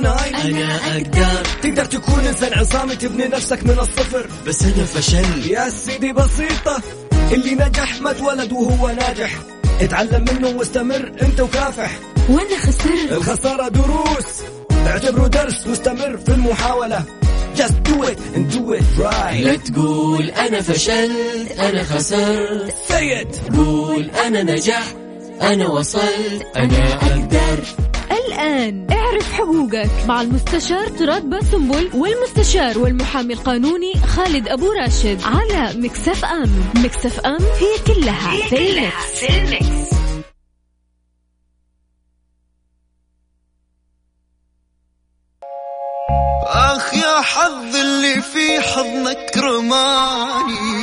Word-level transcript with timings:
ناين 0.00 0.56
أنا 0.56 0.96
أقدر. 0.96 1.46
تقدر 1.62 1.84
تكون 1.84 2.20
إنسان 2.26 2.58
عصامي 2.58 2.96
تبني 2.96 3.24
نفسك 3.24 3.62
من 3.66 3.78
الصفر. 3.78 4.26
بس 4.46 4.62
أنا 4.62 4.84
فشل. 4.84 5.50
يا 5.50 5.68
سيدي 5.68 6.12
بسيطة 6.12 6.82
اللي 7.32 7.54
نجح 7.54 8.00
ما 8.00 8.10
اتولد 8.10 8.52
وهو 8.52 8.88
ناجح. 8.88 9.30
اتعلم 9.80 10.24
منه 10.32 10.48
واستمر 10.48 11.12
أنت 11.22 11.40
وكافح. 11.40 11.90
وأنا 12.28 12.58
خسرت. 12.58 13.12
الخسارة 13.12 13.68
دروس. 13.68 14.42
اعتبره 14.86 15.26
درس 15.26 15.66
واستمر 15.66 16.16
في 16.16 16.28
المحاولة. 16.28 17.02
Just 17.56 17.76
do 17.88 18.02
it 18.04 18.18
and 18.36 18.52
do 18.54 18.72
it 18.78 18.98
right. 18.98 19.44
لا 19.44 19.56
تقول 19.56 20.30
أنا 20.30 20.62
فشلت 20.62 21.58
أنا 21.58 21.82
خسرت. 21.82 22.74
Say 22.88 23.24
it. 23.24 23.56
قول 23.56 24.10
أنا 24.10 24.42
نجحت. 24.42 25.05
أنا 25.42 25.68
وصلت 25.68 26.46
أنا 26.56 26.94
أقدر. 26.94 27.64
الآن 28.10 28.86
اعرف 28.90 29.32
حقوقك. 29.32 29.90
مع 30.08 30.20
المستشار 30.20 30.88
طراد 30.88 31.30
باسنبل 31.30 31.90
والمستشار 31.94 32.78
والمحامي 32.78 33.34
القانوني 33.34 33.92
خالد 34.06 34.48
أبو 34.48 34.72
راشد 34.72 35.20
على 35.24 35.80
Mix 35.80 36.24
FM 36.24 36.64
Mix 36.74 37.20
FM 37.20 37.38
هي 37.42 37.94
كلها 37.94 38.36
في 38.46 38.58
ال 38.58 38.84
Mix. 38.84 39.86
أخ 46.48 46.94
يا 46.94 47.20
حظ 47.20 47.76
اللي 47.76 48.22
في 48.22 48.60
حضنك 48.60 49.36
رماني 49.36 50.75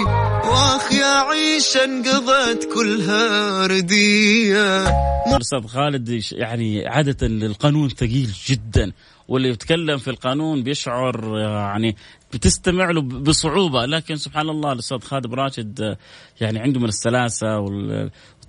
واخ 0.53 0.91
يا 0.91 1.05
عيشة 1.05 1.83
انقضت 1.83 2.69
كلها 2.75 3.67
ردية. 3.67 4.87
الاستاذ 5.35 5.67
خالد 5.67 6.21
يعني 6.31 6.87
عادة 6.87 7.27
القانون 7.27 7.89
ثقيل 7.89 8.29
جدا 8.47 8.91
واللي 9.27 9.49
يتكلم 9.49 9.97
في 9.97 10.07
القانون 10.09 10.63
بيشعر 10.63 11.37
يعني 11.39 11.95
بتستمع 12.33 12.91
له 12.91 13.01
بصعوبة. 13.01 13.85
لكن 13.85 14.15
سبحان 14.15 14.49
الله 14.49 14.71
الأستاذ 14.71 14.99
خالد 14.99 15.33
راشد 15.33 15.97
يعني 16.41 16.59
عنده 16.59 16.79
من 16.79 16.87
السلاسة 16.87 17.59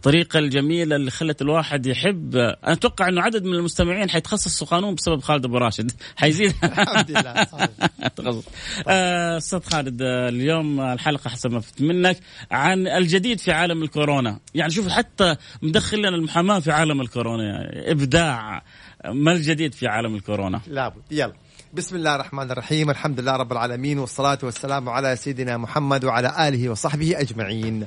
والطريقة 0.04 0.38
الجميلة 0.38 0.96
اللي 0.96 1.10
خلت 1.10 1.42
الواحد 1.42 1.86
يحب. 1.86 2.36
أنا 2.36 2.56
أتوقع 2.72 3.08
أنه 3.08 3.22
عدد 3.22 3.44
من 3.44 3.54
المستمعين 3.54 4.10
حيتخصصوا 4.10 4.66
قانون 4.66 4.94
بسبب 4.94 5.20
خالد 5.20 5.44
أبو 5.44 5.58
راشد. 5.58 5.92
حيزيد. 6.16 6.54
الحمد 6.64 7.10
لله 7.10 7.44
صحيح. 7.52 7.68
تخصص. 8.16 8.44
آه، 8.88 9.36
أستاذ 9.36 9.60
خالد 9.60 10.02
آه، 10.02 10.28
اليوم 10.28 10.80
الحلقة 10.80 11.30
حسب 11.30 11.52
ما 11.52 11.60
فهمت 11.60 11.82
منك 11.82 12.16
عن 12.50 12.86
الجديد 12.86 13.40
في 13.40 13.52
عالم 13.52 13.82
الكورونا. 13.82 14.38
يعني 14.54 14.70
شوف 14.70 14.88
حتى 14.88 15.36
مدخل 15.62 15.98
لنا 15.98 16.08
المحاماة 16.08 16.58
في 16.60 16.72
عالم 16.72 17.00
الكورونا. 17.00 17.44
يعني 17.44 17.90
إبداع. 17.90 18.62
ما 19.04 19.32
الجديد 19.32 19.74
في 19.74 19.86
عالم 19.86 20.14
الكورونا؟ 20.14 20.60
لابد. 20.66 21.02
يلا. 21.10 21.32
بسم 21.74 21.96
الله 21.96 22.14
الرحمن 22.14 22.50
الرحيم. 22.50 22.90
الحمد 22.90 23.20
لله 23.20 23.32
رب 23.32 23.52
العالمين 23.52 23.98
والصلاة 23.98 24.38
والسلام 24.42 24.88
على 24.88 25.16
سيدنا 25.16 25.56
محمد 25.56 26.04
وعلى 26.04 26.48
آله 26.48 26.68
وصحبه 26.68 27.20
أجمعين. 27.20 27.86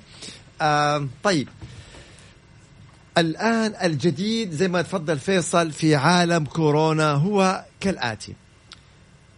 آم 0.62 1.10
طيب. 1.24 1.48
الآن 3.18 3.74
الجديد 3.84 4.52
زي 4.52 4.68
ما 4.68 4.82
تفضل 4.82 5.20
فيصل 5.20 5.72
في 5.72 5.96
عالم 5.96 6.46
كورونا 6.46 7.12
هو 7.12 7.66
كالآتي. 7.80 8.34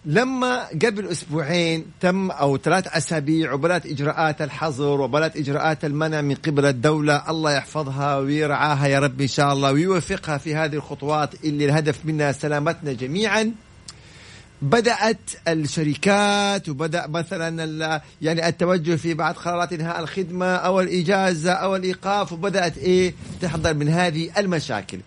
لما 0.06 0.68
قبل 0.68 1.08
أسبوعين 1.08 1.86
تم 2.00 2.32
أو 2.32 2.58
ثلاث 2.58 2.88
أسابيع 2.88 3.54
وبدات 3.54 3.86
إجراءات 3.86 4.42
الحظر 4.42 5.02
وبدات 5.02 5.38
إجراءات 5.38 5.86
المنع 5.86 6.22
من 6.22 6.36
قبل 6.36 6.66
الدولة 6.66 7.30
الله 7.30 7.52
يحفظها 7.52 8.18
ويرعاها 8.18 8.88
يا 8.88 9.00
رب 9.00 9.22
إن 9.22 9.28
شاء 9.28 9.54
الله 9.54 9.72
ويوفقها 9.72 10.38
في 10.38 10.56
هذه 10.56 10.76
الخطوات 10.76 11.44
اللي 11.44 11.66
الهدف 11.66 12.06
منها 12.06 12.32
سلامتنا 12.32 12.94
جميعا. 12.94 13.54
بدأت 14.62 15.20
الشركات 15.48 16.70
وبدأ 16.70 17.08
مثلا 17.08 18.02
يعني 18.22 18.48
التوجه 18.48 18.96
في 18.96 19.14
بعض 19.14 19.36
قرارات 19.36 19.74
إنهاء 19.74 20.00
الخدمة 20.00 20.56
أو 20.56 20.82
الإجازة 20.82 21.52
أو 21.52 21.76
الإيقاف 21.76 22.32
وبدأت 22.32 22.78
إيه؟ 22.78 23.14
تحضر 23.42 23.74
من 23.74 23.90
هذه 23.90 24.30
المشاكل. 24.38 25.00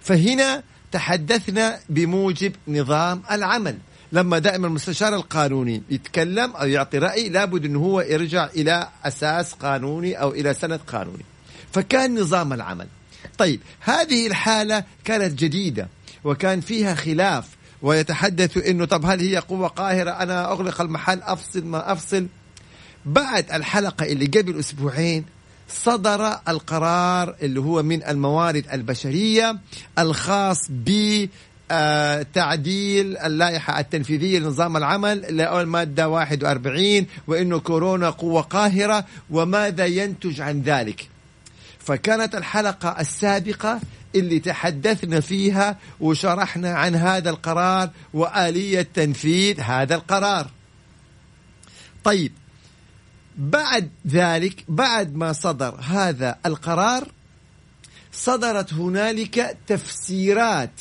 فهنا 0.00 0.62
تحدثنا 0.92 1.78
بموجب 1.88 2.52
نظام 2.68 3.22
العمل. 3.30 3.78
لما 4.12 4.38
دائما 4.38 4.66
المستشار 4.66 5.14
القانوني 5.14 5.82
يتكلم 5.90 6.50
أو 6.50 6.66
يعطي 6.66 6.98
رأي 6.98 7.28
لابد 7.28 7.64
إنه 7.64 7.78
هو 7.78 8.00
يرجع 8.00 8.46
إلى 8.56 8.88
أساس 9.04 9.52
قانوني 9.52 10.14
أو 10.14 10.30
إلى 10.32 10.54
سند 10.54 10.80
قانوني. 10.86 11.24
فكان 11.72 12.20
نظام 12.20 12.52
العمل. 12.52 12.86
طيب 13.38 13.60
هذه 13.80 14.26
الحالة 14.26 14.84
كانت 15.04 15.38
جديدة 15.38 15.88
وكان 16.24 16.60
فيها 16.60 16.94
خلاف 16.94 17.59
ويتحدث 17.82 18.56
إنه 18.56 18.84
طب 18.84 19.06
هل 19.06 19.20
هي 19.20 19.36
قوة 19.36 19.68
قاهرة؟ 19.68 20.10
أنا 20.10 20.52
أغلق 20.52 20.80
المحل 20.80 21.22
أفصل 21.22 21.64
ما 21.64 21.92
أفصل. 21.92 22.26
بعد 23.06 23.52
الحلقة 23.52 24.06
اللي 24.06 24.26
قبل 24.26 24.58
أسبوعين 24.58 25.24
صدر 25.68 26.36
القرار 26.48 27.36
اللي 27.42 27.60
هو 27.60 27.82
من 27.82 28.04
الموارد 28.04 28.64
البشرية 28.72 29.58
الخاص 29.98 30.66
ب 30.70 31.26
تعديل 32.34 33.16
اللائحة 33.16 33.80
التنفيذية 33.80 34.38
لنظام 34.38 34.76
العمل 34.76 35.36
لأول 35.36 35.66
مادة 35.66 36.08
41 36.08 37.06
وأنه 37.26 37.58
كورونا 37.58 38.10
قوة 38.10 38.40
قاهرة 38.40 39.04
وماذا 39.30 39.86
ينتج 39.86 40.40
عن 40.40 40.62
ذلك. 40.62 41.08
فكانت 41.78 42.34
الحلقة 42.34 43.00
السابقة 43.00 43.80
اللي 44.14 44.40
تحدثنا 44.40 45.20
فيها 45.20 45.78
وشرحنا 46.00 46.70
عن 46.70 46.94
هذا 46.94 47.30
القرار 47.30 47.90
وآلية 48.14 48.88
تنفيذ 48.94 49.60
هذا 49.60 49.94
القرار. 49.94 50.50
طيب 52.04 52.32
بعد 53.36 53.90
ذلك 54.06 54.64
بعد 54.68 55.14
ما 55.14 55.32
صدر 55.32 55.74
هذا 55.80 56.38
القرار 56.46 57.08
صدرت 58.12 58.74
هنالك 58.74 59.56
تفسيرات 59.66 60.80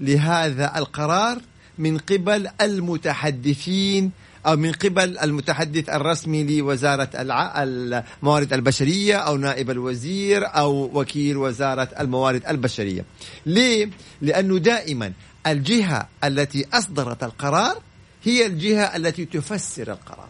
لهذا 0.00 0.78
القرار 0.78 1.42
من 1.78 1.98
قبل 1.98 2.48
المتحدثين 2.60 4.12
أو 4.46 4.56
من 4.56 4.72
قبل 4.72 5.18
المتحدث 5.18 5.88
الرسمي 5.88 6.44
لوزارة. 6.44 7.10
الموارد 7.16 8.52
البشرية 8.52 9.16
أو 9.16 9.36
نائب 9.36 9.70
الوزير 9.70 10.46
أو 10.46 11.00
وكيل 11.00 11.36
وزارة 11.36 11.88
الموارد 12.00 12.46
البشرية 12.48 13.04
ليه؟ 13.46 13.90
لأنه 14.22 14.58
دائما 14.58 15.12
الجهة 15.46 16.08
التي 16.24 16.66
أصدرت 16.72 17.22
القرار 17.24 17.82
هي 18.24 18.46
الجهة 18.46 18.96
التي 18.96 19.24
تفسر 19.24 19.92
القرار 19.92 20.28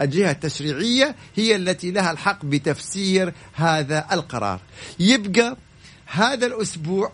الجهة 0.00 0.30
التشريعية 0.30 1.14
هي 1.36 1.56
التي 1.56 1.90
لها 1.90 2.10
الحق 2.10 2.44
بتفسير 2.44 3.32
هذا 3.54 4.06
القرار 4.12 4.60
يبقى 4.98 5.56
هذا 6.06 6.46
الأسبوع 6.46 7.12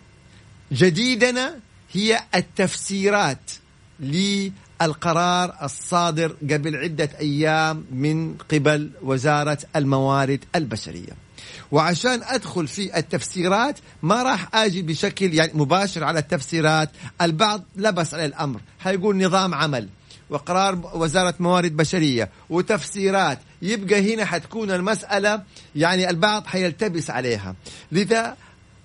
جديدنا 0.71 1.59
هي 1.93 2.19
التفسيرات 2.35 3.51
للقرار 4.81 5.55
الصادر 5.63 6.35
قبل 6.51 6.75
عدة 6.75 7.09
أيام 7.19 7.85
من 7.91 8.33
قبل 8.51 8.91
وزارة 9.01 9.57
الموارد 9.75 10.45
البشرية. 10.55 11.13
وعشان 11.71 12.23
أدخل 12.23 12.67
في 12.67 12.97
التفسيرات 12.97 13.79
ما 14.03 14.23
راح 14.23 14.55
أجي 14.55 14.81
بشكل 14.81 15.33
يعني 15.33 15.51
مباشر 15.53 16.03
على 16.03 16.19
التفسيرات. 16.19 16.89
البعض 17.21 17.63
لبس 17.75 18.13
على 18.13 18.25
الأمر. 18.25 18.61
هيقول 18.81 19.25
نظام 19.25 19.53
عمل 19.53 19.89
وقرار 20.29 20.91
وزارة 20.95 21.33
موارد 21.39 21.77
بشرية 21.77 22.29
وتفسيرات. 22.49 23.39
يبقى 23.61 24.13
هنا 24.13 24.25
حتكون 24.25 24.71
المسألة 24.71 25.43
يعني 25.75 26.09
البعض 26.09 26.47
حيلتبس 26.47 27.09
عليها. 27.09 27.55
لذا 27.91 28.37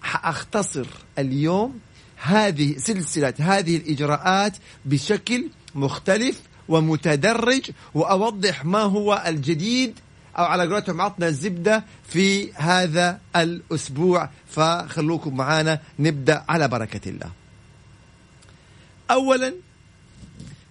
حأختصر 0.02 0.86
اليوم 1.18 1.78
هذه 2.16 2.76
سلسلة 2.78 3.34
هذه 3.38 3.76
الإجراءات 3.76 4.56
بشكل 4.84 5.48
مختلف 5.76 6.40
ومتدرج 6.68 7.70
وأوضح 7.94 8.64
ما 8.64 8.82
هو 8.82 9.24
الجديد 9.26 9.98
أو 10.38 10.44
على 10.44 10.72
قولتهم 10.74 11.00
عطنا 11.00 11.28
الزبدة 11.28 11.84
في 12.08 12.52
هذا 12.52 13.20
الأسبوع. 13.36 14.30
فخلوكم 14.50 15.36
معنا 15.36 15.80
نبدأ 15.98 16.44
على 16.48 16.68
بركة 16.68 17.08
الله. 17.08 17.30
أولا 19.10 19.54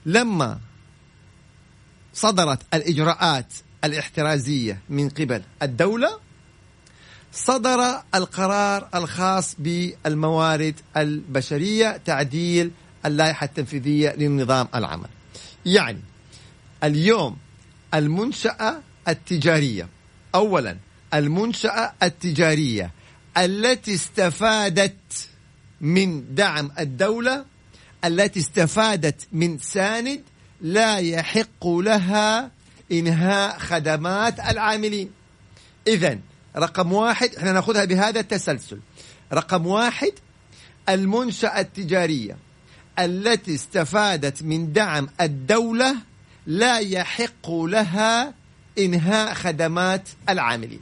لما 0.05 0.59
صدرت 2.13 2.59
الإجراءات 2.73 3.53
الاحترازية 3.83 4.79
من 4.89 5.09
قبل 5.09 5.41
الدولة 5.61 6.19
صدر 7.33 8.01
القرار 8.15 8.89
الخاص 8.95 9.55
بالموارد 9.59 10.79
البشرية 10.97 11.97
تعديل 11.97 12.71
اللائحة 13.05 13.45
التنفيذية 13.45 14.15
لنظام 14.17 14.67
العمل. 14.75 15.09
يعني 15.65 16.01
اليوم 16.83 17.37
المنشأة 17.93 18.81
التجارية 19.07 19.87
أولا 20.35 20.77
المنشأة 21.13 21.93
التجارية 22.03 22.91
التي 23.37 23.93
استفادت 23.93 25.29
من 25.81 26.35
دعم 26.35 26.71
الدولة 26.79 27.45
التي 28.05 28.39
استفادت 28.39 29.27
من 29.31 29.59
ساند 29.59 30.21
لا 30.61 30.97
يحق 30.97 31.67
لها 31.67 32.51
إنهاء 32.91 33.59
خدمات 33.59 34.39
العاملين. 34.39 35.11
إذا 35.87 36.19
رقم 36.57 36.93
واحد 36.93 37.35
إحنا 37.35 37.51
نأخذها 37.51 37.85
بهذا 37.85 38.19
التسلسل. 38.19 38.79
رقم 39.33 39.67
واحد 39.67 40.11
المنشأة 40.89 41.59
التجارية. 41.59 42.37
التي 42.99 43.55
استفادت 43.55 44.43
من 44.43 44.73
دعم 44.73 45.07
الدولة 45.21 45.95
لا 46.47 46.77
يحق 46.77 47.51
لها 47.51 48.33
إنهاء 48.79 49.33
خدمات 49.33 50.09
العاملين. 50.29 50.79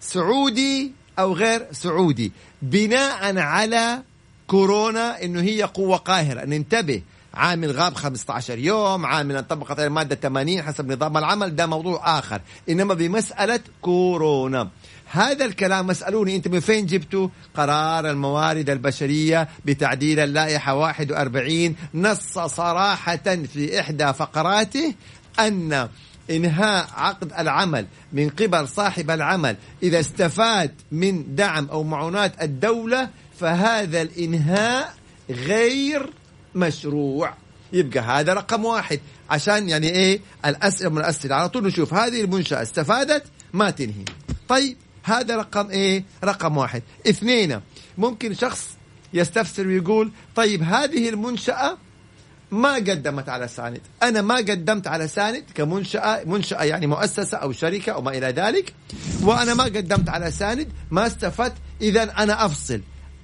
سعودي 0.00 0.92
أو 1.18 1.32
غير 1.32 1.66
سعودي 1.72 2.32
بناء 2.62 3.38
على 3.38 4.02
كورونا 4.46 5.22
إنه 5.22 5.40
هي 5.40 5.62
قوة 5.62 5.96
قاهرة. 5.96 6.44
ننتبه 6.44 7.02
عامل 7.34 7.70
غاب 7.70 7.94
15 7.94 8.58
يوم 8.58 9.06
عامل 9.06 9.36
انطبقت 9.36 9.80
المادة 9.80 10.14
80 10.14 10.62
حسب 10.62 10.92
نظام 10.92 11.16
العمل 11.16 11.56
ده 11.56 11.66
موضوع 11.66 12.18
آخر. 12.18 12.40
إنما 12.68 12.94
بمسألة 12.94 13.60
كورونا. 13.82 14.68
هذا 15.14 15.44
الكلام 15.44 15.90
اسألوني 15.90 16.36
أنت 16.36 16.48
من 16.48 16.60
فين 16.60 16.86
جبتوا؟ 16.86 17.28
قرار 17.56 18.10
الموارد 18.10 18.70
البشرية 18.70 19.48
بتعديل 19.64 20.20
اللائحة 20.20 20.74
41 20.74 21.76
نص 21.94 22.38
صراحة 22.38 23.16
في 23.52 23.80
إحدى 23.80 24.12
فقراته 24.12 24.94
أن 25.38 25.88
إنهاء 26.30 26.88
عقد 26.96 27.32
العمل 27.38 27.86
من 28.12 28.28
قبل 28.28 28.68
صاحب 28.68 29.10
العمل 29.10 29.56
إذا 29.82 30.00
استفاد 30.00 30.74
من 30.92 31.34
دعم 31.34 31.68
أو 31.68 31.82
معونات 31.82 32.42
الدولة 32.42 33.08
فهذا 33.40 34.02
الإنهاء 34.02 34.94
غير 35.30 36.10
مشروع. 36.54 37.34
يبقى 37.72 38.00
هذا 38.00 38.34
رقم 38.34 38.64
واحد. 38.64 39.00
عشان 39.30 39.68
يعني 39.68 39.90
إيه؟ 39.90 40.20
الأسئلة 40.46 40.90
من 40.90 40.98
الاسئله 40.98 41.34
على 41.34 41.48
طول 41.48 41.66
نشوف. 41.66 41.94
هذه 41.94 42.20
المنشأة 42.20 42.62
استفادت 42.62 43.24
ما 43.52 43.70
تنهي. 43.70 44.04
طيب. 44.48 44.76
هذا 45.04 45.36
رقم 45.36 45.70
إيه؟ 45.70 46.04
رقم 46.24 46.56
واحد. 46.56 46.82
اثنين 47.08 47.60
ممكن 47.98 48.34
شخص 48.34 48.68
يستفسر 49.12 49.66
ويقول 49.66 50.10
طيب 50.36 50.62
هذه 50.62 51.08
المنشأة 51.08 51.78
ما 52.50 52.74
قدمت 52.74 53.28
على 53.28 53.48
ساند. 53.48 53.80
أنا 54.02 54.22
ما 54.22 54.36
قدمت 54.36 54.86
على 54.86 55.08
ساند 55.08 55.44
كمنشأة 55.54 56.24
منشأة 56.24 56.64
يعني 56.64 56.86
مؤسسة 56.86 57.36
أو 57.36 57.52
شركة 57.52 57.92
أو 57.92 58.02
ما 58.02 58.10
إلى 58.10 58.26
ذلك 58.26 58.74
وأنا 59.22 59.54
ما 59.54 59.64
قدمت 59.64 60.08
على 60.08 60.30
ساند 60.30 60.68
ما 60.90 61.06
استفدت 61.06 61.54
اذا 61.80 62.02
أنا 62.02 62.44
أفصل. 62.46 62.80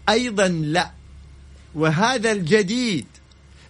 أيضا 0.09 0.49
لا. 0.49 0.91
وهذا 1.75 2.33
الجديد 2.33 3.06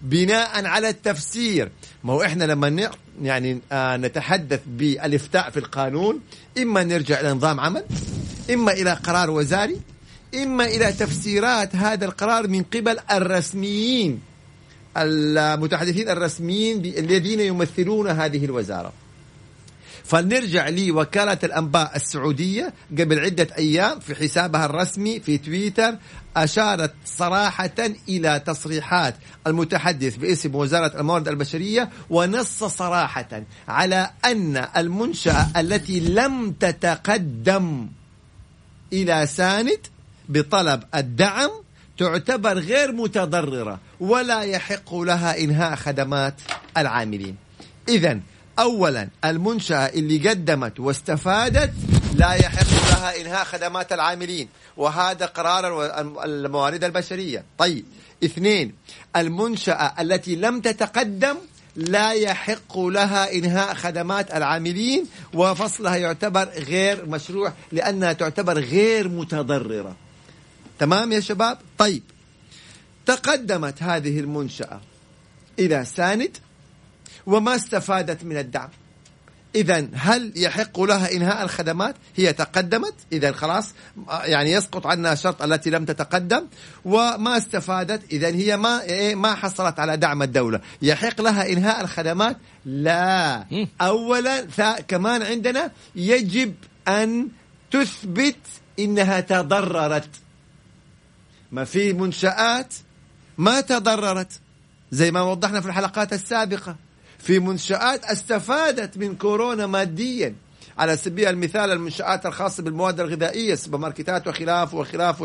بناء 0.03 0.65
على 0.65 0.89
التفسير 0.89 1.71
ما 2.05 2.13
هو 2.13 2.23
إحنا 2.23 2.45
لما 2.45 2.91
يعني 3.23 3.61
آه 3.73 3.97
نتحدث 3.97 4.61
بالإفتاء 4.67 5.51
في 5.51 5.57
القانون 5.57 6.21
إما 6.59 6.85
نرجع 6.85 7.21
إلى 7.21 7.33
نظام 7.33 7.61
عمل 7.61 7.85
إما 8.51 8.73
إلى 8.73 8.93
قرار 8.93 9.31
وزاري 9.31 9.81
إما 10.35 10.65
إلى 10.65 10.93
تفسيرات 10.93 11.77
هذا 11.77 12.05
القرار 12.05 12.49
من 12.49 12.63
قبل 12.63 12.97
الرسميين 13.13 14.21
المتحدثين 14.97 16.09
الرسميين 16.09 16.79
الذين 16.79 17.41
يمثلون 17.41 18.09
هذه 18.09 18.45
الوزارة. 18.45 18.93
فلنرجع 20.05 20.69
لوكالة 20.69 21.39
الأنباء 21.45 21.97
السعودية 21.97 22.73
قبل 22.99 23.19
عدة 23.21 23.49
أيام 23.59 24.01
في 24.01 24.15
حسابها 24.15 24.67
الرسمي 24.67 25.21
في 25.21 25.39
تويتر 25.39 25.95
أشارت 26.37 26.95
صراحة 27.05 27.71
إلى 28.09 28.43
تصريحات 28.47 29.15
المتحدث 29.47 30.17
باسم 30.17 30.55
وزارة 30.55 31.01
الموارد 31.01 31.29
البشرية 31.29 31.91
ونص 32.11 32.65
صراحة 32.65 33.43
على 33.69 34.11
أن 34.25 34.67
المنشأة 34.77 35.47
التي 35.57 36.01
لم 36.01 36.53
تتقدم 36.53 37.89
إلى 38.93 39.27
ساند 39.27 39.81
بطلب 40.29 40.83
الدعم 40.95 41.51
تعتبر 41.99 42.59
غير 42.59 42.93
متضررة 42.93 43.79
ولا 44.01 44.41
يحق 44.43 44.95
لها 44.95 45.39
إنهاء 45.39 45.77
خدمات 45.77 46.35
العاملين. 46.77 47.37
إذا 47.89 48.21
اولا 48.59 49.09
المنشأة 49.25 49.87
اللي 49.87 50.29
قدمت 50.29 50.81
واستفادت 50.81 51.73
لا 52.15 52.33
يحق 52.33 52.71
لها 52.71 53.21
انهاء 53.21 53.45
خدمات 53.45 53.93
العاملين 53.93 54.49
وهذا 54.77 55.27
قرار 55.27 55.85
الموارد 56.25 56.85
البشرية. 56.85 57.45
طيب 57.59 57.85
اثنين 58.25 58.75
المنشأة 59.17 59.95
التي 60.01 60.37
لم 60.37 60.61
تتقدم 60.61 61.37
لا 61.77 62.13
يحق 62.13 62.79
لها 62.79 63.33
إنهاء 63.33 63.75
خدمات 63.75 64.35
العاملين 64.35 65.07
وفصلها 65.35 65.97
يعتبر 65.97 66.45
غير 66.45 67.07
مشروع 67.07 67.53
لأنها 67.73 68.13
تعتبر 68.13 68.59
غير 68.59 69.09
متضررة. 69.09 69.97
تمام 70.79 71.13
يا 71.13 71.21
شباب؟ 71.21 71.59
طيب 71.79 72.03
تقدمت 73.07 73.83
هذه 73.83 74.21
المنشأة 74.21 74.81
إلى 75.59 75.85
ساند 75.85 76.37
وما 77.27 77.55
استفادت 77.55 78.25
من 78.25 78.37
الدعم. 78.37 78.69
إذا 79.55 79.89
هل 79.95 80.33
يحق 80.37 80.81
لها 80.81 81.13
إنهاء 81.13 81.43
الخدمات؟ 81.43 81.95
هي 82.17 82.33
تقدمت. 82.33 82.95
إذا 83.13 83.33
خلاص 83.33 83.75
يعني 84.09 84.53
يسقط 84.53 84.87
عنها 84.87 85.13
الشرط 85.13 85.43
التي 85.43 85.71
لم 85.71 85.85
تتقدم 85.85 86.47
وما 86.85 87.37
استفادت. 87.37 88.13
إذا 88.13 88.29
هي 88.29 88.57
ما 88.57 88.83
إيه 88.83 89.15
ما 89.15 89.35
حصلت 89.35 89.81
على 89.81 89.97
دعم 89.97 90.23
الدولة، 90.23 90.61
يحق 90.83 91.21
لها 91.21 91.53
إنهاء 91.53 91.81
الخدمات؟ 91.81 92.37
لا. 92.65 93.47
أولا 93.81 94.47
كمان 94.89 95.23
عندنا 95.23 95.71
يجب 95.97 96.55
أن 96.89 97.29
تثبت 97.71 98.37
إنها 98.79 99.21
تضررت. 99.21 100.11
ما 101.53 101.65
في 101.65 101.93
منشآت 101.93 102.75
ما 103.39 103.61
تضررت. 103.61 104.41
زي 104.93 105.11
ما 105.11 105.23
وضحنا 105.23 105.61
في 105.61 105.67
الحلقات 105.67 106.13
السابقة. 106.13 106.77
في 107.23 107.39
منشآت 107.39 108.05
استفادت 108.05 108.99
من 108.99 109.17
كورونا 109.17 109.67
ماديا. 109.67 110.35
على 110.79 110.97
سبيل 110.97 111.29
المثال 111.29 111.71
المنشآت 111.71 112.27
الخاصة 112.27 112.63
بالمواد 112.63 113.01
الغذائية 113.01 113.53
السوبر 113.53 113.79
ماركتات 113.79 114.27
وخلاف 114.27 114.75
وخلاف 114.75 115.21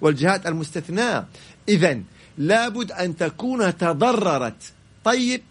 والجهات 0.00 0.46
المستثناة. 0.46 1.26
إذا 1.68 2.00
لابد 2.38 2.92
أن 2.92 3.16
تكون 3.16 3.76
تضررت. 3.76 4.72
طيب 5.04 5.42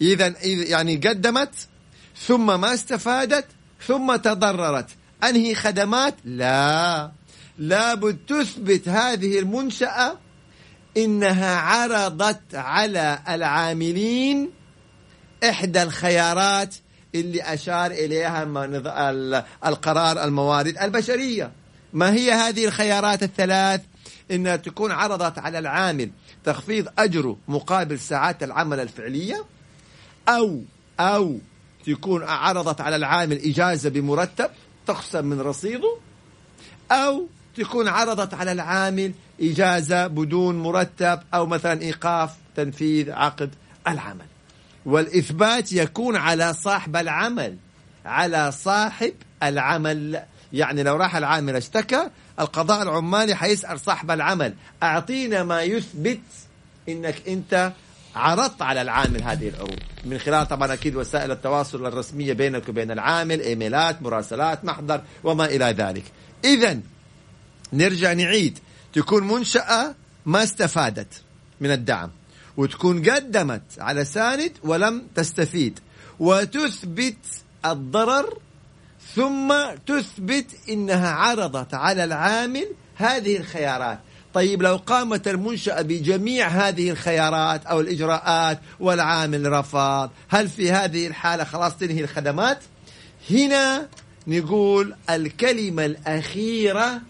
إذا 0.00 0.34
يعني 0.44 0.96
قدمت 0.96 1.54
ثم 2.26 2.60
ما 2.60 2.74
استفادت 2.74 3.46
ثم 3.86 4.16
تضررت. 4.16 4.86
أنهي 5.24 5.54
خدمات؟ 5.54 6.14
لا. 6.24 7.10
لابد 7.58 8.18
تثبت 8.28 8.88
هذه 8.88 9.38
المنشأة 9.38 10.18
إنها 10.96 11.56
عرضت 11.56 12.54
على 12.54 13.18
العاملين 13.28 14.57
إحدى 15.44 15.82
الخيارات 15.82 16.74
اللي 17.14 17.42
أشار 17.42 17.90
إليها 17.90 18.44
القرار 19.66 20.24
الموارد 20.24 20.78
البشرية. 20.78 21.52
ما 21.92 22.12
هي 22.12 22.32
هذه 22.32 22.64
الخيارات 22.64 23.22
الثلاث؟ 23.22 23.80
إنها 24.30 24.56
تكون 24.56 24.92
عرضت 24.92 25.38
على 25.38 25.58
العامل 25.58 26.10
تخفيض 26.44 26.88
أجره 26.98 27.36
مقابل 27.48 27.98
ساعات 27.98 28.42
العمل 28.42 28.80
الفعلية 28.80 29.44
أو 30.28 30.62
أو 31.00 31.38
تكون 31.86 32.22
عرضت 32.22 32.80
على 32.80 32.96
العامل 32.96 33.36
إجازة 33.36 33.90
بمرتب 33.90 34.50
تخصم 34.86 35.24
من 35.24 35.40
رصيده 35.40 35.96
أو 36.92 37.26
تكون 37.56 37.88
عرضت 37.88 38.34
على 38.34 38.52
العامل 38.52 39.12
إجازة 39.40 40.06
بدون 40.06 40.58
مرتب 40.58 41.20
أو 41.34 41.46
مثلا 41.46 41.82
إيقاف 41.82 42.30
تنفيذ 42.56 43.10
عقد 43.10 43.50
العمل. 43.88 44.26
والإثبات 44.88 45.72
يكون 45.72 46.16
على 46.16 46.54
صاحب 46.54 46.96
العمل 46.96 47.56
على 48.04 48.52
صاحب 48.52 49.12
العمل. 49.42 50.22
يعني 50.52 50.82
لو 50.82 50.96
راح 50.96 51.16
العامل 51.16 51.56
اشتكى 51.56 52.10
القضاء 52.40 52.82
العمالي 52.82 53.34
حيسأل 53.34 53.80
صاحب 53.80 54.10
العمل 54.10 54.54
أعطينا 54.82 55.42
ما 55.42 55.62
يثبت 55.62 56.20
إنك 56.88 57.28
أنت 57.28 57.72
عرضت 58.16 58.62
على 58.62 58.82
العامل 58.82 59.22
هذه 59.22 59.48
العروض. 59.48 59.78
من 60.04 60.18
خلال 60.18 60.48
طبعا 60.48 60.72
أكيد 60.72 60.96
وسائل 60.96 61.30
التواصل 61.30 61.86
الرسمية 61.86 62.32
بينك 62.32 62.68
وبين 62.68 62.90
العامل 62.90 63.40
إيميلات 63.40 64.02
مراسلات 64.02 64.64
محضر 64.64 65.02
وما 65.24 65.44
إلى 65.44 65.64
ذلك. 65.64 66.04
إذا 66.44 66.80
نرجع 67.72 68.12
نعيد. 68.12 68.58
تكون 68.92 69.26
منشأة 69.26 69.94
ما 70.26 70.42
استفادت 70.42 71.22
من 71.60 71.70
الدعم. 71.70 72.10
وتكون 72.58 73.10
قدمت 73.10 73.62
على 73.78 74.04
ساند 74.04 74.52
ولم 74.62 75.06
تستفيد. 75.14 75.78
وتثبت 76.20 77.16
الضرر 77.66 78.38
ثم 79.14 79.54
تثبت 79.86 80.46
إنها 80.68 81.10
عرضت 81.10 81.74
على 81.74 82.04
العامل 82.04 82.66
هذه 82.96 83.36
الخيارات. 83.36 83.98
طيب 84.34 84.62
لو 84.62 84.76
قامت 84.76 85.28
المنشأة 85.28 85.82
بجميع 85.82 86.48
هذه 86.48 86.90
الخيارات 86.90 87.66
أو 87.66 87.80
الإجراءات 87.80 88.60
والعامل 88.80 89.52
رفض 89.52 90.10
هل 90.28 90.48
في 90.48 90.72
هذه 90.72 91.06
الحالة 91.06 91.44
خلاص 91.44 91.76
تنهي 91.76 92.00
الخدمات؟ 92.00 92.58
هنا 93.30 93.88
نقول 94.26 94.94
الكلمة 95.10 95.84
الأخيرة 95.84 97.00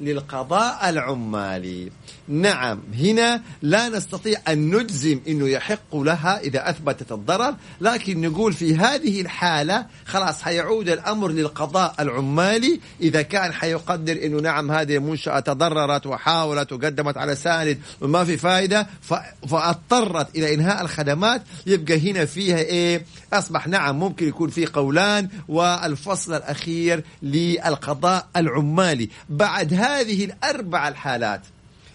للقضاء 0.00 0.88
العمالي. 0.88 1.92
نعم 2.30 2.80
هنا 2.94 3.42
لا 3.62 3.88
نستطيع 3.88 4.38
أن 4.48 4.76
نجزم 4.76 5.20
أنه 5.28 5.48
يحق 5.48 5.96
لها 5.96 6.40
إذا 6.40 6.70
أثبتت 6.70 7.12
الضرر 7.12 7.54
لكن 7.80 8.20
نقول 8.20 8.52
في 8.52 8.76
هذه 8.76 9.20
الحالة 9.20 9.86
خلاص 10.04 10.42
حيعود 10.42 10.88
الأمر 10.88 11.28
للقضاء 11.28 11.94
العمالي. 12.00 12.80
إذا 13.00 13.22
كان 13.22 13.52
حيقدر 13.52 14.12
أنه 14.24 14.40
نعم 14.40 14.70
هذه 14.70 14.96
المنشأة 14.96 15.40
تضررت 15.40 16.06
وحاولت 16.06 16.72
وقدمت 16.72 17.16
على 17.16 17.36
ساند 17.36 17.78
وما 18.00 18.24
في 18.24 18.36
فائدة 18.36 18.86
فأضطرت 19.48 20.36
إلى 20.36 20.54
إنهاء 20.54 20.82
الخدمات. 20.82 21.42
يبقى 21.66 22.10
هنا 22.10 22.24
فيها 22.24 22.58
إيه؟ 22.58 23.04
أصبح 23.32 23.68
نعم 23.68 23.98
ممكن 23.98 24.28
يكون 24.28 24.50
في 24.50 24.66
قولان 24.66 25.28
والفصل 25.48 26.34
الأخير 26.34 27.04
للقضاء 27.22 28.26
العمالي. 28.36 29.10
بعد 29.28 29.74
هذه 29.74 30.24
الأربع 30.24 30.88
الحالات 30.88 31.40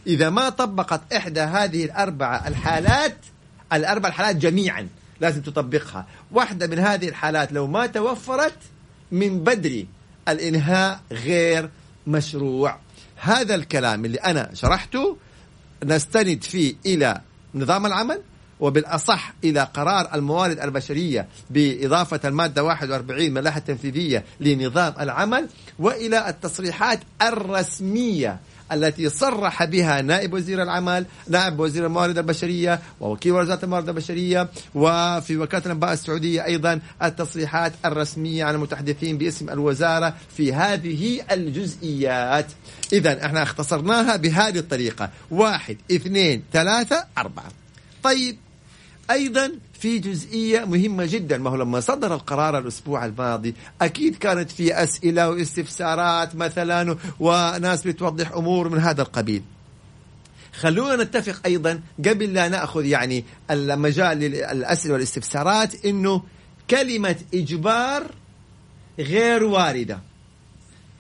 إذا 0.08 0.30
ما 0.30 0.50
طبقت 0.50 1.14
إحدى 1.14 1.42
هذه 1.42 1.86
الأربع 1.86 2.48
الحالات 2.48 3.18
الأربع 3.74 4.10
الحالات 4.10 4.36
جميعا 4.36 4.88
لازم 5.22 5.42
تطبقها. 5.42 6.06
واحدة 6.32 6.68
من 6.68 6.80
هذه 6.80 7.10
الحالات 7.10 7.52
لو 7.52 7.68
ما 7.68 7.88
توفرت 7.88 8.58
من 9.12 9.40
بدري 9.40 9.88
الإنهاء 10.30 11.00
غير 11.12 11.70
مشروع. 12.08 12.78
هذا 13.16 13.56
الكلام 13.56 14.06
اللي 14.06 14.18
أنا 14.18 14.50
شرحته 14.54 15.18
نستند 15.84 16.44
فيه 16.44 16.76
إلى 16.86 17.22
نظام 17.56 17.86
العمل 17.86 18.22
وبالأصح 18.60 19.34
إلى 19.44 19.68
قرار 19.74 20.16
الموارد 20.16 20.60
البشرية 20.60 21.28
بإضافة 21.50 22.20
المادة 22.26 22.64
41 22.64 23.32
من 23.32 23.38
اللائحة 23.38 23.58
التنفيذية 23.58 24.26
لنظام 24.40 24.94
العمل 25.00 25.48
وإلى 25.80 26.30
التصريحات 26.30 27.00
الرسمية 27.22 28.40
التي 28.72 29.10
صرح 29.10 29.64
بها 29.64 30.02
نائب 30.02 30.34
وزير 30.34 30.64
العمل 30.64 31.06
نائب 31.28 31.60
وزير 31.60 31.86
الموارد 31.86 32.18
البشرية 32.18 32.80
ووكيل 33.00 33.32
وزارة 33.32 33.66
الموارد 33.66 33.90
البشرية 33.90 34.50
وفي 34.76 35.38
وكالة 35.38 35.66
الأنباء 35.66 35.94
السعودية 35.94 36.46
أيضا 36.46 36.80
التصريحات 37.04 37.74
الرسمية 37.86 38.44
عن 38.44 38.56
المتحدثين 38.56 39.18
باسم 39.18 39.50
الوزارة 39.50 40.14
في 40.38 40.54
هذه 40.54 41.22
الجزئيات. 41.32 42.46
إذا 42.94 43.26
إحنا 43.26 43.44
اختصرناها 43.44 44.16
بهذه 44.16 44.60
الطريقة. 44.60 45.10
واحد 45.32 45.78
اثنين 45.92 46.44
ثلاثة 46.54 47.06
أربعة. 47.18 47.52
طيب 48.04 48.38
أيضا 49.12 49.52
في 49.86 50.00
جزئية 50.00 50.66
مهمة 50.66 51.06
جدا. 51.06 51.38
ما 51.38 51.50
هو 51.50 51.56
لما 51.56 51.80
صدر 51.80 52.14
القرار 52.14 52.58
الأسبوع 52.58 53.06
الماضي 53.06 53.56
أكيد 53.82 54.16
كانت 54.16 54.52
في 54.52 54.84
أسئلة 54.84 55.30
واستفسارات 55.30 56.36
مثلا 56.36 56.98
وناس 57.20 57.88
بتوضح 57.88 58.32
أمور 58.32 58.70
من 58.70 58.80
هذا 58.80 59.02
القبيل. 59.02 59.44
خلونا 60.54 61.04
نتفق 61.04 61.42
أيضا 61.46 61.82
قبل 62.06 62.34
لا 62.34 62.50
نأخذ 62.50 62.86
يعني 62.86 63.26
المجال 63.52 64.18
للأسئلة 64.18 64.94
والاستفسارات 64.94 65.86
إنه 65.86 66.22
كلمة 66.70 67.16
إجبار 67.34 68.04
غير 69.00 69.44
واردة. 69.44 70.00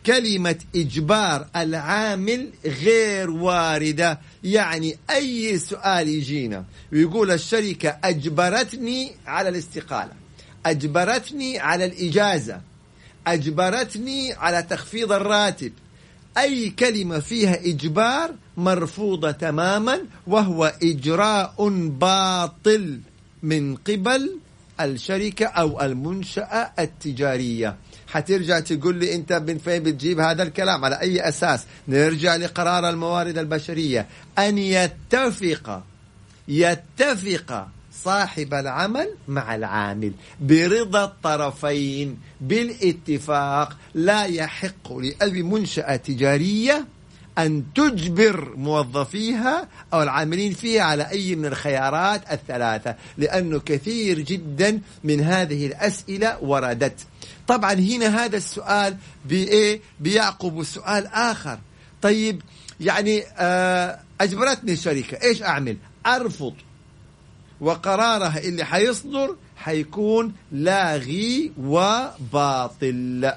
كلمة 0.05 0.55
إجبار 0.75 1.47
العامل 1.55 2.49
غير 2.65 3.29
واردة. 3.29 4.19
يعني 4.43 4.97
أي 5.09 5.57
سؤال 5.57 6.07
يجينا 6.07 6.65
ويقول 6.93 7.31
الشركة 7.31 7.97
أجبرتني 8.03 9.11
على 9.27 9.49
الاستقالة 9.49 10.11
أجبرتني 10.65 11.59
على 11.59 11.85
الإجازة 11.85 12.61
أجبرتني 13.27 14.33
على 14.33 14.63
تخفيض 14.63 15.11
الراتب. 15.11 15.73
أي 16.37 16.69
كلمة 16.69 17.19
فيها 17.19 17.55
إجبار 17.65 18.35
مرفوضة 18.57 19.31
تماما 19.31 20.01
وهو 20.27 20.73
إجراء 20.83 21.69
باطل 21.89 22.99
من 23.43 23.75
قبل 23.75 24.39
الشركة 24.79 25.45
أو 25.45 25.81
المنشأة 25.81 26.71
التجارية. 26.79 27.75
حترجع 28.15 28.59
تقول 28.59 28.95
لي 28.95 29.15
انت 29.15 29.33
من 29.33 29.57
فين 29.57 29.83
بتجيب 29.83 30.19
هذا 30.19 30.43
الكلام. 30.43 30.85
على 30.85 31.01
أي 31.01 31.29
أساس؟ 31.29 31.65
نرجع 31.87 32.35
لقرار 32.35 32.89
الموارد 32.89 33.37
البشرية. 33.37 34.07
أن 34.39 34.57
يتفق 34.57 35.83
يتفق 36.47 37.67
صاحب 38.03 38.53
العمل 38.53 39.09
مع 39.27 39.55
العامل 39.55 40.11
برضا 40.41 41.03
الطرفين. 41.03 42.17
بالاتفاق 42.41 43.77
لا 43.93 44.25
يحق 44.25 44.93
لاي 44.93 45.43
منشأة 45.43 45.95
تجارية 45.95 46.85
أن 47.37 47.63
تجبر 47.75 48.55
موظفيها 48.55 49.67
أو 49.93 50.03
العاملين 50.03 50.53
فيها 50.53 50.83
على 50.83 51.09
أي 51.09 51.35
من 51.35 51.45
الخيارات 51.45 52.21
الثلاثة 52.31 52.95
لأنه 53.17 53.59
كثير 53.59 54.19
جدا 54.19 54.81
من 55.03 55.21
هذه 55.21 55.67
الأسئلة 55.67 56.43
وردت. 56.43 56.99
طبعا 57.47 57.73
هنا 57.73 58.25
هذا 58.25 58.37
السؤال 58.37 58.97
بإيه؟ 59.25 59.81
بيعقب 59.99 60.63
سؤال 60.63 61.07
آخر. 61.07 61.59
طيب 62.01 62.41
يعني 62.79 63.23
آه 63.37 63.99
أجبرتني 64.21 64.73
الشركة 64.73 65.23
إيش 65.23 65.43
أعمل؟ 65.43 65.77
أرفض. 66.05 66.53
وقرارها 67.61 68.39
اللي 68.39 68.63
حيصدر 68.63 69.35
حيكون 69.55 70.33
لاغي 70.51 71.51
وباطل. 71.59 73.33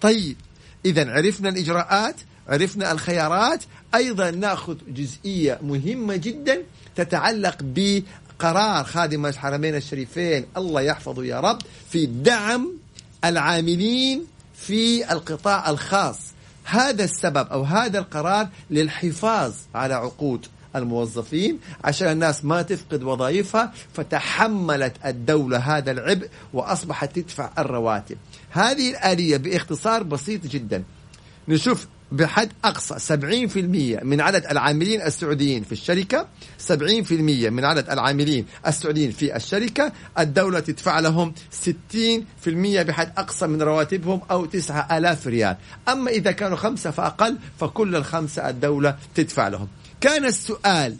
طيب 0.00 0.36
إذا 0.84 1.10
عرفنا 1.10 1.48
الإجراءات 1.48 2.16
عرفنا 2.48 2.92
الخيارات. 2.92 3.64
أيضا 3.94 4.30
نأخذ 4.30 4.76
جزئية 4.88 5.58
مهمة 5.62 6.16
جدا 6.16 6.62
تتعلق 6.96 7.56
بقرار 7.60 8.84
خادم 8.84 9.26
الحرمين 9.26 9.74
الشريفين. 9.74 10.46
الله 10.56 10.80
يحفظه 10.80 11.24
يا 11.24 11.40
رب 11.40 11.58
في 11.90 12.06
دعم 12.06 12.83
العاملين 13.24 14.24
في 14.54 15.12
القطاع 15.12 15.70
الخاص. 15.70 16.18
هذا 16.64 17.04
السبب 17.04 17.46
أو 17.52 17.62
هذا 17.62 17.98
القرار 17.98 18.48
للحفاظ 18.70 19.54
على 19.74 19.94
عقود 19.94 20.46
الموظفين. 20.76 21.58
عشان 21.84 22.08
الناس 22.08 22.44
ما 22.44 22.62
تفقد 22.62 23.02
وظائفها 23.02 23.72
فتحملت 23.94 24.92
الدولة 25.06 25.58
هذا 25.58 25.90
العبء 25.90 26.28
وأصبحت 26.52 27.16
تدفع 27.18 27.50
الرواتب. 27.58 28.16
هذه 28.50 28.90
الآلية 28.90 29.36
بإختصار 29.36 30.02
بسيط 30.02 30.46
جدا. 30.46 30.84
نشوف 31.48 31.86
بحد 32.12 32.52
أقصى 32.64 33.16
70% 33.98 34.04
من 34.04 34.20
عدد 34.20 34.46
العاملين 34.46 35.02
السعوديين 35.02 35.62
في 35.62 35.72
الشركة 35.72 36.26
70% 36.68 36.72
من 37.12 37.64
عدد 37.64 37.90
العاملين 37.90 38.46
السعوديين 38.66 39.10
في 39.10 39.36
الشركة 39.36 39.92
الدولة 40.18 40.60
تدفع 40.60 41.00
لهم 41.00 41.34
60% 41.64 42.48
بحد 42.48 43.12
أقصى 43.18 43.46
من 43.46 43.62
رواتبهم 43.62 44.20
أو 44.30 44.44
9000 44.46 45.26
ريال. 45.26 45.56
أما 45.88 46.10
إذا 46.10 46.32
كانوا 46.32 46.56
خمسة 46.56 46.90
فأقل 46.90 47.38
فكل 47.60 47.96
الخمسة 47.96 48.48
الدولة 48.48 48.96
تدفع 49.14 49.48
لهم. 49.48 49.68
كان 50.00 50.24
السؤال 50.24 50.96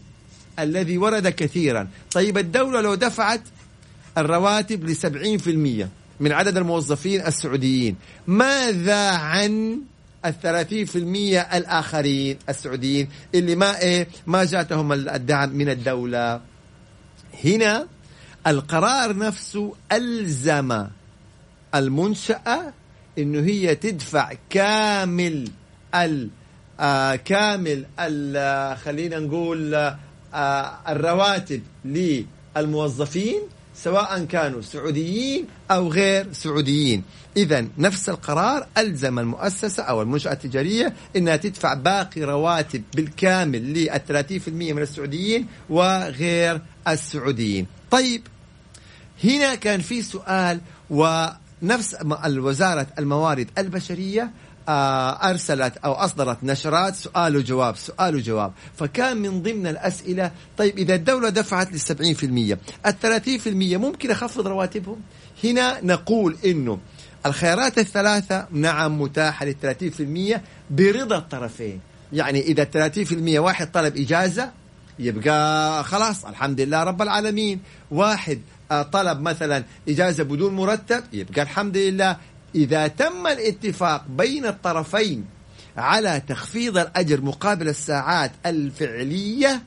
الذي 0.58 0.98
ورد 0.98 1.28
كثيرا 1.28 1.88
طيب 2.12 2.38
الدولة 2.38 2.80
لو 2.80 2.94
دفعت 2.94 3.42
الرواتب 4.18 4.84
ل 4.84 4.96
70% 5.84 5.88
من 6.20 6.32
عدد 6.32 6.56
الموظفين 6.56 7.26
السعوديين 7.26 7.96
ماذا 8.26 9.10
عن 9.10 9.80
الثلاثين 10.24 10.84
في 10.86 10.98
المية 10.98 11.40
الآخرين 11.40 12.38
السعوديين 12.48 13.08
اللي 13.34 13.56
ما 13.56 13.80
إيه 13.80 14.08
ما 14.26 14.44
جاتهم 14.44 14.92
الدعم 14.92 15.50
من 15.50 15.68
الدولة. 15.68 16.40
هنا 17.44 17.86
القرار 18.46 19.16
نفسه 19.16 19.74
ألزم 19.92 20.86
المنشأة 21.74 22.72
إنه 23.18 23.40
هي 23.40 23.74
تدفع 23.74 24.32
كامل 24.50 25.48
ال 25.94 26.28
آه 26.80 27.16
كامل 27.16 27.86
ال 28.00 28.36
آه، 28.36 28.74
خلينا 28.74 29.18
نقول 29.18 29.74
آه 29.74 30.78
الرواتب 30.88 31.62
للموظفين 31.84 33.40
سواء 33.74 34.24
كانوا 34.24 34.60
سعوديين 34.60 35.46
أو 35.70 35.88
غير 35.88 36.32
سعوديين. 36.32 37.02
إذا 37.36 37.66
نفس 37.78 38.08
القرار 38.08 38.66
ألزم 38.78 39.18
المؤسسة 39.18 39.82
أو 39.82 40.02
المنشأة 40.02 40.32
التجارية 40.32 40.94
أنها 41.16 41.36
تدفع 41.36 41.74
باقي 41.74 42.22
رواتب 42.22 42.82
بالكامل 42.94 43.74
لل 43.74 44.00
30% 44.08 44.48
من 44.48 44.82
السعوديين 44.82 45.46
وغير 45.70 46.60
السعوديين. 46.88 47.66
طيب 47.90 48.22
هنا 49.24 49.54
كان 49.54 49.80
في 49.80 50.02
سؤال 50.02 50.60
ونفس 50.90 51.96
وزارة 52.26 52.86
الموارد 52.98 53.48
البشرية 53.58 54.30
آه، 54.68 55.30
أرسلت 55.30 55.76
أو 55.76 55.92
أصدرت 55.92 56.44
نشرات 56.44 56.94
سؤال 56.94 57.36
وجواب 57.36 57.76
سؤال 57.76 58.14
وجواب. 58.14 58.52
فكان 58.76 59.16
من 59.16 59.42
ضمن 59.42 59.66
الأسئلة 59.66 60.30
طيب 60.58 60.78
إذا 60.78 60.94
الدولة 60.94 61.28
دفعت 61.28 61.72
للسبعين 61.72 62.14
في 62.14 62.26
المية 62.26 62.58
الثلاثين 62.86 63.38
في 63.38 63.48
المية 63.48 63.76
ممكن 63.76 64.10
أخفض 64.10 64.46
رواتبهم؟ 64.46 65.00
هنا 65.44 65.84
نقول 65.84 66.36
إنه 66.44 66.78
الخيارات 67.26 67.78
الثلاثة 67.78 68.46
نعم 68.50 69.00
متاحة 69.00 69.46
في 69.70 70.00
المية 70.00 70.42
برضا 70.70 71.16
الطرفين. 71.16 71.80
يعني 72.12 72.40
إذا 72.40 72.62
الثلاثين 72.62 73.04
في 73.04 73.14
المية 73.14 73.40
واحد 73.40 73.72
طلب 73.72 73.96
إجازة 73.96 74.50
يبقى 74.98 75.84
خلاص 75.84 76.24
الحمد 76.24 76.60
لله 76.60 76.82
رب 76.82 77.02
العالمين. 77.02 77.60
واحد 77.90 78.40
آه، 78.70 78.82
طلب 78.82 79.20
مثلا 79.20 79.64
إجازة 79.88 80.24
بدون 80.24 80.54
مرتب 80.54 81.04
يبقى 81.12 81.42
الحمد 81.42 81.76
لله. 81.76 82.16
إذا 82.54 82.86
تم 82.86 83.26
الاتفاق 83.26 84.04
بين 84.08 84.46
الطرفين 84.46 85.24
على 85.76 86.22
تخفيض 86.28 86.78
الأجر 86.78 87.20
مقابل 87.20 87.68
الساعات 87.68 88.32
الفعلية 88.46 89.62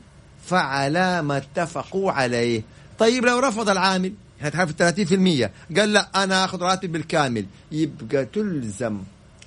فعلى 0.45 1.21
ما 1.21 1.37
اتفقوا 1.37 2.11
عليه. 2.11 2.61
طيب 2.99 3.25
لو 3.25 3.39
رفض 3.39 3.69
العامل 3.69 4.13
هتعرف 4.41 4.71
30% 4.71 5.49
قال 5.77 5.93
لا 5.93 6.23
أنا 6.23 6.45
أخذ 6.45 6.61
راتب 6.61 6.91
بالكامل. 6.91 7.45
يبقى 7.71 8.25
تلزم 8.25 8.97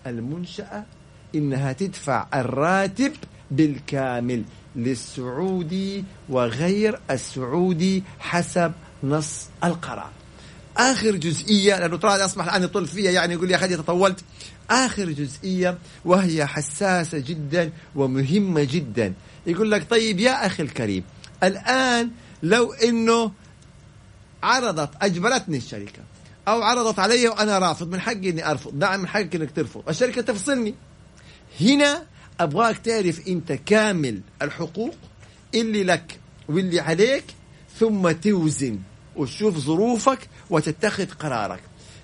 المنشأة 0.06 0.84
إنها 1.34 1.72
تدفع 1.72 2.26
الراتب 2.34 3.12
بالكامل 3.50 4.42
للسعودي 4.76 6.04
وغير 6.28 7.00
السعودي 7.10 8.02
حسب 8.18 8.72
نص 9.04 9.46
القرار. 9.64 10.10
آخر 10.76 11.16
جزئية 11.16 11.78
لأنه 11.78 11.96
ترى 11.96 12.10
أصبح 12.10 12.44
الآن 12.44 12.62
يطل 12.62 12.86
فيها 12.86 13.10
يعني 13.10 13.32
يقول 13.34 13.46
لي 13.46 13.52
يا 13.52 13.58
أخي 13.58 13.76
تطولت. 13.76 14.24
آخر 14.70 15.10
جزئية 15.10 15.78
وهي 16.04 16.46
حساسة 16.46 17.18
جدا 17.18 17.70
ومهمة 17.94 18.64
جدا. 18.70 19.12
يقول 19.46 19.70
لك 19.70 19.90
طيب 19.90 20.20
يا 20.20 20.46
أخي 20.46 20.62
الكريم 20.62 21.04
الآن 21.42 22.10
لو 22.42 22.72
إنه 22.72 23.32
عرضت 24.42 24.90
أجبرتني 25.02 25.56
الشركة. 25.56 26.02
أو 26.48 26.62
عرضت 26.62 26.98
علي 26.98 27.28
وأنا 27.28 27.58
رافض. 27.58 27.88
من 27.90 28.00
حقي 28.00 28.30
إني 28.30 28.50
أرفض. 28.50 28.74
نعم 28.74 29.00
من 29.00 29.08
حقك 29.08 29.34
إنك 29.34 29.50
ترفض. 29.50 29.88
الشركة 29.88 30.22
تفصلني. 30.22 30.74
هنا 31.60 32.06
أبغاك 32.40 32.78
تعرف 32.78 33.28
أنت 33.28 33.52
كامل 33.52 34.20
الحقوق 34.42 34.94
اللي 35.54 35.84
لك 35.84 36.18
واللي 36.48 36.80
عليك 36.80 37.24
ثم 37.78 38.10
توزن 38.10 38.78
وتشوف 39.16 39.58
ظروفك 39.58 40.28
وتتخذ 40.50 41.06
قرارك. 41.06 41.60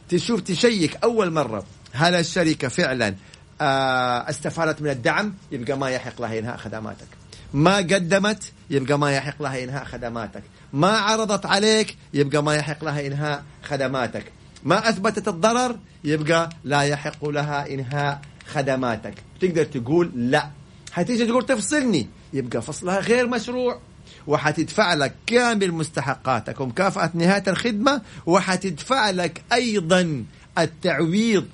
تشوف 0.09 0.41
تشيك 0.41 0.99
أول 1.05 1.31
مرة 1.33 1.65
هل 1.93 2.15
الشركة 2.15 2.69
فعلا 2.69 3.15
آه، 3.61 4.31
استفادت 4.31 4.83
من 4.83 4.91
الدعم؟ 4.91 5.35
يبقى 5.53 5.79
ما 5.79 5.91
يحق 5.91 6.21
لها 6.21 6.39
انهاء 6.39 6.57
خدماتك 6.57 7.07
ما 7.55 7.77
قدمت 7.77 8.53
يبقى 8.71 8.99
ما 8.99 9.13
يحق 9.13 9.43
لها 9.43 9.65
إنهاء 9.65 9.85
خدماتك. 9.85 10.43
ما 10.73 10.89
عرضت 10.89 11.47
عليك 11.47 11.97
يبقى 12.15 12.43
ما 12.43 12.55
يحق 12.55 12.85
لها 12.85 13.07
إنهاء 13.07 13.45
خدماتك. 13.63 14.33
ما 14.65 14.89
أثبتت 14.89 15.29
الضرر 15.29 15.77
يبقى 16.05 16.51
لا 16.65 16.81
يحق 16.83 17.29
لها 17.29 17.75
إنهاء 17.75 18.21
خدماتك. 18.47 19.15
تقدر 19.41 19.65
تقول 19.65 20.11
لا. 20.15 20.51
حتيجي 20.93 21.27
تقول 21.27 21.47
تفصلني. 21.47 22.09
يبقى 22.33 22.63
فصلها 22.63 23.01
غير 23.01 23.29
مشروع. 23.29 23.81
وحتدفع 24.27 24.95
لك 24.95 25.15
كامل 25.27 25.73
مستحقاتك. 25.73 26.61
ومكافأة 26.61 27.11
نهاية 27.15 27.43
الخدمة 27.49 28.03
وحتدفع 28.27 29.11
لك 29.11 29.43
أيضا 29.53 30.25
التعويض 30.59 31.45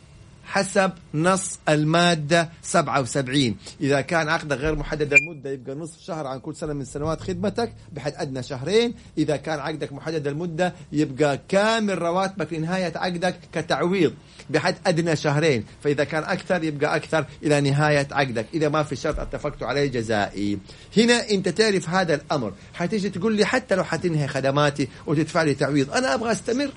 حسب 0.44 0.92
نص 1.14 1.58
المادة 1.68 2.50
77 2.62 3.56
إذا 3.80 4.00
كان 4.00 4.28
عقدك 4.28 4.56
غير 4.56 4.76
محدد 4.76 5.12
المدة 5.12 5.50
يبقى 5.50 5.74
نصف 5.74 6.00
شهر 6.00 6.26
عن 6.26 6.38
كل 6.40 6.56
سنة 6.56 6.72
من 6.72 6.84
سنوات 6.84 7.20
خدمتك 7.20 7.72
بحد 7.92 8.12
أدنى 8.16 8.42
شهرين. 8.42 8.94
إذا 9.18 9.36
كان 9.36 9.58
عقدك 9.58 9.92
محدد 9.92 10.26
المدة 10.26 10.74
يبقى 10.92 11.40
كامل 11.48 11.98
رواتبك 12.02 12.52
لنهاية 12.52 12.92
عقدك 12.96 13.36
كتعويض 13.52 14.14
بحد 14.50 14.74
أدنى 14.86 15.16
شهرين. 15.16 15.64
فإذا 15.84 16.04
كان 16.04 16.22
أكثر 16.22 16.64
يبقى 16.64 16.96
أكثر 16.96 17.26
إلى 17.42 17.60
نهاية 17.60 18.08
عقدك. 18.12 18.46
إذا 18.54 18.68
ما 18.68 18.82
في 18.82 18.96
شرط 18.96 19.20
اتفقت 19.20 19.62
عليه 19.62 19.86
جزائي. 19.86 20.58
هنا 20.96 21.30
أنت 21.30 21.48
تعرف 21.48 21.88
هذا 21.88 22.14
الأمر. 22.14 22.52
حتيجي 22.74 23.10
تقول 23.10 23.36
لي 23.36 23.44
حتى 23.44 23.74
لو 23.74 23.84
حتنهي 23.84 24.28
خدماتي 24.28 24.88
وتدفع 25.06 25.42
لي 25.42 25.54
تعويض 25.54 25.90
أنا 25.92 26.14
أبغى 26.14 26.32
أستمر؟ 26.32 26.70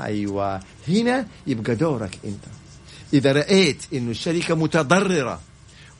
أيوة. 0.00 0.60
هنا 0.88 1.26
يبقى 1.46 1.74
دورك 1.74 2.18
أنت. 2.24 2.65
إذا 3.12 3.32
رأيت 3.32 3.82
أن 3.94 4.10
الشركة 4.10 4.54
متضررة 4.54 5.40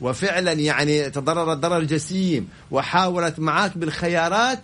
وفعلا 0.01 0.51
يعني 0.51 1.09
تضررت 1.09 1.57
ضرر 1.57 1.83
جسيم 1.83 2.47
وحاولت 2.71 3.39
معاك 3.39 3.77
بالخيارات 3.77 4.59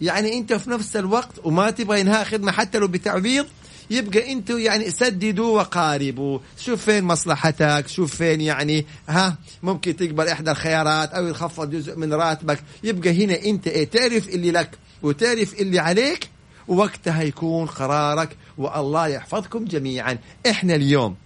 يعني 0.00 0.38
أنت 0.38 0.52
في 0.52 0.70
نفس 0.70 0.96
الوقت 0.96 1.32
وما 1.44 1.70
تبغى 1.70 2.00
إنهاء 2.00 2.24
خدمة 2.24 2.52
حتى 2.52 2.78
لو 2.78 2.88
بتعويض 2.88 3.46
يبقى 3.90 4.32
أنتوا 4.32 4.58
يعني 4.58 4.90
سددوا 4.90 5.56
وقاربوا 5.58 6.38
شوف 6.60 6.84
فين 6.84 7.04
مصلحتك 7.04 7.84
شوف 7.88 8.16
فين 8.16 8.40
يعني 8.40 8.86
ها 9.08 9.36
ممكن 9.62 9.96
تقبل 9.96 10.28
إحدى 10.28 10.50
الخيارات 10.50 11.10
أو 11.12 11.26
يخفض 11.26 11.70
جزء 11.70 11.96
من 11.96 12.12
راتبك 12.14 12.62
يبقى 12.84 13.24
هنا 13.24 13.42
أنت 13.44 13.68
إيه 13.68 13.84
تعرف 13.90 14.28
اللي 14.28 14.50
لك 14.50 14.70
وتعرف 15.02 15.54
اللي 15.54 15.78
عليك 15.78 16.28
وقتها 16.68 17.22
يكون 17.22 17.66
قرارك 17.66 18.36
والله 18.58 19.06
يحفظكم 19.06 19.64
جميعا. 19.64 20.18
إحنا 20.50 20.74
اليوم 20.74 21.16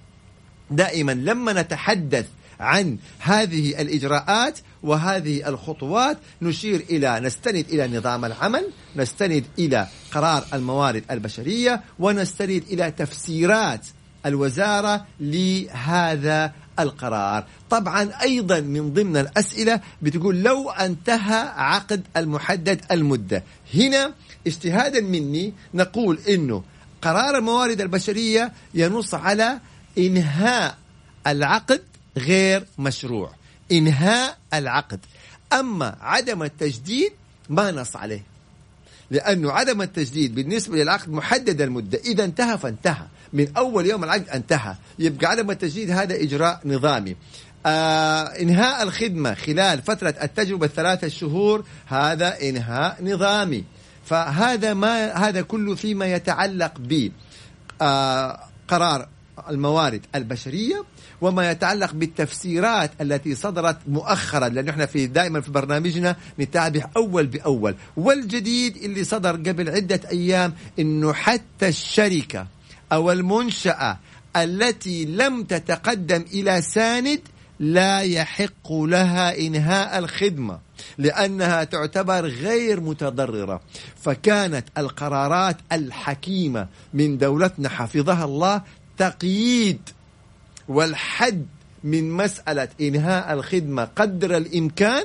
دائما 0.71 1.13
لما 1.13 1.53
نتحدث 1.53 2.27
عن 2.61 2.99
هذه 3.19 3.81
الإجراءات 3.83 4.59
وهذه 4.83 5.49
الخطوات 5.49 6.19
نشير 6.43 6.85
إلى 6.91 7.21
نستند 7.21 7.65
إلى 7.69 7.99
نظام 7.99 8.25
العمل، 8.25 8.71
نستند 8.97 9.45
إلى 9.59 9.87
قرار 10.13 10.45
الموارد 10.55 11.05
البشرية 11.11 11.83
ونستند 11.99 12.63
إلى 12.71 12.91
تفسيرات 12.91 13.87
الوزارة 14.27 15.07
لهذا 15.21 16.53
القرار. 16.79 17.45
طبعا 17.71 18.11
أيضا 18.23 18.61
من 18.61 18.93
ضمن 18.93 19.17
الأسئلة 19.17 19.81
بتقول 20.03 20.43
لو 20.43 20.71
انتهى 20.71 21.53
عقد 21.57 22.07
المحدد 22.17 22.81
المدة. 22.91 23.45
هنا 23.75 24.15
اجتهادا 24.47 25.01
مني 25.01 25.53
نقول 25.75 26.19
أنه 26.29 26.63
قرار 27.03 27.39
الموارد 27.39 27.81
البشرية 27.81 28.53
ينص 28.75 29.15
على 29.15 29.61
إنهاء 29.99 30.77
العقد 31.27 31.83
غير 32.19 32.67
مشروع. 32.79 33.33
إنهاء 33.73 34.39
العقد. 34.55 35.01
أما 35.53 35.97
عدم 36.01 36.43
التجديد 36.43 37.13
ما 37.49 37.71
نص 37.71 37.97
عليه. 37.97 38.23
لأنه 39.11 39.53
عدم 39.53 39.83
التجديد 39.83 40.35
بالنسبة 40.35 40.77
للعقد 40.77 41.09
محدد 41.09 41.61
المدة. 41.61 41.99
إذا 41.99 42.25
انتهى 42.25 42.59
فانتهى. 42.59 43.07
من 43.33 43.57
أول 43.57 43.87
يوم 43.87 44.05
العقد 44.05 44.29
انتهى. 44.29 44.75
يبقى 44.99 45.27
عدم 45.27 45.51
التجديد 45.51 45.91
هذا 45.91 46.15
إجراء 46.15 46.61
نظامي. 46.65 47.17
آه 47.67 48.23
إنهاء 48.23 48.83
الخدمة 48.83 49.35
خلال 49.35 49.83
فترة 49.83 50.15
التجربة 50.23 50.67
الثلاثة 50.67 51.09
شهور 51.09 51.65
هذا 51.87 52.43
إنهاء 52.43 52.99
نظامي. 53.03 53.65
فهذا 54.05 54.75
ما 54.75 55.13
هذا 55.13 55.43
كله 55.43 55.75
فيما 55.75 56.07
يتعلق 56.07 56.73
ب 56.79 57.11
آه 57.83 58.41
قرار 58.69 59.09
الموارد 59.51 60.07
البشرية 60.15 60.85
وما 61.21 61.51
يتعلق 61.51 61.93
بالتفسيرات 61.93 62.91
التي 63.01 63.35
صدرت 63.35 63.79
مؤخرا 63.89 64.49
لأنه 64.49 64.71
إحنا 64.71 64.87
في 64.87 65.07
دائما 65.07 65.41
في 65.41 65.51
برنامجنا 65.51 66.17
نتابع 66.41 66.91
أول 66.97 67.27
بأول. 67.27 67.75
والجديد 67.97 68.77
اللي 68.77 69.05
صدر 69.05 69.37
قبل 69.37 69.71
عدة 69.71 70.01
أيام 70.11 70.55
إنه 70.79 71.13
حتى 71.13 71.69
الشركة 71.69 72.47
أو 72.93 73.13
المنشأة 73.13 73.99
التي 74.37 75.05
لم 75.05 75.43
تتقدم 75.45 76.25
إلى 76.33 76.63
ساند 76.63 77.21
لا 77.61 78.01
يحق 78.01 78.73
لها 78.73 79.39
إنهاء 79.39 79.99
الخدمة 79.99 80.59
لأنها 80.99 81.65
تعتبر 81.65 82.27
غير 82.27 82.81
متضررة. 82.81 83.61
فكانت 84.03 84.67
القرارات 84.79 85.57
الحكيمة 85.73 86.69
من 86.95 87.19
دولتنا 87.19 87.69
حفظها 87.69 88.25
الله 88.25 88.63
تقييد 88.99 89.81
والحد 90.69 91.47
من 91.85 92.11
مسألة 92.11 92.69
إنهاء 92.81 93.33
الخدمة 93.33 93.85
قدر 93.97 94.37
الإمكان 94.37 95.05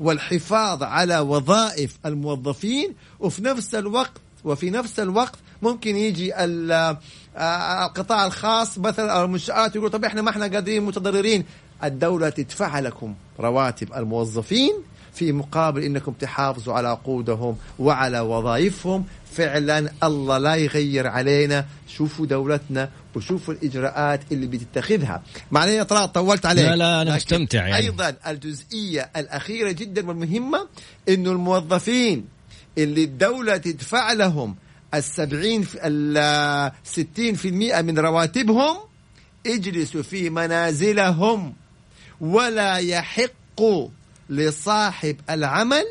والحفاظ 0.00 0.82
على 0.82 1.18
وظائف 1.18 1.98
الموظفين 2.06 2.94
وفي 3.20 3.42
نفس 3.42 3.74
الوقت 3.74 4.12
وفي 4.44 4.70
نفس 4.70 5.00
الوقت 5.00 5.38
ممكن 5.62 5.96
يجي 5.96 6.32
القطاع 7.36 8.26
الخاص 8.26 8.78
مثلا 8.78 9.12
أو 9.12 9.24
المنشآت 9.24 9.76
يقول 9.76 9.90
طب 9.90 10.04
إحنا 10.04 10.22
ما 10.22 10.30
إحنا 10.30 10.46
قادرين 10.46 10.82
متضررين. 10.82 11.44
الدولة 11.84 12.28
تدفع 12.28 12.78
لكم 12.78 13.14
رواتب 13.40 13.92
الموظفين 13.96 14.72
في 15.14 15.32
مقابل 15.32 15.82
إنكم 15.82 16.12
تحافظوا 16.12 16.74
على 16.74 16.88
عقودهم 16.88 17.56
وعلى 17.78 18.20
وظائفهم. 18.20 19.04
فعلا 19.32 19.92
الله 20.02 20.38
لا 20.38 20.54
يغير 20.54 21.06
علينا. 21.06 21.64
شوفوا 21.88 22.26
دولتنا 22.26 22.90
وشوفوا 23.16 23.54
الإجراءات 23.54 24.20
اللي 24.32 24.46
بتتخذها 24.46 25.22
معلش 25.50 25.72
يا 25.72 25.82
طلال 25.82 26.12
طولت 26.12 26.46
عليك 26.46 26.64
لا، 26.64 26.76
لا، 26.76 27.04
لكن 27.04 27.16
مستمتع 27.16 27.66
يعني. 27.66 27.76
أيضا 27.76 28.16
الجزئية 28.26 29.10
الأخيرة 29.16 29.72
جدا 29.72 30.08
والمهمة 30.08 30.68
إنه 31.08 31.32
الموظفين 31.32 32.24
اللي 32.78 33.04
الدولة 33.04 33.56
تدفع 33.56 34.12
لهم 34.12 34.56
السبعين 34.94 35.66
الستين 35.84 37.34
في 37.34 37.48
المئة 37.48 37.82
من 37.82 37.98
رواتبهم 37.98 38.76
اجلسوا 39.46 40.02
في 40.02 40.30
منازلهم 40.30 41.54
ولا 42.20 42.76
يحق 42.76 43.30
لصاحب 44.30 45.16
العمل 45.30 45.84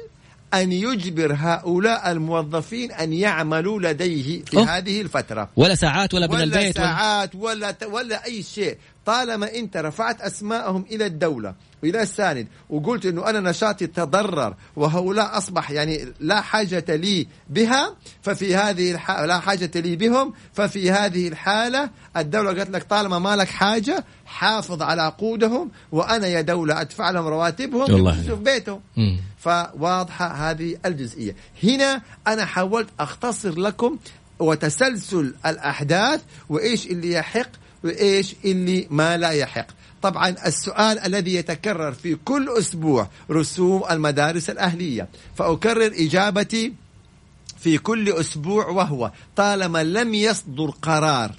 أن 0.54 0.72
يجبر 0.72 1.34
هؤلاء 1.38 2.12
الموظفين 2.12 2.92
أن 2.92 3.14
يعملوا 3.14 3.80
لديه 3.80 4.44
في 4.44 4.58
أوه. 4.58 4.78
هذه 4.78 5.02
الفترة 5.02 5.50
ولا 5.56 5.76
ساعات 5.76 6.14
ولا 6.14 6.28
من 6.28 6.34
ولا 6.34 6.44
البيت 6.44 6.78
ولا 6.78 6.88
ساعات 6.88 7.36
ولا 7.36 7.76
ولا 7.92 8.26
أي 8.26 8.44
شيء 8.44 8.78
طالما 9.06 9.56
أنت 9.56 9.78
رفعت 9.78 10.22
أسماءهم 10.22 10.86
إلى 10.92 11.06
الدولة 11.06 11.56
وإلى 11.84 12.02
الساند 12.02 12.48
وقلت 12.70 13.06
إنه 13.06 13.30
أنا 13.30 13.50
نشاطي 13.50 13.88
تضرر 13.88 14.56
وهؤلاء 14.76 15.38
أصبح 15.38 15.72
يعني 15.72 16.08
لا 16.20 16.42
حاجة 16.42 16.86
لي 16.90 17.28
بها 17.50 17.96
ففي 18.22 18.56
هذه 18.56 18.92
الحالة 18.92 19.26
لا 19.26 19.40
حاجة 19.40 19.72
لي 19.76 19.96
بهم 19.96 20.34
ففي 20.54 20.92
هذه 20.92 21.28
الحالة 21.28 21.90
الدولة 22.18 22.50
قالت 22.50 22.70
لك 22.70 22.84
طالما 22.84 23.20
ما 23.20 23.36
لك 23.36 23.48
حاجة 23.48 24.06
حافظ 24.26 24.82
على 24.82 25.02
عقودهم 25.02 25.72
وأنا 25.92 26.28
يا 26.28 26.42
دولة 26.42 26.82
أدفع 26.82 27.10
لهم 27.10 27.28
رواتبهم 27.28 28.14
في 28.14 28.36
بيتهم 28.36 28.82
مم. 28.98 29.20
فواضحة 29.42 30.28
هذه 30.28 30.78
الجزئية. 30.86 31.36
هنا 31.64 32.02
أنا 32.28 32.46
حاولت 32.46 32.90
أختصر 33.00 33.60
لكم 33.60 33.98
وتسلسل 34.40 35.34
الأحداث 35.46 36.22
وإيش 36.50 36.86
اللي 36.86 37.12
يحق 37.12 37.50
وإيش 37.84 38.36
اللي 38.46 38.88
ما 38.90 39.18
لا 39.18 39.30
يحق. 39.30 39.68
طبعا 40.02 40.36
السؤال 40.46 41.00
الذي 41.00 41.36
يتكرر 41.36 41.92
في 41.92 42.16
كل 42.16 42.50
أسبوع 42.58 43.08
رسوم 43.32 43.84
المدارس 43.92 44.50
الأهلية. 44.50 45.08
فأكرر 45.38 45.92
إجابتي 45.96 46.74
في 47.60 47.78
كل 47.78 48.10
أسبوع 48.10 48.68
وهو 48.68 49.12
طالما 49.36 49.84
لم 49.84 50.14
يصدر 50.14 50.70
قرار 50.82 51.32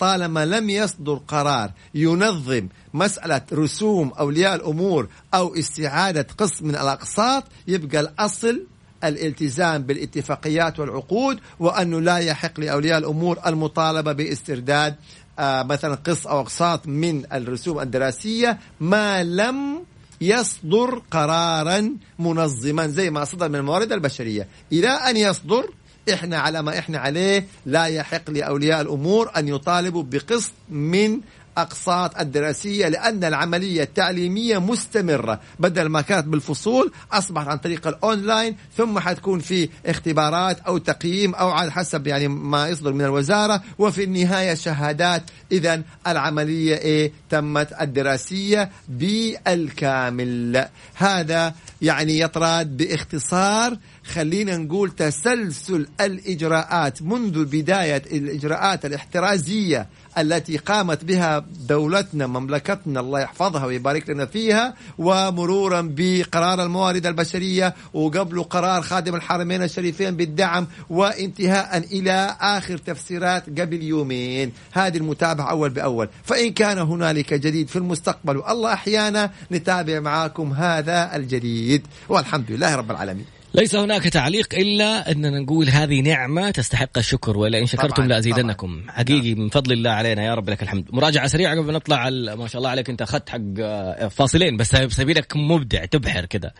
طالما 0.00 0.46
لم 0.46 0.70
يصدر 0.70 1.20
قرار 1.28 1.70
ينظم 1.94 2.68
مسألة 2.94 3.42
رسوم 3.52 4.08
أولياء 4.18 4.54
الأمور 4.54 5.08
أو 5.34 5.54
استعادة 5.54 6.26
قسم 6.38 6.66
من 6.68 6.74
الأقساط 6.74 7.44
يبقى 7.68 8.00
الأصل 8.00 8.62
الالتزام 9.04 9.82
بالاتفاقيات 9.82 10.78
والعقود 10.80 11.38
وأنه 11.60 12.00
لا 12.00 12.18
يحق 12.18 12.60
لأولياء 12.60 12.98
الأمور 12.98 13.38
المطالبة 13.46 14.12
باسترداد 14.12 14.94
آه 15.38 15.62
مثلا 15.62 15.94
قسط 15.94 16.26
أو 16.26 16.40
أقساط 16.40 16.86
من 16.86 17.32
الرسوم 17.32 17.80
الدراسية 17.80 18.58
ما 18.80 19.22
لم 19.24 19.82
يصدر 20.20 21.02
قرارا 21.10 21.96
منظما 22.18 22.86
زي 22.86 23.10
ما 23.10 23.24
صدر 23.24 23.48
من 23.48 23.54
الموارد 23.56 23.92
البشرية. 23.92 24.48
إلى 24.72 24.88
أن 24.88 25.16
يصدر 25.16 25.70
إحنا 26.12 26.38
على 26.38 26.62
ما 26.62 26.78
إحنا 26.78 26.98
عليه 26.98 27.46
لا 27.66 27.86
يحق 27.86 28.30
لأولياء 28.30 28.80
الأمور 28.80 29.30
أن 29.36 29.48
يطالبوا 29.48 30.02
بقسط 30.02 30.52
من 30.68 31.20
أقساط 31.58 32.20
الدراسية 32.20 32.88
لأن 32.88 33.24
العملية 33.24 33.82
التعليمية 33.82 34.58
مستمرة. 34.58 35.40
بدل 35.58 35.86
ما 35.86 36.00
كانت 36.00 36.26
بالفصول 36.26 36.92
أصبحت 37.12 37.48
عن 37.48 37.58
طريق 37.58 37.86
الأونلاين 37.86 38.56
ثم 38.76 38.98
حتكون 38.98 39.38
في 39.40 39.68
اختبارات 39.86 40.60
أو 40.60 40.78
تقييم 40.78 41.34
أو 41.34 41.50
على 41.50 41.72
حسب 41.72 42.06
يعني 42.06 42.28
ما 42.28 42.68
يصدر 42.68 42.92
من 42.92 43.04
الوزارة. 43.04 43.62
وفي 43.78 44.04
النهاية 44.04 44.54
شهادات. 44.54 45.22
اذا 45.52 45.82
العملية 46.06 46.76
إيه؟ 46.76 47.12
تمت 47.30 47.68
الدراسية 47.80 48.70
بالكامل. 48.88 50.66
هذا 50.94 51.54
يعني 51.82 52.20
يطراد 52.20 52.76
باختصار 52.76 53.76
خلينا 54.04 54.56
نقول 54.56 54.90
تسلسل 54.90 55.86
الإجراءات 56.00 57.02
منذ 57.02 57.44
بداية 57.44 58.02
الإجراءات 58.12 58.86
الاحترازية 58.86 59.86
التي 60.18 60.56
قامت 60.56 61.04
بها 61.04 61.46
دولتنا 61.68 62.26
مملكتنا 62.26 63.00
الله 63.00 63.20
يحفظها 63.20 63.66
ويبارك 63.66 64.10
لنا 64.10 64.26
فيها 64.26 64.74
ومرورا 64.98 65.92
بقرار 65.96 66.62
الموارد 66.62 67.06
البشرية 67.06 67.74
وقبله 67.94 68.42
قرار 68.42 68.82
خادم 68.82 69.14
الحرمين 69.14 69.62
الشريفين 69.62 70.16
بالدعم 70.16 70.66
وانتهاء 70.90 71.78
إلى 71.78 72.36
آخر 72.40 72.78
تفسيرات 72.78 73.60
قبل 73.60 73.82
يومين. 73.82 74.52
هذه 74.72 74.96
المتابعة 74.96 75.50
أول 75.50 75.70
بأول. 75.70 76.08
فإن 76.24 76.52
كان 76.52 76.78
هنالك 76.78 77.34
جديد 77.34 77.68
في 77.68 77.76
المستقبل 77.76 78.36
والله 78.36 78.72
أحيانا 78.72 79.30
نتابع 79.52 80.00
معاكم 80.00 80.52
هذا 80.52 81.16
الجديد. 81.16 81.75
والحمد 82.08 82.50
لله 82.50 82.76
رب 82.76 82.90
العالمين. 82.90 83.24
ليس 83.54 83.74
هناك 83.74 84.02
تعليق 84.02 84.54
إلا 84.54 85.10
أننا 85.10 85.40
نقول 85.40 85.68
هذه 85.68 86.00
نعمة 86.00 86.50
تستحق 86.50 86.98
الشكر 86.98 87.36
ولا 87.36 87.58
ان 87.58 87.66
شكرتم 87.66 88.02
لأزيدنكم. 88.02 88.82
حقيقي 88.88 89.34
من 89.34 89.48
فضل 89.48 89.72
الله 89.72 89.90
علينا 89.90 90.24
يا 90.24 90.34
رب 90.34 90.50
لك 90.50 90.62
الحمد. 90.62 90.84
مراجعة 90.90 91.26
سريعة 91.26 91.56
قبل 91.56 91.72
نطلع 91.72 92.10
ما 92.34 92.48
شاء 92.48 92.58
الله 92.58 92.70
عليك 92.70 92.90
أنت 92.90 93.02
أخذت 93.02 93.28
حق 93.28 93.38
آه، 93.60 94.08
فاصلين 94.08 94.56
بس 94.56 94.76
سبيلك 94.90 95.36
مبدع 95.36 95.84
تبحر 95.84 96.24
كذا. 96.24 96.52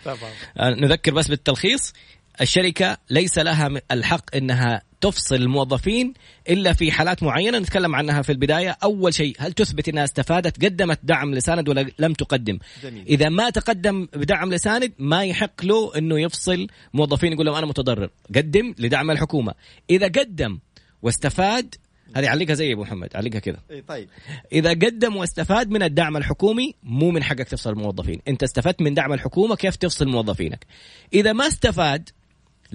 آه، 0.59 0.71
نذكر 0.71 1.15
بس 1.15 1.29
بالتلخيص 1.29 1.93
الشركة 2.41 2.97
ليس 3.11 3.39
لها 3.39 3.71
الحق 3.91 4.37
إنها 4.37 4.83
تفصل 5.01 5.35
الموظفين 5.35 6.15
إلا 6.49 6.73
في 6.73 6.93
حالات 6.93 7.23
معينة 7.23 7.59
نتكلم 7.59 7.95
عنها 7.95 8.23
في 8.23 8.33
البداية، 8.33 8.77
أول 8.83 9.15
شيء 9.15 9.37
هل 9.39 9.53
تثبت 9.53 9.89
إنها 9.89 10.05
استفادت 10.05 10.65
قدمت 10.65 10.99
دعم 11.03 11.35
لساند 11.35 11.69
ولا 11.69 11.87
لم 11.99 12.13
تقدم؟ 12.13 12.59
جميل. 12.83 13.07
إذا 13.07 13.29
ما 13.29 13.51
تقدم 13.51 14.09
بدعم 14.13 14.53
لساند 14.53 14.93
ما 14.99 15.25
يحق 15.25 15.65
له 15.65 15.99
إنه 15.99 16.21
يفصل 16.21 16.67
موظفين 16.95 17.33
يقول 17.33 17.47
لهم 17.47 17.55
أنا 17.55 17.67
متضرر، 17.67 18.11
قدم 18.37 18.75
لدعم 18.79 19.11
الحكومة، 19.11 19.55
إذا 19.91 20.07
قدم 20.07 20.59
واستفاد 21.03 21.75
هذه 22.17 22.29
علقها 22.29 22.55
زي 22.55 22.73
أبو 22.73 22.83
محمد 22.83 23.09
علقها 23.15 23.39
كذا. 23.39 23.59
اي 23.71 23.81
طيب. 23.81 24.09
إذا 24.53 24.71
قدم 24.71 25.17
واستفاد 25.17 25.71
من 25.71 25.83
الدعم 25.83 26.17
الحكومي 26.17 26.75
مو 26.83 27.11
من 27.11 27.23
حقك 27.23 27.49
تفصل 27.49 27.71
الموظفين. 27.71 28.21
أنت 28.29 28.43
استفدت 28.43 28.83
من 28.83 28.95
دعم 28.95 29.13
الحكومة 29.13 29.57
كيف 29.57 29.77
تفصل 29.77 30.09
موظفينك؟ 30.09 30.67
إذا 31.13 31.33
ما 31.33 31.47
استفاد 31.47 32.11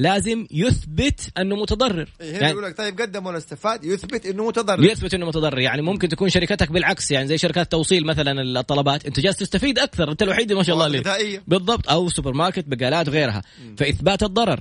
لازم 0.01 0.47
يثبت 0.51 1.29
أنه 1.37 1.55
متضرر. 1.55 2.09
إيه، 2.21 2.37
هنا 2.37 2.49
يقول 2.49 2.63
لك 2.63 2.77
طيب 2.77 3.01
قدم 3.01 3.25
ولا 3.25 3.37
استفاد؟ 3.37 3.83
يثبت 3.83 4.25
إنه 4.25 4.47
متضرر. 4.47 4.83
يثبت 4.83 5.13
إنه 5.13 5.25
متضرر. 5.25 5.59
يعني 5.59 5.81
ممكن 5.81 6.09
تكون 6.09 6.29
شركتك 6.29 6.71
بالعكس 6.71 7.11
يعني 7.11 7.27
زي 7.27 7.37
شركات 7.37 7.71
توصيل 7.71 8.05
مثلا 8.05 8.59
الطلبات. 8.59 9.05
أنت 9.05 9.19
جالس 9.19 9.37
تستفيد 9.37 9.79
أكثر 9.79 10.11
أنت 10.11 10.21
الوحيد 10.21 10.53
ما 10.53 10.63
شاء 10.63 10.75
الله 10.75 10.85
اللي. 10.85 11.41
بالضبط. 11.47 11.89
أو 11.89 12.09
سوبر 12.09 12.33
ماركت 12.33 12.65
بقالات 12.67 13.07
وغيرها 13.07 13.41
فإثبات 13.77 14.23
الضرر. 14.23 14.59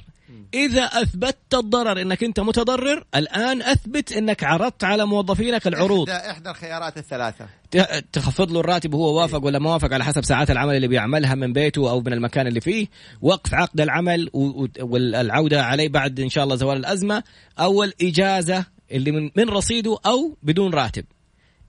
إذا 0.54 0.82
أثبتت 0.82 1.54
الضرر 1.54 2.02
إنك 2.02 2.24
أنت 2.24 2.40
متضرر 2.40 3.04
الآن 3.14 3.62
أثبت 3.62 4.12
إنك 4.12 4.44
عرضت 4.44 4.84
على 4.84 5.06
موظفينك 5.06 5.66
العروض. 5.66 6.10
احدى, 6.10 6.30
إحدى 6.30 6.50
الخيارات 6.50 6.98
الثلاثة. 6.98 7.46
تخفض 8.12 8.52
له 8.52 8.60
الراتب 8.60 8.94
وهو 8.94 9.20
وافق 9.20 9.44
ولا 9.44 9.58
ما 9.58 9.72
وافق 9.72 9.94
على 9.94 10.04
حسب 10.04 10.24
ساعات 10.24 10.50
العمل 10.50 10.76
اللي 10.76 10.88
بيعملها 10.88 11.34
من 11.34 11.52
بيته 11.52 11.90
أو 11.90 12.00
من 12.00 12.12
المكان 12.12 12.46
اللي 12.46 12.60
فيه. 12.60 12.86
وقف 13.22 13.54
عقد 13.54 13.80
العمل 13.80 14.30
والعودة 14.80 15.64
عليه 15.64 15.88
بعد 15.88 16.20
إن 16.20 16.28
شاء 16.28 16.44
الله 16.44 16.56
زوال 16.56 16.76
الأزمة. 16.76 17.22
أو 17.58 17.84
الاجازه 17.84 18.64
اللي 18.92 19.10
من 19.10 19.30
من 19.36 19.48
رصيده 19.48 19.98
أو 20.06 20.36
بدون 20.42 20.74
راتب. 20.74 21.04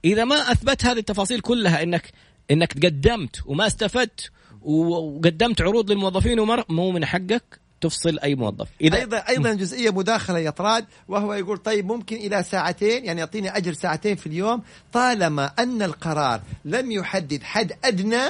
إذا 0.04 0.24
ما 0.24 0.36
أثبت 0.36 0.84
هذه 0.84 0.98
التفاصيل 0.98 1.40
كلها 1.40 1.82
انك 1.82 2.12
إنك 2.50 2.86
قدمت 2.86 3.42
وما 3.46 3.66
استفدت 3.66 4.30
وقدمت 4.62 5.62
عروض 5.62 5.90
للموظفين 5.90 6.40
ومر 6.40 6.64
مو 6.68 6.90
من 6.90 7.04
حقك 7.04 7.61
تفصل 7.82 8.18
أي 8.18 8.34
موظف. 8.34 8.68
اذا 8.80 8.98
أيضا 8.98 9.16
أيضا 9.16 9.52
جزئية 9.52 9.90
مداخلة 9.90 10.38
يا 10.38 10.50
طراد 10.50 10.84
وهو 11.08 11.34
يقول 11.34 11.58
طيب 11.58 11.86
ممكن 11.86 12.16
إلى 12.16 12.42
ساعتين 12.42 13.04
يعني 13.04 13.20
يعطيني 13.20 13.56
أجر 13.56 13.72
ساعتين 13.72 14.16
في 14.16 14.26
اليوم 14.26 14.62
طالما 14.92 15.52
أن 15.58 15.82
القرار 15.82 16.40
لم 16.64 16.90
يحدد 16.90 17.42
حد 17.42 17.72
أدنى. 17.84 18.22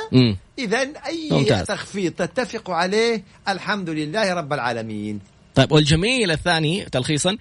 اذا 0.59 0.81
أي 1.07 1.29
ممتاز. 1.31 1.67
تخفيض 1.67 2.13
تتفق 2.13 2.71
عليه 2.71 3.23
الحمد 3.49 3.91
لله 3.91 4.35
رب 4.35 4.53
العالمين. 4.53 5.21
طيب 5.55 5.73
والجميل 5.73 6.31
الثاني 6.31 6.85
تلخيصا 6.85 7.37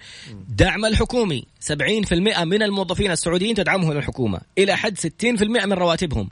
دعم 0.48 0.84
الحكومي. 0.84 1.44
70% 1.60 2.44
من 2.44 2.62
الموظفين 2.62 3.10
السعوديين 3.10 3.54
تدعمهم 3.54 3.92
الحكومة. 3.92 4.40
إلى 4.58 4.76
حد 4.76 4.98
60% 4.98 5.66
من 5.66 5.72
رواتبهم. 5.72 6.28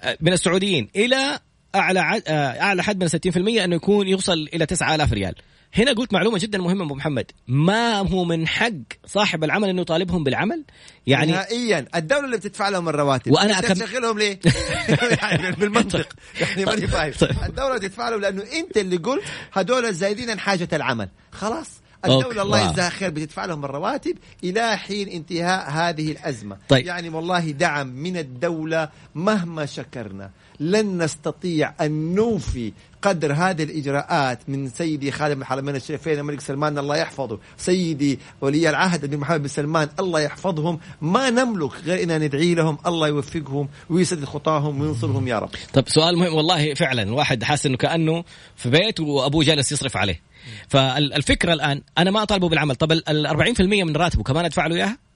آه، 0.00 0.18
من 0.20 0.32
السعوديين 0.32 0.88
إلى 0.96 1.38
أعلى 1.74 2.00
عد- 2.00 2.22
آه، 2.26 2.60
أعلى 2.62 2.82
حد 2.82 3.02
من 3.02 3.08
60% 3.08 3.64
أنه 3.64 3.76
يكون 3.76 4.08
يوصل 4.08 4.48
إلى 4.54 4.66
9000 4.66 5.12
ريال. 5.12 5.34
هنا 5.74 5.92
قلت 5.92 6.12
معلومة 6.12 6.38
جدا 6.38 6.58
مهمة 6.58 6.84
أبو 6.84 6.94
محمد. 6.94 7.24
ما 7.48 7.96
هو 7.98 8.24
من 8.24 8.48
حق 8.48 8.70
صاحب 9.06 9.44
العمل 9.44 9.68
أنه 9.68 9.80
يطالبهم 9.82 10.24
بالعمل؟ 10.24 10.64
يعني 11.06 11.32
نهائيا 11.32 11.86
الدولة 11.94 12.24
اللي 12.24 12.36
بتدفع 12.36 12.68
لهم 12.68 12.88
الرواتب. 12.88 13.32
وأنا 13.32 13.58
أنت 13.58 13.66
أكم- 13.66 13.72
تشغلهم 13.84 14.18
ليه؟ 14.18 14.40
يعني 15.22 15.52
بالمنطق. 15.52 16.08
يعني 16.40 16.64
ماني 16.64 16.86
فاهم 16.86 17.12
الدولة 17.46 17.78
تدفع 17.78 18.08
لهم 18.08 18.20
لأنه 18.20 18.42
أنت 18.52 18.76
اللي 18.76 18.96
قلت 18.96 19.22
هذول 19.52 19.84
الزايدين 19.86 20.30
عن 20.30 20.38
حاجة 20.38 20.68
العمل. 20.72 21.08
خلاص. 21.32 21.68
الدولة 22.04 22.24
أوكي. 22.26 22.40
الله. 22.42 22.70
يجزاها 22.70 22.90
خير 22.90 23.10
بتدفع 23.10 23.44
لهم 23.44 23.64
الرواتب 23.64 24.18
إلى 24.44 24.76
حين 24.78 25.08
انتهاء 25.08 25.70
هذه 25.70 26.12
الأزمة. 26.12 26.56
طيب. 26.68 26.86
يعني 26.86 27.08
والله 27.08 27.50
دعم 27.50 27.86
من 27.86 28.16
الدولة 28.16 28.88
مهما 29.14 29.66
شكرنا. 29.66 30.30
لن 30.60 31.02
نستطيع 31.02 31.74
أن 31.80 32.14
نوفي 32.14 32.72
قدر 33.02 33.32
هذه 33.32 33.62
الإجراءات 33.62 34.38
من 34.48 34.68
سيدي 34.68 35.12
خادم 35.12 35.40
الحرمين 35.40 35.76
الشريفين 35.76 36.18
الملك 36.18 36.40
سلمان 36.40 36.78
الله 36.78 36.96
يحفظه. 36.96 37.38
سيدي 37.56 38.18
ولي 38.40 38.70
العهد 38.70 39.06
بن 39.06 39.16
محمد 39.16 39.42
بن 39.42 39.48
سلمان 39.48 39.88
الله 40.00 40.20
يحفظهم. 40.20 40.80
ما 41.00 41.30
نملك 41.30 41.72
غير 41.84 42.02
أن 42.02 42.22
ندعي 42.22 42.54
لهم 42.54 42.78
الله 42.86 43.08
يوفقهم 43.08 43.68
ويسدد 43.90 44.24
خطاهم 44.24 44.80
وينصرهم 44.80 45.28
يا 45.28 45.38
رب. 45.38 45.50
طب 45.72 45.88
سؤال 45.88 46.18
مهم 46.18 46.34
والله 46.34 46.74
فعلا 46.74 47.02
الواحد 47.02 47.44
حاسس 47.44 47.66
إنه 47.66 47.76
كأنه 47.76 48.24
في 48.56 48.70
بيت 48.70 49.00
وأبوه 49.00 49.44
جالس 49.44 49.72
يصرف 49.72 49.96
عليه. 49.96 50.20
فالفكرة 50.68 51.52
الآن 51.52 51.82
أنا 51.98 52.10
ما 52.10 52.22
أطالبه 52.22 52.48
بالعمل. 52.48 52.76
طب 52.76 52.92
ال 52.92 53.26
40% 53.26 53.60
من 53.84 53.96
راتبه 53.96 54.22
كمان 54.22 54.44
أدفع 54.44 54.66
له 54.66 54.76
إياها؟ 54.76 55.09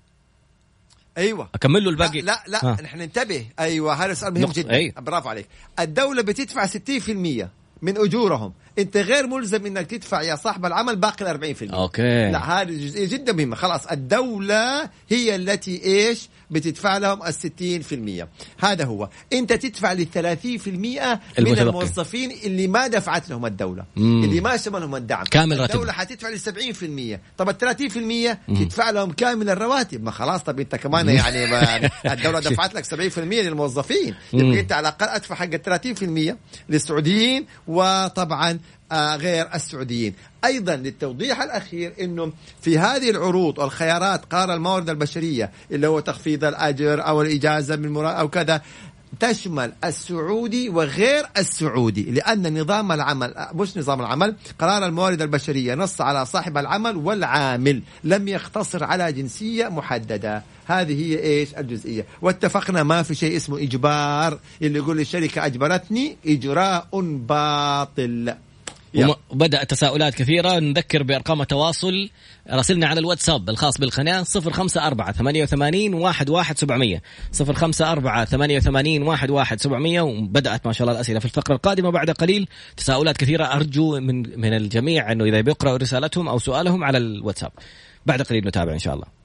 أيوه. 1.18 1.48
أكمل 1.55 1.85
له 1.85 1.90
الباقي. 1.90 2.20
لا 2.20 2.44
لا. 2.46 2.61
لا 2.62 2.77
نحن 2.83 2.98
ننتبه 2.98 3.46
أيوه 3.61 3.94
هذا 3.94 4.14
سؤال 4.14 4.35
مهم 4.35 4.42
نقطة، 4.42 4.62
جدا. 4.62 4.74
أي. 4.74 4.94
برافو 4.98 5.29
عليك. 5.29 5.46
الدولة 5.81 6.22
بتدفع 6.22 6.66
60% 6.66 7.50
من 7.83 7.98
أجورهم. 7.98 8.53
انت 8.79 8.97
غير 8.97 9.27
ملزم 9.27 9.67
انك 9.67 9.87
تدفع 9.87 10.23
يا 10.23 10.37
صاحب 10.37 10.67
العمل 10.67 10.97
باقي 10.97 11.33
ال 11.33 11.57
40% 11.71 11.75
أوكي. 11.75 12.31
لا 12.31 12.63
هذه 12.63 12.87
جزئية 12.87 13.09
جدا 13.09 13.33
مهمة. 13.33 13.57
خلاص 13.57 13.87
الدولة 13.87 14.91
هي 15.09 15.37
التي 15.37 15.85
إيش؟ 15.85 16.29
بتدفع 16.51 16.99
لهم 16.99 17.21
ال 17.23 17.35
60% 17.35 18.65
هذا 18.65 18.85
هو. 18.85 19.09
انت 19.33 19.53
تدفع 19.53 19.93
لل 19.93 20.07
30% 20.15 20.17
من 20.69 21.19
المتبقي. 21.39 21.63
الموظفين 21.63 22.31
اللي 22.31 22.67
ما 22.67 22.87
دفعت 22.87 23.31
لهم 23.31 23.47
الدولة 23.47 23.85
مم. 23.97 24.25
اللي 24.25 24.41
ما 24.41 24.57
شملهم 24.57 24.97
الدعم. 24.97 25.25
كامل 25.25 25.61
راتبهم. 25.61 25.77
الدولة 25.77 25.93
حتدفع 25.93 26.29
لل 26.29 26.41
70% 27.17 27.21
طب 27.39 27.49
ال 27.49 27.59
30% 27.59 28.59
تدفع 28.61 28.91
لهم 28.91 29.13
كامل 29.13 29.51
الرواتب. 29.51 30.05
ما 30.05 30.11
خلاص 30.11 30.43
طب 30.43 30.61
انت 30.61 30.77
كمان 30.77 31.09
يعني 31.09 31.47
ما 31.47 31.91
الدولة 32.13 32.41
دفعت 32.41 32.75
لك 32.75 32.85
70% 33.15 33.19
للموظفين. 33.19 34.15
يبقى 34.33 34.61
انت 34.61 34.73
على 34.73 34.89
الأقل 34.89 35.07
أدفع 35.09 35.35
حق 35.35 35.49
ال 35.69 35.81
30% 36.33 36.37
للسعوديين 36.69 37.47
وطبعا 37.69 38.59
غير 38.92 39.55
السعوديين. 39.55 40.14
أيضا 40.44 40.77
للتوضيح 40.77 41.42
الأخير 41.42 41.92
إنه 42.00 42.33
في 42.61 42.79
هذه 42.79 43.11
العروض 43.11 43.59
والخيارات 43.59 44.24
قرار 44.24 44.55
الموارد 44.55 44.90
البشرية 44.90 45.50
اللي 45.70 45.87
هو 45.87 46.00
تخفيض 46.00 46.44
الأجر 46.44 47.07
أو 47.07 47.22
الإجازة 47.22 47.77
من 47.77 48.05
أو 48.05 48.29
كذا 48.29 48.62
تشمل 49.20 49.72
السعودي 49.85 50.68
وغير 50.68 51.24
السعودي 51.38 52.03
لأن 52.03 52.61
نظام 52.61 52.92
العمل 52.92 53.35
مش 53.55 53.77
نظام 53.77 54.00
العمل 54.00 54.37
قرار 54.59 54.87
الموارد 54.87 55.22
البشرية 55.22 55.74
نص 55.74 56.00
على 56.00 56.27
صاحب 56.27 56.59
العمل 56.59 56.96
والعامل 56.96 57.83
لم 58.05 58.29
يقتصر 58.29 58.85
على 58.85 59.12
جنسية 59.12 59.68
محددة. 59.68 60.42
هذه 60.66 61.03
هي 61.03 61.18
إيش؟ 61.22 61.55
الجزئية. 61.59 62.07
واتفقنا 62.22 62.83
ما 62.83 63.03
في 63.03 63.14
شيء 63.14 63.37
اسمه 63.37 63.59
إجبار 63.59 64.38
اللي 64.62 64.79
يقول 64.79 65.00
الشركة 65.00 65.46
أجبرتني 65.46 66.16
إجراء 66.27 66.88
باطل. 67.03 68.35
وبدأ 69.31 69.65
تساؤلات 69.65 70.15
كثيرة. 70.15 70.59
نذكر 70.59 71.03
بأرقام 71.03 71.43
التواصل. 71.43 72.11
راسلنا 72.51 72.87
على 72.87 73.01
الواتساب 73.01 73.51
الخاص 73.51 73.79
بالقناة 73.79 74.23
054 74.23 75.13
88 75.13 75.95
11700 75.95 77.03
054 77.41 78.25
88 78.25 79.03
11700 79.09 80.01
وبدأت 80.01 80.67
ما 80.67 80.73
شاء 80.73 80.83
الله 80.89 80.97
الأسئلة 80.97 81.19
في 81.19 81.25
الفقرة 81.25 81.55
القادمة 81.55 81.91
بعد 81.91 82.11
قليل. 82.11 82.49
تساؤلات 82.77 83.17
كثيرة 83.17 83.45
أرجو 83.45 84.01
من 84.01 84.41
من 84.41 84.55
الجميع 84.55 85.13
أنه 85.13 85.25
إذا 85.25 85.41
بيقرأوا 85.41 85.77
رسالتهم 85.77 86.29
أو 86.29 86.39
سؤالهم 86.39 86.85
على 86.85 86.99
الواتساب. 86.99 87.53
بعد 88.07 88.23
قليل 88.23 88.47
نتابع 88.47 88.73
إن 88.73 88.79
شاء 88.79 88.95
الله. 88.95 89.24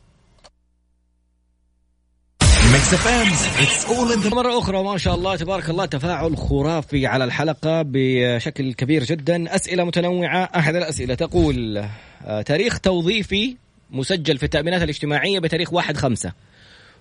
Mix 2.80 2.94
FM, 2.94 3.28
it's 3.64 3.86
all 3.90 4.12
in 4.12 4.22
the 4.22 4.36
مرة 4.36 4.60
أخرى 4.60 4.84
ما 4.84 4.98
شاء 4.98 5.16
الله 5.16 5.36
تبارك 5.36 5.70
الله 5.70 5.86
تفاعل 5.86 6.38
خرافي 6.38 7.08
على 7.08 7.24
الحلقة 7.24 7.82
بشكل 7.86 8.74
كبير 8.74 9.04
جدا. 9.04 9.56
أسئلة 9.56 9.84
متنوعة 9.84 10.50
أحد 10.56 10.76
الأسئلة 10.76 11.16
تقول 11.16 11.86
آه، 12.26 12.42
تاريخ 12.42 12.80
توظيفي 12.80 13.56
مسجل 13.92 14.38
في 14.38 14.44
التأمينات 14.44 14.82
الاجتماعية 14.82 15.40
بتاريخ 15.40 15.74
واحد 15.74 15.98
خمسة. 15.98 16.34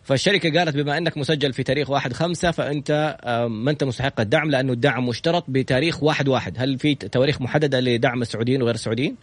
فالشركة 0.02 0.58
قالت 0.58 0.76
بما 0.76 0.98
أنك 0.98 1.18
مسجل 1.18 1.52
في 1.52 1.62
تاريخ 1.62 1.90
واحد 1.90 2.12
خمسة 2.12 2.50
فأنت 2.50 3.18
آه، 3.24 3.46
ما 3.46 3.70
أنت 3.70 3.84
مستحق 3.84 4.20
الدعم 4.20 4.50
لأنه 4.50 4.72
الدعم 4.72 5.06
مشترط 5.06 5.44
بتاريخ 5.48 6.02
واحد 6.02 6.28
واحد. 6.28 6.54
هل 6.58 6.78
في 6.78 6.94
تواريخ 6.94 7.40
محددة 7.40 7.80
لدعم 7.80 8.22
السعوديين 8.22 8.62
وغير 8.62 8.74
السعوديين؟ 8.74 9.16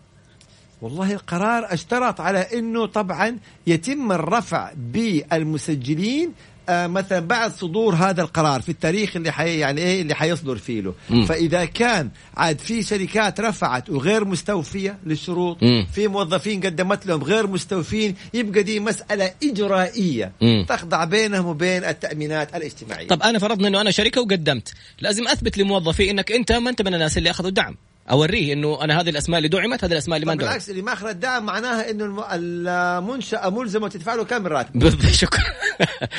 والله 0.82 1.14
القرار 1.14 1.74
اشترط 1.74 2.22
على 2.22 2.48
انه 2.60 2.86
طبعا 2.86 3.38
يتم 3.68 4.12
الرفع 4.12 4.72
بالمسجلين 4.76 6.32
آه 6.70 6.88
مثلا 6.88 7.20
بعد 7.20 7.54
صدور 7.54 7.96
هذا 7.96 8.22
القرار 8.22 8.62
في 8.62 8.70
التاريخ 8.70 9.16
اللي 9.16 9.32
حي 9.32 9.60
يعني 9.60 9.82
إيه 9.82 10.02
اللي 10.02 10.16
حيصدر 10.16 10.56
فيه 10.56 10.82
له. 10.82 10.94
فإذا 11.26 11.66
كان 11.66 12.10
عاد 12.38 12.60
في 12.60 12.84
شركات 12.84 13.40
رفعت 13.40 13.90
وغير 13.90 14.26
مستوفية 14.26 14.98
للشروط 15.06 15.64
مم. 15.64 15.88
في 15.94 16.08
موظفين 16.08 16.62
قدمت 16.62 17.06
لهم 17.06 17.24
غير 17.24 17.48
مستوفين 17.48 18.16
يبقى 18.34 18.64
دي 18.64 18.80
مسألة 18.80 19.32
إجرائية 19.44 20.32
مم. 20.42 20.66
تخضع 20.70 21.04
بينهم 21.04 21.46
وبين 21.46 21.84
التأمينات 21.84 22.56
الاجتماعية 22.56 23.08
طب 23.08 23.24
أنا 23.24 23.40
فرضنا 23.40 23.68
أنه 23.68 23.82
أنا 23.82 23.92
شركة 23.92 24.22
وقدمت 24.22 24.74
لازم 25.00 25.28
أثبت 25.28 25.58
لموظفي 25.58 26.12
أنك 26.12 26.32
أنت 26.32 26.52
ما 26.52 26.70
أنت 26.70 26.82
من 26.82 26.94
الناس 26.94 27.18
اللي 27.18 27.30
أخذوا 27.30 27.50
الدعم 27.50 27.76
أوريه 28.12 28.54
أنه 28.54 28.84
أنا 28.84 29.02
هذه 29.02 29.10
الأسماء 29.10 29.38
اللي 29.38 29.50
دعمت 29.50 29.84
هذه 29.84 29.92
الأسماء 29.92 30.16
اللي 30.18 30.26
ما 30.26 30.32
دعمت 30.34 30.44
بالعكس 30.46 30.70
اللي 30.70 30.82
ما 30.82 30.94
اخذ 30.94 31.08
الدعم 31.08 31.46
معناها 31.46 31.90
إنه 31.92 32.06
الم- 32.06 32.24
المنشأة 32.32 33.50
ملزمة 33.50 33.88
تدفع 33.88 34.16
له 34.16 34.24
كم 34.24 34.48
راتب 34.48 34.90
شكرا 35.12 35.44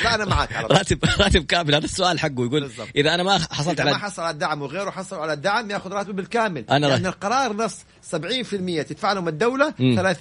لا 0.03 0.15
أنا 0.15 0.25
معك 0.25 0.53
على. 0.53 0.67
راتب 0.71 0.99
راتب 1.19 1.45
كامل 1.45 1.75
هذا 1.75 1.85
السؤال 1.85 2.19
حقه 2.19 2.31
يقول 2.45 2.61
بالضبط. 2.61 2.87
إذا 2.95 3.13
أنا 3.13 3.23
ما 3.23 3.37
حصلت 3.51 3.79
إذا 3.79 3.83
ما 3.83 3.89
على 3.89 3.99
حصل 3.99 4.21
على 4.21 4.33
الدعم 4.33 4.61
وغيره 4.61 4.89
حصل 4.89 5.15
على 5.19 5.33
الدعم 5.33 5.71
يأخذ 5.71 5.91
راتبه 5.91 6.13
بالكامل 6.13 6.65
أنا 6.69 6.85
لأن. 6.85 7.05
القرار 7.05 7.53
نص 7.53 7.75
70% 8.15 8.15
تدفع 8.89 9.13
لهم 9.13 9.27
الدولة 9.27 9.73
مم. 9.79 10.13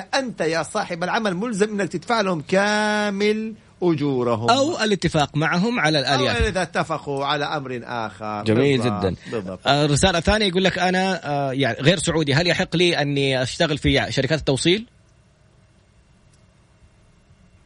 30% 0.00 0.14
أنت 0.14 0.40
يا 0.40 0.62
صاحب 0.62 1.04
العمل 1.04 1.34
ملزم 1.36 1.80
إنك 1.80 1.88
تدفع 1.92 2.20
لهم 2.20 2.40
كامل 2.40 3.54
أجورهم 3.82 4.50
أو 4.50 4.80
الاتفاق 4.84 5.36
معهم 5.36 5.80
على 5.80 5.98
أو 5.98 6.14
الاليات 6.14 6.36
إذا 6.36 6.62
اتفقوا 6.62 7.24
على 7.24 7.44
أمر 7.44 7.80
آخر 7.84 8.44
جميل 8.44 8.78
بالضبط. 8.78 9.00
جدا 9.00 9.16
بالضبط 9.32 9.66
آه، 9.66 9.84
الرسالة 9.84 10.18
الثانية 10.18 10.46
يقول 10.46 10.64
لك 10.64 10.78
أنا 10.78 11.20
آه، 11.28 11.52
يعني 11.52 11.78
غير 11.80 11.98
سعودي 11.98 12.34
هل 12.34 12.46
يحق 12.46 12.76
لي 12.76 13.02
أني 13.02 13.42
أشتغل 13.42 13.78
في 13.78 14.06
شركات 14.12 14.38
التوصيل؟ 14.38 14.86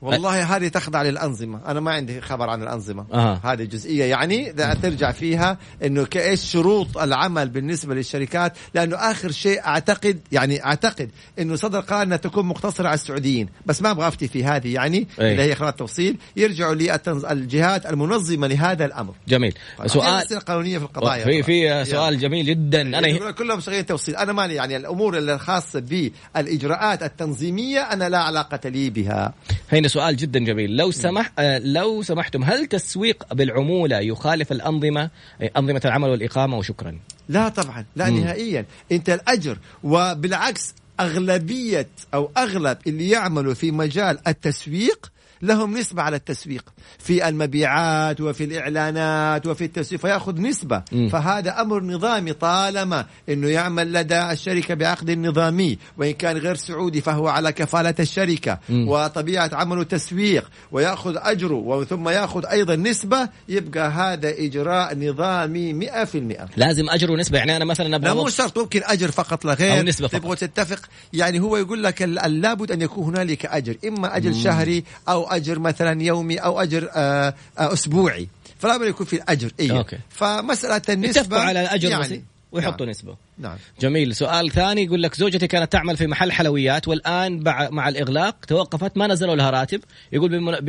والله 0.02 0.56
هذه 0.56 0.68
تخضع 0.68 1.02
للأنظمة. 1.02 1.60
أنا 1.66 1.80
ما 1.80 1.92
عندي 1.92 2.20
خبر 2.20 2.50
عن 2.50 2.62
الأنظمة. 2.62 3.06
أها. 3.12 3.40
هذه 3.44 3.64
جزئية. 3.64 4.04
يعني 4.04 4.50
إذا 4.50 4.74
ترجع 4.74 5.12
فيها 5.12 5.58
أنه 5.84 6.04
كإيش 6.04 6.40
شروط 6.40 6.98
العمل 6.98 7.48
بالنسبة 7.48 7.94
للشركات. 7.94 8.52
لأنه 8.74 8.96
آخر 8.96 9.30
شيء 9.30 9.60
أعتقد 9.66 10.20
يعني 10.32 10.64
أعتقد 10.64 11.10
أنه 11.38 11.56
صدر 11.56 11.80
قرار 11.80 12.02
أنها 12.02 12.16
تكون 12.16 12.46
مقتصرة 12.46 12.86
على 12.86 12.94
السعوديين. 12.94 13.48
بس 13.66 13.82
ما 13.82 13.90
أبغى 13.90 14.08
أفتي 14.08 14.28
في 14.28 14.44
هذه. 14.44 14.74
يعني 14.74 15.08
أي. 15.20 15.32
اللي 15.32 15.42
هي 15.42 15.54
خدمات 15.54 15.72
التوصيل 15.72 16.16
يرجعوا 16.36 16.74
للجهات 16.74 17.86
المنظمة 17.86 18.46
لهذا 18.46 18.84
الأمر. 18.84 19.14
جميل. 19.28 19.54
في 19.82 19.88
سؤال 19.88 20.22
أسئلة 20.22 20.40
قانونية 20.40 20.78
في 20.78 20.84
القضايا 20.84 21.24
في 21.24 21.42
في. 21.42 21.84
سؤال 21.84 22.18
جميل 22.18 22.46
جدا. 22.46 22.80
أنا 22.80 23.08
يقولون 23.08 23.30
كلهم 23.30 23.60
شغالين 23.60 23.86
توصيل. 23.86 24.16
أنا 24.16 24.32
مالي 24.32 24.54
يعني 24.54 24.76
الأمور 24.76 25.18
الخاصة 25.18 25.80
بالإجراءات 25.80 27.02
التنظيمية 27.02 27.80
أنا 27.80 28.08
لا 28.08 28.18
علاقة 28.18 28.68
لي 28.68 28.90
بها. 28.90 29.34
هنا 29.72 29.88
سؤال 29.92 30.16
جدا 30.16 30.38
جميل. 30.38 30.76
لو 30.76 30.90
سمح 30.90 31.32
آه، 31.38 31.58
لو 31.58 32.02
سمحتم 32.02 32.44
هل 32.44 32.66
تسويق 32.66 33.34
بالعمولة 33.34 33.98
يخالف 33.98 34.52
الأنظمة 34.52 35.10
آه، 35.42 35.50
أنظمة 35.56 35.80
العمل 35.84 36.08
والإقامة؟ 36.08 36.58
وشكرا. 36.58 36.98
لا 37.28 37.48
طبعا. 37.48 37.84
لا 37.96 38.10
مم. 38.10 38.20
نهائيا. 38.20 38.66
أنت 38.92 39.10
الأجر 39.10 39.58
وبالعكس 39.84 40.74
أغلبية 41.00 41.88
أو 42.14 42.30
أغلب 42.36 42.78
اللي 42.86 43.10
يعملوا 43.10 43.54
في 43.54 43.70
مجال 43.70 44.18
التسويق 44.28 45.12
لهم 45.42 45.78
نسبة 45.78 46.02
على 46.02 46.16
التسويق. 46.16 46.64
في 46.98 47.28
المبيعات 47.28 48.20
وفي 48.20 48.44
الإعلانات 48.44 49.46
وفي 49.46 49.64
التسويق 49.64 50.00
فيأخذ 50.00 50.40
نسبة. 50.40 50.82
مم. 50.92 51.08
فهذا 51.08 51.60
أمر 51.60 51.82
نظامي 51.82 52.32
طالما 52.32 53.06
أنه 53.28 53.48
يعمل 53.48 53.92
لدى 53.92 54.30
الشركة 54.30 54.74
بعقد 54.74 55.10
نظامي. 55.10 55.78
وإن 55.98 56.10
كان 56.12 56.36
غير 56.36 56.54
سعودي 56.54 57.00
فهو 57.00 57.28
على 57.28 57.52
كفالة 57.52 57.94
الشركة. 58.00 58.58
مم. 58.68 58.88
وطبيعة 58.88 59.50
عمله 59.52 59.82
تسويق 59.82 60.50
ويأخذ 60.72 61.14
أجره 61.16 61.54
وثم 61.54 62.08
يأخذ 62.08 62.46
أيضا 62.46 62.76
نسبة 62.76 63.28
يبقى 63.48 63.88
هذا 63.90 64.30
إجراء 64.38 64.98
نظامي 64.98 65.72
100% 65.72 66.48
لازم 66.56 66.90
أجر 66.90 67.10
ونسبة. 67.12 67.38
يعني 67.38 67.56
أنا 67.56 67.64
مثلا 67.64 67.88
لا 67.88 67.96
أبغى 67.96 68.14
مو 68.14 68.26
أوص- 68.28 68.32
شرط 68.32 68.58
ممكن 68.58 68.80
أجر 68.84 69.10
فقط 69.10 69.44
لا 69.44 69.54
غير. 69.54 69.78
أو 69.78 69.82
نسبة 69.82 70.08
فقط. 70.08 70.20
تبغوا 70.20 70.34
تتفق؟ 70.34 70.80
يعني 71.12 71.40
هو 71.40 71.56
يقول 71.56 71.82
لك 71.82 72.02
لابد 72.02 72.72
أن 72.72 72.80
يكون 72.82 73.04
هنالك 73.04 73.46
أجر. 73.46 73.76
إما 73.86 74.16
أجر 74.16 74.32
شهري 74.32 74.84
أو 75.08 75.31
أجر 75.36 75.58
مثلا 75.58 76.02
يومي 76.02 76.36
أو 76.36 76.62
أجر 76.62 76.88
آه 76.94 77.34
آه 77.58 77.72
أسبوعي. 77.72 78.28
فلا 78.58 78.76
بد 78.76 78.86
يكون 78.86 79.06
في 79.06 79.16
الأجر. 79.16 79.52
أيوه 79.60 79.78
okay. 79.78 79.98
فمسألة 80.08 80.82
النسبة 80.88 81.20
اتفقوا 81.20 81.40
على 81.40 81.60
الأجر 81.60 81.90
يعني. 81.90 82.24
ويحطوا 82.52 82.86
نعم. 82.86 82.90
نسبة. 82.90 83.16
نعم. 83.38 83.56
جميل. 83.80 84.16
سؤال 84.16 84.50
ثاني 84.50 84.84
يقول 84.84 85.02
لك 85.02 85.14
زوجتي 85.14 85.46
كانت 85.46 85.72
تعمل 85.72 85.96
في 85.96 86.06
محل 86.06 86.32
حلويات 86.32 86.88
والآن 86.88 87.42
مع 87.70 87.88
الإغلاق 87.88 88.36
توقفت 88.44 88.96
ما 88.96 89.06
نزلوا 89.06 89.36
لها 89.36 89.50
راتب. 89.50 89.80
يقول 90.12 90.60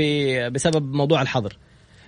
بسبب 0.51 0.93
موضوع 0.93 1.21
الحظر. 1.21 1.57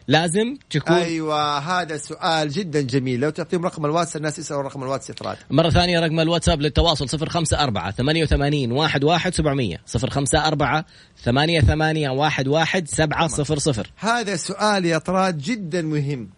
لازم 0.08 0.58
تكون 0.70 0.96
أيوه 0.96 1.58
هذا 1.58 1.98
سؤال 1.98 2.50
جدا 2.50 2.82
جميل. 2.82 3.20
لو 3.20 3.30
تعطيهم 3.30 3.66
رقم 3.66 3.86
الواتس 3.86 4.16
الناس 4.16 4.40
يسألوا 4.40 4.62
رقم 4.62 4.84
الواتس 4.84 5.10
يا 5.10 5.17
طراد 5.17 5.38
مرة 5.50 5.70
ثانية 5.70 6.00
رقم 6.00 6.20
الواتساب 6.20 6.62
للتواصل 6.62 7.10
صفر 7.10 7.30
خمسة 7.30 7.64
أربعة 7.64 7.92
ثمانية 7.92 8.24
وثمانين 8.24 8.72
واحد 8.72 9.04
واحد 9.04 9.34
سبعمية 9.34 9.82
صفر 9.86 10.10
خمسة 10.10 10.48
أربعة 10.48 10.86
ثمانية 11.24 11.62
ثمانية 11.62 12.10
واحد 12.10 12.48
واحد 12.48 12.88
سبعة 12.88 13.28
صفر 13.28 13.60
صفر. 13.60 13.92
هذا 13.98 14.36
سؤال 14.36 14.86
يا 14.86 14.98
طراد 14.98 15.38
جدا 15.38 15.82
مهم. 15.82 16.30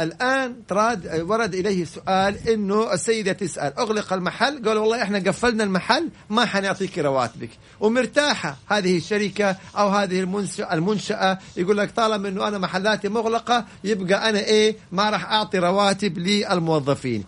الآن 0.00 0.56
طراد 0.68 1.20
ورد 1.20 1.54
إليه 1.54 1.84
سؤال 1.84 2.48
إنه 2.48 2.92
السيدة 2.92 3.32
تسأل 3.32 3.78
أغلق 3.78 4.12
المحل؟ 4.12 4.68
قال 4.68 4.78
والله 4.78 5.02
إحنا 5.02 5.18
قفلنا 5.18 5.64
المحل 5.64 6.08
ما 6.30 6.44
حنعطيك 6.44 6.98
رواتبك. 6.98 7.50
ومرتاحة 7.80 8.56
هذه 8.66 8.96
الشركة 8.96 9.56
أو 9.78 9.88
هذه 9.88 10.20
المنشاه 10.20 10.74
المنشأة 10.74 11.38
يقول 11.56 11.78
لك 11.78 11.90
طالما 11.90 12.28
إنه 12.28 12.48
أنا 12.48 12.58
محلاتي 12.58 13.08
مغلقة 13.08 13.64
يبقى 13.84 14.28
أنا 14.28 14.38
إيه 14.38 14.76
ما 14.92 15.10
راح 15.10 15.32
أعطي 15.32 15.58
رواتب 15.58 16.18
للموظفين. 16.18 17.24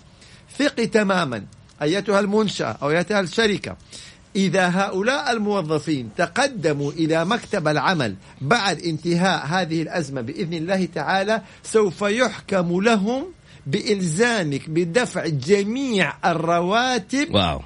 ثقي 0.58 0.86
تماما 0.86 1.44
أيتها 1.82 2.20
المنشأة 2.20 2.78
أو 2.82 2.90
أيتها 2.90 3.20
الشركة. 3.20 3.76
إذا 4.38 4.68
هؤلاء 4.68 5.32
الموظفين 5.32 6.10
تقدموا 6.16 6.92
إلى 6.92 7.24
مكتب 7.24 7.68
العمل 7.68 8.14
بعد 8.40 8.82
انتهاء 8.82 9.46
هذه 9.46 9.82
الأزمة 9.82 10.20
بإذن 10.20 10.54
الله 10.54 10.88
تعالى 10.94 11.42
سوف 11.62 12.02
يحكم 12.02 12.80
لهم 12.80 13.24
بإلزامك 13.66 14.70
بدفع 14.70 15.26
جميع 15.26 16.12
الرواتب 16.24 17.34
wow. 17.34 17.60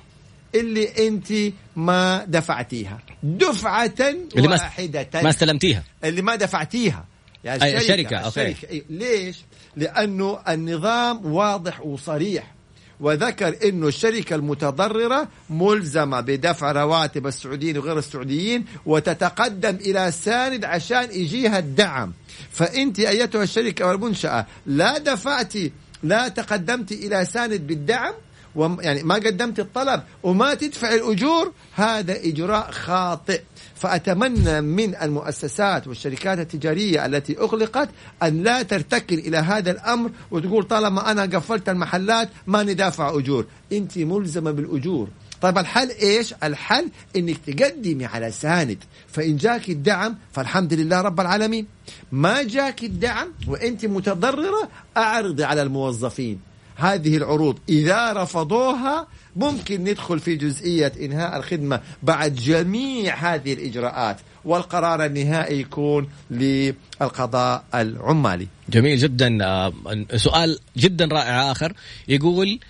اللي 0.55 1.09
أنت 1.09 1.33
ما 1.77 2.25
دفعتيها. 2.29 2.99
دفعة 3.23 3.95
اللي 4.01 4.49
ما 4.49 4.55
واحدة. 4.55 5.09
ما 5.15 5.31
استلمتيها. 5.31 5.83
اللي 6.05 6.23
ما 6.23 6.37
دفعتيها. 6.37 7.05
يعني 7.45 7.63
أي 7.65 7.77
الشركة، 7.77 8.17
okay. 8.17 8.49
الشركة. 8.51 8.69
أي- 8.79 8.83
ليش؟ 8.91 9.39
لأنه 9.77 10.39
النظام 10.49 11.27
واضح 11.33 11.81
وصريح. 11.81 12.55
وذكر 13.03 13.57
إنه 13.69 13.89
الشركة 13.89 14.37
المتضررة 14.37 15.29
ملزمة 15.51 16.21
بدفع 16.21 16.73
رواتب 16.73 17.27
السعوديين 17.27 17.79
وغير 17.79 17.99
السعوديين 17.99 18.65
وتتقدم 18.87 19.77
إلى 19.77 20.13
ساند 20.13 20.65
عشان 20.65 21.09
يجيها 21.13 21.59
الدعم. 21.59 22.13
فأنت 22.51 23.01
أيتها 23.01 23.43
الشركة 23.43 23.87
والمنشأة 23.87 24.47
لا 24.67 24.99
دفعتي 24.99 25.73
لا 26.03 26.29
تقدمت 26.29 26.93
إلى 26.93 27.25
ساند 27.25 27.67
بالدعم 27.67 28.15
يعني 28.57 29.03
ما 29.03 29.15
قدمت 29.15 29.61
الطلب 29.61 30.03
وما 30.23 30.55
تدفع 30.55 30.95
الأجور 30.95 31.53
هذا 31.75 32.17
إجراء 32.17 32.71
خاطئ. 32.71 33.41
فأتمنى 33.75 34.61
من 34.61 34.95
المؤسسات 34.95 35.89
والشركات 35.89 36.39
التجارية 36.39 37.07
التي 37.07 37.39
أغلقت 37.39 37.89
أن 38.23 38.43
لا 38.43 38.63
ترتكن 38.63 39.19
إلى 39.19 39.37
هذا 39.37 39.71
الأمر 39.71 40.11
وتقول 40.31 40.65
طالما 40.65 41.11
أنا 41.11 41.23
قفلت 41.23 41.69
المحلات 41.69 42.29
ماني 42.47 42.75
دافع 42.75 43.19
أجور. 43.19 43.47
انت 43.73 43.99
ملزمة 43.99 44.51
بالأجور. 44.51 45.09
طيب 45.41 45.59
الحل 45.59 45.91
إيش؟ 45.91 46.35
الحل 46.43 46.89
إنك 47.17 47.37
تقدمي 47.47 48.07
على 48.07 48.31
ساند. 48.31 48.79
فإن 49.09 49.37
جاك 49.37 49.69
الدعم 49.69 50.19
فالحمد 50.33 50.75
لله 50.75 51.01
رب 51.01 51.21
العالمين. 51.21 51.67
ما 52.13 52.43
جاك 52.43 52.85
الدعم 52.85 53.29
وانت 53.49 53.87
متضررة 53.87 54.69
أعرضي 54.97 55.45
على 55.45 55.63
الموظفين. 55.63 56.52
هذه 56.77 57.17
العروض. 57.17 57.59
إذا 57.69 58.13
رفضوها 58.13 59.07
ممكن 59.37 59.85
ندخل 59.85 60.21
في 60.21 60.37
جزئية 60.37 60.93
إنهاء 61.01 61.37
الخدمة 61.37 61.81
بعد 62.03 62.35
جميع 62.35 63.15
هذه 63.15 63.53
الإجراءات 63.53 64.17
والقرار 64.45 65.05
النهائي 65.05 65.61
يكون 65.61 66.09
للقضاء 66.31 67.65
العمالي. 67.75 68.49
جميل 68.69 68.99
جدا. 68.99 69.39
آه، 69.45 69.73
سؤال 70.17 70.59
جدا 70.77 71.09
رائع 71.13 71.51
آخر. 71.51 71.73
يقول 72.09 72.61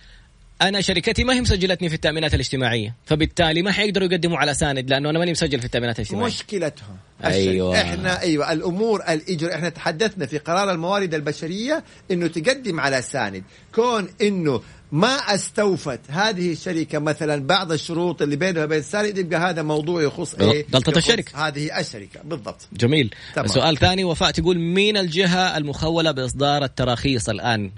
أنا 0.63 0.81
شركتي 0.81 1.25
ما 1.25 1.35
هي 1.35 1.41
مسجلتني 1.41 1.89
في 1.89 1.95
التأمينات 1.95 2.35
الاجتماعية. 2.35 2.95
فبالتالي 3.07 3.63
ما 3.63 3.73
حيقدروا 3.73 4.09
يقدموا 4.09 4.39
على 4.39 4.55
ساند 4.55 4.91
لأنه 4.91 5.11
أنا 5.11 5.19
ماني 5.19 5.31
مسجل 5.31 5.59
في 5.59 5.65
التأمينات 5.65 5.99
الاجتماعية. 5.99 6.27
مشكلتهم. 6.27 6.97
أيوة. 7.25 7.81
إحنا 7.81 8.21
أيوه 8.21 8.53
الأمور 8.53 9.01
الاجر 9.09 9.55
إحنا 9.55 9.69
تحدثنا 9.69 10.27
في 10.27 10.39
قرار 10.39 10.71
الموارد 10.71 11.15
البشرية 11.15 11.85
إنه 12.11 12.27
تقدم 12.27 12.81
على 12.81 13.03
ساند. 13.03 13.45
كون 13.75 14.09
إنه 14.23 14.63
ما 14.93 15.35
استوفت 15.35 16.01
هذه 16.09 16.53
الشركة 16.53 16.99
مثلا 16.99 17.47
بعض 17.47 17.73
الشروط 17.73 18.23
اللي 18.23 18.37
بينها 18.37 18.65
وبين 18.65 18.79
الساند 18.79 19.19
يبقى 19.19 19.41
هذا 19.41 19.63
موضوع 19.63 20.03
يخص 20.03 20.35
إيه؟ 20.35 20.67
غلطة 20.75 20.91
يخص 20.91 20.97
الشركة. 20.97 21.49
هذه 21.49 21.81
الشركة. 21.81 22.21
بالضبط. 22.25 22.69
جميل. 22.73 23.15
تمام. 23.35 23.47
سؤال 23.47 23.79
ثاني 23.79 24.05
وفاء 24.05 24.31
تقول 24.31 24.59
مين 24.59 24.97
الجهة 24.97 25.57
المخولة 25.57 26.11
بإصدار 26.11 26.65
التراخيص 26.65 27.29
الآن؟ 27.29 27.71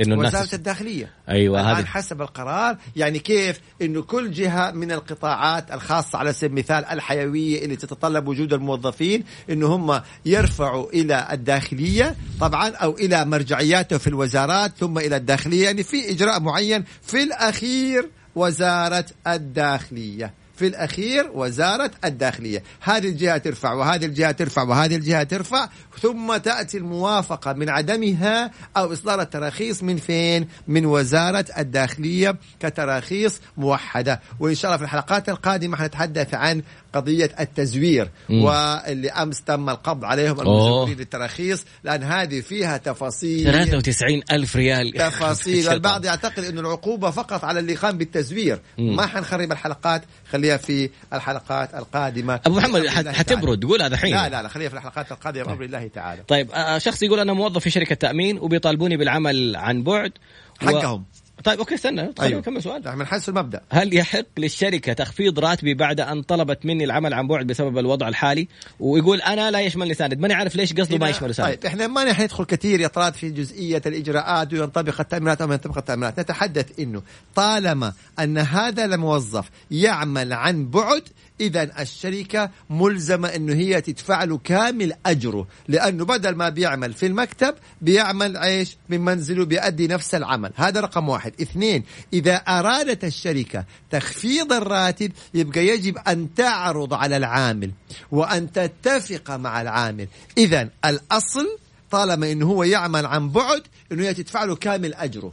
إنه 0.00 0.14
الناس 0.14 0.34
وزاره 0.34 0.54
الداخلية. 0.54 1.10
أيوة 1.28 1.60
الآن 1.60 1.76
هذه 1.76 1.84
حسب 1.84 2.22
القرار 2.22 2.76
يعني 2.96 3.18
كيف 3.18 3.60
إنه 3.82 4.02
كل 4.02 4.30
جهة 4.30 4.70
من 4.70 4.92
القطاعات 4.92 5.72
الخاصة 5.72 6.18
على 6.18 6.32
سبيل 6.32 6.50
المثال 6.50 6.84
الحيوية 6.84 7.64
اللي 7.64 7.76
تتطلب 7.76 8.28
وجود 8.28 8.52
الموظفين 8.52 9.24
إنه 9.50 9.66
هم 9.66 10.00
يرفعوا 10.26 10.90
إلى 10.90 11.28
الداخلية 11.32 12.16
طبعا 12.40 12.68
أو 12.68 12.96
إلى 12.96 13.24
مرجعياته 13.24 13.98
في 13.98 14.06
الوزارات 14.06 14.72
ثم 14.78 14.98
إلى 14.98 15.16
الداخلية 15.16 15.64
يعني 15.64 15.82
في 15.82 16.10
إجراء 16.10 16.40
معين 16.40 16.84
في 17.02 17.22
الأخير 17.22 18.10
وزارة 18.34 19.06
الداخلية. 19.26 20.34
في 20.58 20.66
الأخير 20.66 21.30
وزارة 21.34 21.90
الداخلية. 22.04 22.62
هذه 22.80 23.08
الجهة 23.08 23.38
ترفع 23.38 23.72
وهذه 23.72 24.04
الجهة 24.04 24.30
ترفع 24.30 24.62
وهذه 24.62 24.96
الجهة 24.96 25.22
ترفع 25.22 25.68
ثم 26.00 26.36
تأتي 26.36 26.78
الموافقة 26.78 27.52
من 27.52 27.68
عدمها 27.68 28.50
أو 28.76 28.92
إصدار 28.92 29.20
التراخيص 29.20 29.82
من 29.82 29.96
فين؟ 29.96 30.48
من 30.68 30.86
وزارة 30.86 31.44
الداخلية 31.58 32.36
كتراخيص 32.60 33.40
موحدة. 33.56 34.20
وإن 34.40 34.54
شاء 34.54 34.70
الله 34.70 34.76
في 34.78 34.84
الحلقات 34.84 35.28
القادمة 35.28 35.76
حنتحدث 35.76 36.34
عن 36.34 36.62
قضية 36.92 37.30
التزوير 37.40 38.10
مم. 38.28 38.44
واللي 38.44 39.10
أمس 39.10 39.42
تم 39.42 39.70
القبض 39.70 40.04
عليهم 40.04 40.40
المزورين 40.40 40.98
للتراخيص 40.98 41.64
لأن 41.84 42.02
هذه 42.02 42.40
فيها 42.40 42.76
تفاصيل. 42.76 43.44
93 43.52 44.22
ألف 44.32 44.56
ريال. 44.56 44.92
تفاصيل. 44.92 45.68
البعض 45.68 46.04
يعتقد 46.04 46.44
انه 46.44 46.60
العقوبة 46.60 47.10
فقط 47.10 47.44
على 47.44 47.60
اللي 47.60 47.74
قام 47.74 47.98
بالتزوير. 47.98 48.60
مم. 48.78 48.96
ما 48.96 49.06
حنخرب 49.06 49.52
الحلقات. 49.52 50.02
خليها 50.32 50.56
في 50.56 50.90
الحلقات 51.12 51.74
القادمة 51.74 52.40
أبو 52.46 52.56
محمد 52.56 52.86
حتبرد 52.88 53.64
قول 53.64 53.82
هذا 53.82 53.94
الحين 53.94 54.14
تعالى. 54.14 54.36
لا 54.36 54.42
لا 54.42 54.48
خليها 54.48 54.68
في 54.68 54.74
الحلقات 54.74 55.12
القادمة 55.12 55.44
بامر 55.44 55.64
الله 55.64 55.86
تعالى 55.94 56.22
طيب 56.28 56.50
آه، 56.50 56.78
شخص 56.78 57.02
يقول 57.02 57.20
أنا 57.20 57.32
موظف 57.32 57.62
في 57.62 57.70
شركة 57.70 57.94
تأمين 57.94 58.38
وبيطالبوني 58.38 58.96
بالعمل 58.96 59.56
عن 59.56 59.82
بعد. 59.82 60.12
حقهم 60.60 61.04
طيب 61.44 61.58
okay 61.58 61.74
استنى 61.74 62.10
أيوه. 62.20 62.38
نكمل 62.38 62.62
سؤال. 62.62 62.96
من 62.96 63.06
حيث 63.06 63.28
المبدأ. 63.28 63.60
هل 63.70 63.96
يحق 63.96 64.24
للشركة 64.38 64.92
تخفيض 64.92 65.38
راتبي 65.38 65.74
بعد 65.74 66.00
أن 66.00 66.22
طلبت 66.22 66.66
مني 66.66 66.84
العمل 66.84 67.14
عن 67.14 67.28
بعد 67.28 67.46
بسبب 67.46 67.78
الوضع 67.78 68.08
الحالي؟ 68.08 68.48
ويقول 68.80 69.20
أنا 69.20 69.50
لا 69.50 69.60
يشملني 69.60 69.94
ساند. 69.94 70.18
ماني 70.18 70.34
عارف 70.34 70.56
ليش 70.56 70.72
قصده 70.72 70.98
ما 70.98 71.08
يشمل 71.08 71.34
ساند. 71.34 71.48
طيب 71.48 71.66
إحنا 71.66 71.86
ما 71.86 72.22
ندخل 72.22 72.44
كثير 72.44 72.80
يا 72.80 72.88
طراد 72.88 73.14
في 73.14 73.30
جزئية 73.30 73.82
الإجراءات 73.86 74.52
وينطبق 74.52 75.00
التأمينات 75.00 75.40
أو 75.40 75.46
ما 75.46 75.54
ينطبق 75.54 75.78
التأمينات. 75.78 76.20
نتحدث 76.20 76.66
إنه 76.78 77.02
طالما 77.34 77.92
أن 78.18 78.38
هذا 78.38 78.84
الموظف 78.84 79.50
يعمل 79.70 80.32
عن 80.32 80.66
بعد 80.66 81.02
اذا 81.40 81.82
الشركة 81.82 82.50
ملزمة 82.70 83.28
إنه 83.28 83.54
هي 83.54 83.80
تدفع 83.80 84.24
له 84.24 84.38
كامل 84.38 84.92
أجره 85.06 85.46
لأنه 85.68 86.04
بدل 86.04 86.34
ما 86.34 86.48
بيعمل 86.48 86.92
في 86.92 87.06
المكتب 87.06 87.54
بيعمل 87.82 88.36
إيش؟ 88.36 88.76
من 88.88 89.00
منزله 89.00 89.44
بيأدي 89.44 89.86
نفس 89.86 90.14
العمل. 90.14 90.52
هذا 90.56 90.80
رقم 90.80 91.08
واحد. 91.08 91.32
اثنين 91.40 91.84
إذا 92.12 92.34
أرادت 92.36 93.04
الشركة 93.04 93.64
تخفيض 93.90 94.52
الراتب 94.52 95.12
يبقى 95.34 95.66
يجب 95.66 95.98
أن 95.98 96.34
تعرض 96.34 96.94
على 96.94 97.16
العامل 97.16 97.70
وأن 98.10 98.52
تتفق 98.52 99.30
مع 99.30 99.62
العامل. 99.62 100.08
اذا 100.38 100.68
الأصل 100.84 101.58
طالما 101.90 102.32
إنه 102.32 102.46
هو 102.46 102.62
يعمل 102.64 103.06
عن 103.06 103.28
بعد 103.28 103.62
إنه 103.92 104.02
هي 104.02 104.14
تدفع 104.14 104.44
له 104.44 104.56
كامل 104.56 104.94
أجره. 104.94 105.32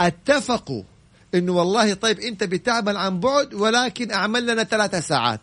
اتفقوا 0.00 0.82
إنه 1.34 1.52
والله 1.52 1.94
طيب 1.94 2.20
أنت 2.20 2.44
بتعمل 2.44 2.96
عن 2.96 3.20
بعد 3.20 3.54
ولكن 3.54 4.10
أعمل 4.10 4.46
لنا 4.46 4.64
ثلاثة 4.64 5.00
ساعات. 5.00 5.40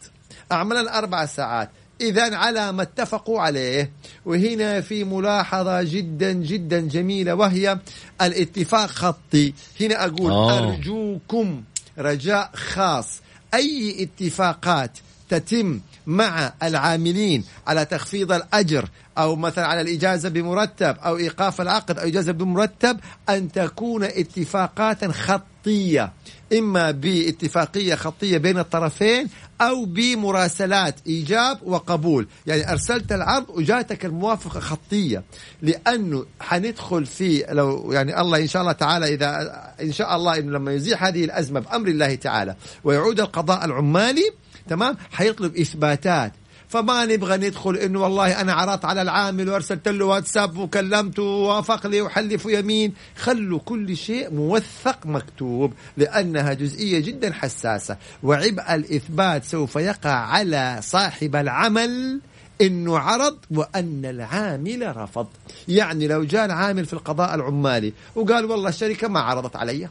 أعمل 0.52 0.82
لنا 0.82 0.98
أربع 0.98 1.26
ساعات. 1.26 1.70
اذا 2.02 2.36
على 2.36 2.72
ما 2.72 2.82
اتفقوا 2.82 3.42
عليه 3.42 3.92
وهنا 4.26 4.82
في 4.82 5.04
ملاحظة 5.04 5.84
جدا 5.84 6.32
جدا 6.32 6.80
جميلة 6.80 7.36
وهي 7.36 7.80
الاتفاق 8.22 8.86
خطي. 8.86 9.54
هنا 9.82 10.06
أقول 10.06 10.32
آه. 10.32 10.70
أرجوكم 10.70 11.64
رجاء 11.98 12.52
خاص. 12.54 13.22
أي 13.54 14.04
اتفاقات 14.04 14.92
تتم 15.30 15.80
مع 16.08 16.54
العاملين 16.64 17.44
على 17.68 17.86
تخفيض 17.86 18.32
الأجر 18.32 18.90
أو 19.18 19.36
مثلا 19.36 19.68
على 19.68 19.82
الإجازة 19.82 20.30
بمرتب 20.30 20.96
أو 21.06 21.18
إيقاف 21.18 21.62
العقد 21.62 22.00
أو 22.00 22.08
إجازة 22.08 22.32
بمرتب 22.32 23.00
أن 23.30 23.52
تكون 23.52 24.04
اتفاقات 24.04 25.06
خطية 25.06 26.14
إما 26.54 26.92
باتفاقية 26.92 27.96
خطية 27.96 28.38
بين 28.38 28.60
الطرفين 28.60 29.28
أو 29.62 29.86
بمراسلات 29.86 30.96
إيجاب 31.08 31.60
وقبول. 31.64 32.28
يعني 32.48 32.72
أرسلت 32.72 33.12
العرض 33.12 33.50
وجاتك 33.50 34.06
الموافقة 34.06 34.60
خطية 34.60 35.24
لأنه 35.62 36.26
حندخل 36.40 37.06
في 37.06 37.46
لو 37.50 37.92
يعني 37.92 38.22
الله 38.22 38.40
إن 38.40 38.48
شاء 38.48 38.62
الله 38.62 38.72
تعالى 38.72 39.14
إذا 39.14 39.52
إن 39.82 39.92
شاء 39.92 40.16
الله 40.16 40.38
إنه 40.38 40.52
لما 40.52 40.72
يزيح 40.74 41.04
هذه 41.04 41.26
الأزمة 41.26 41.60
بأمر 41.60 41.88
الله 41.88 42.16
تعالى 42.16 42.56
ويعود 42.84 43.20
القضاء 43.20 43.66
العمالي 43.66 44.32
تمام؟ 44.70 44.98
حيطلب 45.12 45.56
إثباتات 45.56 46.32
فما 46.72 47.06
نبغى 47.06 47.38
ندخل 47.38 47.76
إنه 47.76 48.00
والله 48.04 48.42
أنا 48.42 48.54
عرضت 48.54 48.86
على 48.86 49.02
العامل 49.02 49.50
وأرسلت 49.50 49.88
له 49.88 50.06
واتساب 50.06 50.58
وكلمته 50.58 51.24
ووافق 51.24 51.88
لي 51.88 52.02
وحلف 52.02 52.46
يمين. 52.46 52.94
خلوا 53.18 53.60
كل 53.60 53.98
شيء 53.98 54.34
موثق 54.34 55.06
مكتوب 55.06 55.74
لأنها 55.98 56.54
جزئية 56.54 57.00
جدا 57.00 57.34
حساسة. 57.34 57.98
وعبء 58.24 58.76
الإثبات 58.76 59.46
سوف 59.46 59.76
يقع 59.76 60.10
على 60.10 60.80
صاحب 60.84 61.36
العمل 61.36 62.22
إنه 62.62 63.00
عرض 63.00 63.38
وأن 63.52 64.06
العامل 64.06 64.98
رفض. 64.98 65.28
يعني 65.68 66.08
لو 66.08 66.24
جاء 66.24 66.46
العامل 66.46 66.86
في 66.86 66.94
القضاء 66.94 67.36
العمالي 67.36 67.94
وقال 68.16 68.46
والله 68.46 68.70
الشركة 68.70 69.08
ما 69.08 69.20
عرضت 69.20 69.56
علي 69.56 69.90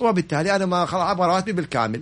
وبالتالي 0.00 0.56
أنا 0.56 0.66
ما 0.66 0.82
أبغى 0.82 1.26
رواتبي 1.26 1.52
بالكامل 1.52 2.00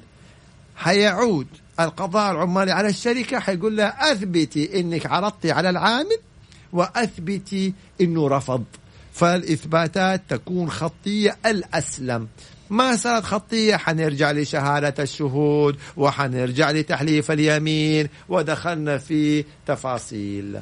حيعود 0.77 1.47
القضاء 1.81 2.33
العمالي 2.33 2.73
على 2.73 2.89
الشركة 2.89 3.39
حيقول 3.39 3.77
لها 3.77 4.13
أثبتي 4.13 4.81
أنك 4.81 5.07
عرضتي 5.07 5.53
على 5.53 5.71
العامل 5.71 6.19
وأثبتي 6.73 7.73
أنه 8.01 8.29
رفض. 8.29 8.65
فالإثباتات 9.13 10.23
تكون 10.29 10.71
خطية 10.71 11.37
الأسلم. 11.47 12.29
ما 12.71 12.97
صارت 12.97 13.25
خطية 13.25 13.77
حنرجع 13.77 14.31
لشهادة 14.31 15.03
الشهود 15.03 15.77
وحنرجع 15.97 16.71
لتحليف 16.71 17.31
اليمين 17.31 18.09
ودخلنا 18.29 18.99
في 18.99 19.45
تفاصيل. 19.67 20.61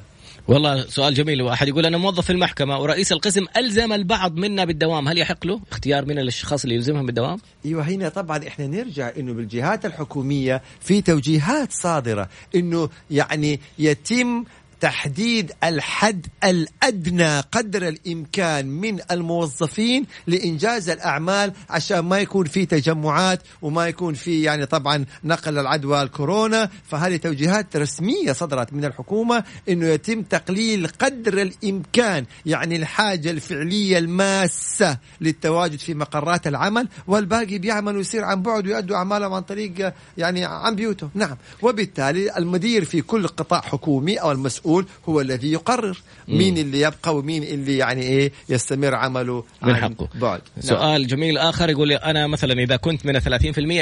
والله 0.49 0.87
سؤال 0.87 1.15
جميل. 1.15 1.43
واحد 1.43 1.69
يقول 1.69 1.87
أنا 1.87 1.99
موظف 1.99 2.25
في 2.25 2.33
المحكمة 2.33 2.81
ورئيس 2.81 3.13
القسم 3.13 3.45
ألزم 3.57 3.93
البعض 3.93 4.37
منا 4.37 4.65
بالدوام. 4.65 5.09
هل 5.09 5.19
يحق 5.19 5.47
له 5.47 5.61
اختيار 5.73 6.05
من 6.05 6.19
الأشخاص 6.19 6.63
اللي 6.63 6.75
يلزمهم 6.75 7.07
بالدوام؟ 7.07 7.39
إيوه 7.65 7.83
هنا 7.83 8.09
طبعا 8.09 8.49
إحنا 8.49 8.67
نرجع 8.67 9.11
إنه 9.19 9.33
بالجهات 9.33 9.87
الحكومية 9.87 10.63
في 10.81 11.03
توجيهات 11.03 11.73
صادرة 11.73 12.29
إنه 12.55 12.89
يعني 13.11 13.61
يتم 13.79 14.45
تحديد 14.81 15.53
الحد 15.65 16.27
الأدنى 16.45 17.41
قدر 17.41 17.89
الإمكان 17.89 18.67
من 18.67 18.99
الموظفين 19.11 20.07
لإنجاز 20.27 20.91
الأعمال 20.91 21.53
عشان 21.71 21.99
ما 21.99 22.19
يكون 22.19 22.47
في 22.47 22.67
تجمعات 22.67 23.43
وما 23.63 23.89
يكون 23.89 24.15
في 24.15 24.43
يعني 24.43 24.67
طبعا 24.67 25.05
نقل 25.25 25.59
العدوى 25.59 26.03
الكورونا. 26.03 26.71
فهذه 26.85 27.17
توجيهات 27.17 27.77
رسمية 27.77 28.33
صدرت 28.33 28.73
من 28.73 28.85
الحكومة 28.85 29.45
إنه 29.69 29.87
يتم 29.87 30.23
تقليل 30.23 30.87
قدر 30.87 31.43
الإمكان 31.43 32.25
يعني 32.47 32.77
الحاجة 32.77 33.31
الفعلية 33.31 33.99
الماسة 33.99 34.99
للتواجد 35.21 35.79
في 35.79 35.95
مقرات 35.95 36.47
العمل 36.47 36.89
والباقي 37.07 37.59
بيعمل 37.59 37.97
ويصير 37.97 38.25
عن 38.25 38.43
بعد 38.43 38.67
ويؤدوا 38.67 38.97
اعمالهم 38.97 39.33
عن 39.33 39.43
طريق 39.43 39.93
يعني 40.19 40.45
عن 40.45 40.75
بيوتهم 40.75 41.11
نعم. 41.15 41.37
وبالتالي 41.63 42.37
المدير 42.37 42.85
في 42.85 43.03
كل 43.03 43.29
قطاع 43.29 43.61
حكومي 43.61 44.17
أو 44.17 44.33
المسؤول 44.33 44.68
هو 45.09 45.21
الذي 45.21 45.53
يقرر 45.53 45.99
مين 46.29 46.59
اللي 46.59 46.81
يبقى 46.81 47.17
ومين 47.17 47.43
اللي 47.43 47.77
يعني 47.77 48.03
إيه 48.03 48.33
يستمر 48.49 48.95
عمله 48.95 49.45
من 49.63 49.75
عن 49.75 49.83
حقه. 49.83 50.09
بعد 50.15 50.41
نعم. 50.57 50.67
سؤال 50.67 51.07
جميل 51.07 51.39
آخر 51.39 51.71
يقول 51.71 51.89
لي 51.89 51.97
أنا 51.97 52.27
مثلا 52.27 52.53
إذا 52.53 52.77
كنت 52.77 53.07
من 53.07 53.17
ال 53.17 53.23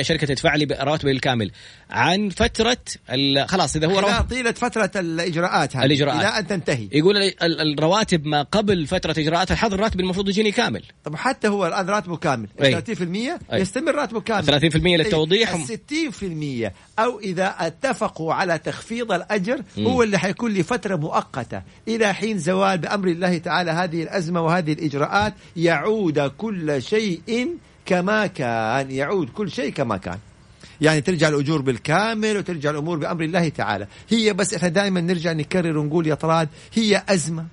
30% 0.00 0.02
شركة 0.02 0.26
تدفع 0.26 0.54
لي 0.54 0.66
راتبي 0.80 1.10
الكامل 1.10 1.50
عن 1.90 2.28
فترة 2.28 2.76
خلاص 3.46 3.76
إذا 3.76 3.86
هو 3.86 3.98
رواتب 3.98 4.30
طيلة 4.30 4.52
فترة 4.52 4.90
الإجراءات 4.96 5.76
هذه 5.76 5.84
الإجراءات. 5.84 6.20
إلى 6.20 6.28
أن 6.38 6.46
تنتهي 6.46 6.88
يقول 6.92 7.16
الرواتب 7.42 8.26
ما 8.26 8.42
قبل 8.42 8.86
فترة 8.86 9.14
إجراءات 9.18 9.50
الحظر 9.50 9.74
الراتب 9.74 10.00
المفروض 10.00 10.28
يجيني 10.28 10.52
كامل 10.52 10.82
طب 11.04 11.16
حتى 11.16 11.48
هو 11.48 11.66
الآن 11.66 11.86
راتبه 11.86 12.16
كامل 12.16 12.48
أي. 12.62 12.82
30% 12.82 12.82
أي. 13.52 13.60
يستمر 13.60 13.94
راتبه 13.94 14.20
كامل 14.20 14.72
30% 14.72 14.76
للتوضيح. 14.76 15.54
ال 15.54 15.66
60% 16.68 16.72
أو 16.98 17.20
إذا 17.20 17.54
أتفقوا 17.58 18.34
على 18.34 18.58
تخفيض 18.58 19.12
الأجر 19.12 19.62
هو 19.78 20.02
اللي 20.02 20.18
حيكون 20.18 20.54
لفترة 20.76 20.96
مؤقتة. 20.96 21.62
إلى 21.88 22.14
حين 22.14 22.38
زوال 22.38 22.78
بأمر 22.78 23.08
الله 23.08 23.38
تعالى 23.38 23.70
هذه 23.70 24.02
الأزمة 24.02 24.40
وهذه 24.40 24.72
الإجراءات 24.72 25.34
يعود 25.56 26.18
كل 26.20 26.82
شيء 26.82 27.48
كما 27.86 28.26
كان. 28.26 28.90
يعود 28.90 29.30
كل 29.30 29.50
شيء 29.50 29.72
كما 29.72 29.96
كان. 29.96 30.18
يعني 30.80 31.00
ترجع 31.00 31.28
الأجور 31.28 31.62
بالكامل 31.62 32.36
وترجع 32.36 32.70
الأمور 32.70 32.98
بأمر 32.98 33.24
الله 33.24 33.48
تعالى. 33.48 33.86
هي 34.08 34.32
بس 34.32 34.54
إحنا 34.54 34.68
دائما 34.68 35.00
نرجع 35.00 35.32
نكرر 35.32 35.78
ونقول 35.78 36.06
يا 36.06 36.14
طراد 36.14 36.48
هي 36.74 37.02
أزمة. 37.08 37.46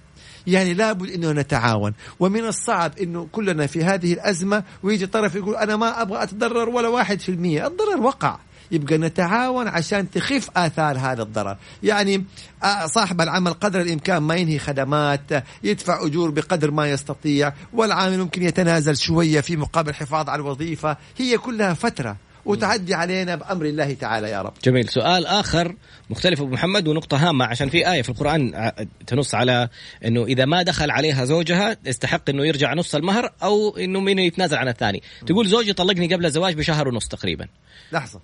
يعني 0.47 0.73
لابد 0.73 1.09
إنه 1.09 1.31
نتعاون. 1.31 1.93
ومن 2.19 2.45
الصعب 2.45 2.91
إنه 3.01 3.27
كلنا 3.31 3.67
في 3.67 3.83
هذه 3.83 4.13
الأزمة 4.13 4.63
ويجي 4.83 5.07
طرف 5.07 5.35
يقول 5.35 5.55
أنا 5.55 5.75
ما 5.75 6.01
أبغى 6.01 6.23
أتضرر 6.23 6.69
ولا 6.69 6.87
واحد 6.87 7.19
في 7.19 7.29
المية. 7.29 7.67
الضرر 7.67 8.01
وقع. 8.01 8.39
يبقى 8.73 8.97
نتعاون 8.97 9.67
عشان 9.67 10.11
تخف 10.11 10.49
آثار 10.57 10.97
هذا 10.97 11.23
الضرر. 11.23 11.57
يعني 11.83 12.23
آه، 12.63 12.85
صاحب 12.85 13.21
العمل 13.21 13.53
قدر 13.53 13.81
الإمكان 13.81 14.17
ما 14.17 14.35
ينهي 14.35 14.59
خدمات 14.59 15.31
آه، 15.31 15.43
يدفع 15.63 16.05
أجور 16.05 16.29
بقدر 16.29 16.71
ما 16.71 16.89
يستطيع 16.89 17.53
والعامل 17.73 18.19
ممكن 18.19 18.43
يتنازل 18.43 18.97
شوية 18.97 19.41
في 19.41 19.57
مقابل 19.57 19.89
الحفاظ 19.89 20.29
على 20.29 20.41
الوظيفة. 20.41 20.97
هي 21.17 21.37
كلها 21.37 21.73
فترة 21.73 22.17
وتعدي 22.45 22.93
علينا 22.93 23.35
بأمر 23.35 23.65
الله 23.65 23.93
تعالى 23.93 24.29
يا 24.29 24.41
رب. 24.41 24.53
جميل. 24.63 24.89
سؤال 24.89 25.25
آخر 25.25 25.75
مختلف 26.09 26.41
أبو 26.41 26.49
محمد 26.49 26.87
ونقطة 26.87 27.29
هامة 27.29 27.45
عشان 27.45 27.69
في 27.69 27.91
آية 27.91 28.01
في 28.01 28.09
القرآن 28.09 28.55
ع- 28.55 28.71
تنص 29.07 29.35
على 29.35 29.69
إنه 30.05 30.23
إذا 30.25 30.45
ما 30.45 30.63
دخل 30.63 30.91
عليها 30.91 31.25
زوجها 31.25 31.77
يستحق 31.85 32.29
إنه 32.29 32.45
يرجع 32.45 32.73
نص 32.73 32.95
المهر 32.95 33.31
أو 33.43 33.77
إنه 33.77 33.99
مين 33.99 34.19
يتنازل 34.19 34.57
عن 34.57 34.67
الثاني. 34.67 35.03
تقول 35.27 35.47
زوجي 35.47 35.73
طلقني 35.73 36.13
قبل 36.13 36.25
الزواج 36.25 36.53
بشهر 36.55 36.87
ونص 36.87 37.07
تقريبا. 37.07 37.47
لحظة. 37.91 38.19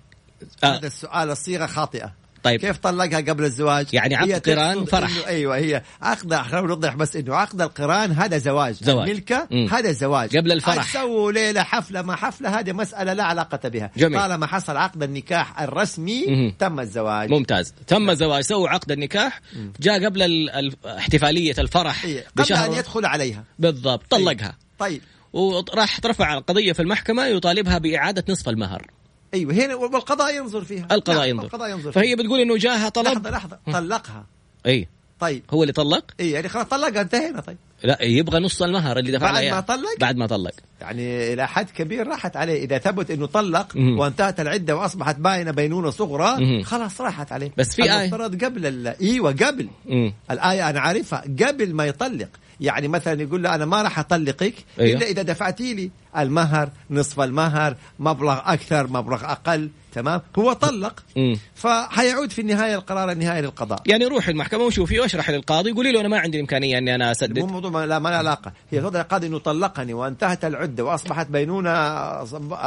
آه. 0.64 0.66
هذا 0.76 0.86
السؤال 0.86 1.30
الصيغة 1.30 1.66
خاطئة 1.66 2.20
طيب. 2.42 2.60
كيف 2.60 2.76
طلقها 2.78 3.20
قبل 3.20 3.44
الزواج؟ 3.44 3.86
يعني 3.92 4.14
عقد 4.16 4.48
قران 4.50 4.84
فرح. 4.84 5.10
إنه 5.16 5.26
أيوه 5.26 5.56
هي 5.56 5.82
عقد 6.02 6.34
خلينا 6.34 6.66
نوضح 6.66 6.94
بس 6.94 7.16
إنه 7.16 7.34
عقد 7.34 7.60
القران 7.60 8.12
هذا 8.12 8.38
زواج 8.38 8.74
زواج. 8.74 9.08
الملكه 9.08 9.48
مم. 9.50 9.68
هذا 9.72 9.92
زواج 9.92 10.36
قبل 10.36 10.52
الفرح. 10.52 10.92
سووا 10.92 11.32
ليلة 11.32 11.62
حفلة 11.62 12.02
ما 12.02 12.16
حفلة 12.16 12.58
هذه 12.60 12.72
مسألة 12.72 13.12
لا 13.12 13.24
علاقة 13.24 13.68
بها 13.68 13.90
جميل. 13.96 14.18
طالما 14.20 14.46
حصل 14.46 14.76
عقد 14.76 15.02
النكاح 15.02 15.60
الرسمي 15.60 16.26
مهم. 16.26 16.54
تم 16.58 16.80
الزواج 16.80 17.30
ممتاز 17.30 17.74
تم 17.86 18.10
الزواج 18.10 18.42
سووا 18.42 18.68
عقد 18.68 18.92
النكاح 18.92 19.40
جاء 19.80 20.04
قبل 20.04 20.22
ال- 20.22 20.50
ال- 20.50 20.86
احتفالية 20.86 21.54
الفرح 21.58 22.04
إيه. 22.04 22.20
قبل 22.20 22.42
بشهر 22.44 22.66
أن 22.72 22.78
يدخل 22.78 23.06
عليها 23.06 23.44
بالضبط 23.58 24.02
طلقها 24.10 24.56
طيب 24.78 25.02
وراح 25.32 25.98
ترفع 25.98 26.34
القضية 26.34 26.72
في 26.72 26.82
المحكمة 26.82 27.26
يطالبها 27.26 27.78
بإعادة 27.78 28.24
نصف 28.28 28.48
المهر 28.48 28.86
أيوه 29.34 29.52
هنا 29.52 29.74
والقضاء 29.74 30.36
ينظر 30.36 30.64
فيها. 30.64 30.88
القضاء 30.92 31.18
نعم، 31.18 31.28
ينظر. 31.28 31.44
القضاء 31.44 31.70
ينظر. 31.70 31.92
فهي 31.92 32.16
بتقول 32.16 32.40
إنه 32.40 32.56
جاها 32.56 32.88
طلب؟ 32.88 33.06
لحظة 33.06 33.30
لحظة. 33.30 33.58
طلقها. 33.72 34.26
أي. 34.66 34.88
طيب. 35.20 35.42
هو 35.50 35.62
اللي 35.62 35.72
طلق؟ 35.72 36.04
اي 36.20 36.30
يعني 36.30 36.48
خلاص 36.48 36.66
طلقها 36.66 37.00
انتهينا 37.00 37.40
طيب. 37.40 37.56
لا 37.84 38.02
يبغى 38.02 38.40
نص 38.40 38.62
المهر 38.62 38.98
اللي 38.98 39.12
دفع 39.12 39.32
بعد. 39.32 39.44
ما 39.44 39.60
طلق؟ 39.60 39.98
بعد 40.00 40.16
ما 40.16 40.26
طلق 40.26 40.52
يعني 40.80 41.32
إلى 41.32 41.48
حد 41.48 41.70
كبير 41.70 42.06
راحت 42.06 42.36
عليه 42.36 42.64
إذا 42.64 42.78
ثبت 42.78 43.10
إنه 43.10 43.26
طلق 43.26 43.76
مهم. 43.76 43.98
وانتهت 43.98 44.40
العدة 44.40 44.76
وأصبحت 44.76 45.16
باينة 45.16 45.50
بينونة 45.50 45.90
صغرى 45.90 46.36
مهم. 46.44 46.62
خلاص 46.62 47.00
راحت 47.00 47.32
عليه 47.32 47.52
بس 47.56 47.74
في. 47.74 47.82
المفترض 47.82 48.44
قبل 48.44 48.66
ال... 48.66 48.86
أيوه 49.02 49.32
قبل 49.32 49.68
مم. 49.86 50.12
الآية 50.30 50.70
أنا 50.70 50.80
عارفها 50.80 51.24
قبل 51.46 51.74
ما 51.74 51.86
يطلق 51.86 52.28
يعني 52.60 52.88
مثلا 52.88 53.22
يقول 53.22 53.42
له 53.42 53.54
أنا 53.54 53.64
ما 53.64 53.82
راح 53.82 53.98
أطلقك 53.98 54.54
أيوه. 54.80 54.98
إلا 54.98 55.06
إذا 55.06 55.22
دفعتي 55.22 55.74
لي 55.74 55.90
المهر 56.18 56.70
نصف 56.90 57.20
المهر 57.20 57.76
مبلغ 57.98 58.40
أكثر 58.44 58.86
مبلغ 58.86 59.24
أقل 59.24 59.70
تمام 59.92 60.20
هو 60.38 60.52
طلق 60.52 61.02
مم. 61.16 61.38
فحيعود 61.54 62.32
في 62.32 62.40
النهاية 62.40 62.74
القرار 62.74 63.12
النهائي 63.12 63.42
للقضاء 63.42 63.82
يعني 63.86 64.04
روح 64.04 64.28
المحكمة 64.28 64.64
وشوفي 64.64 65.00
واشرح 65.00 65.30
للقاضي 65.30 65.72
قولي 65.72 65.92
له 65.92 66.00
أنا 66.00 66.08
ما 66.08 66.18
عندي 66.18 66.36
الإمكانية 66.36 66.78
إني 66.78 66.94
أنا 66.94 67.04
مو 67.04 67.10
اسدد 67.10 67.38
موضوع 67.38 67.69
ما 67.70 67.86
لا 67.86 67.98
ما 67.98 68.08
له 68.08 68.16
علاقة. 68.16 68.52
هي 68.70 68.80
تفضل 68.80 69.00
القاضي 69.00 69.26
إنه 69.26 69.38
طلقني 69.38 69.94
وانتهت 69.94 70.44
العدة 70.44 70.84
وأصبحت 70.84 71.26
بينونه 71.26 71.70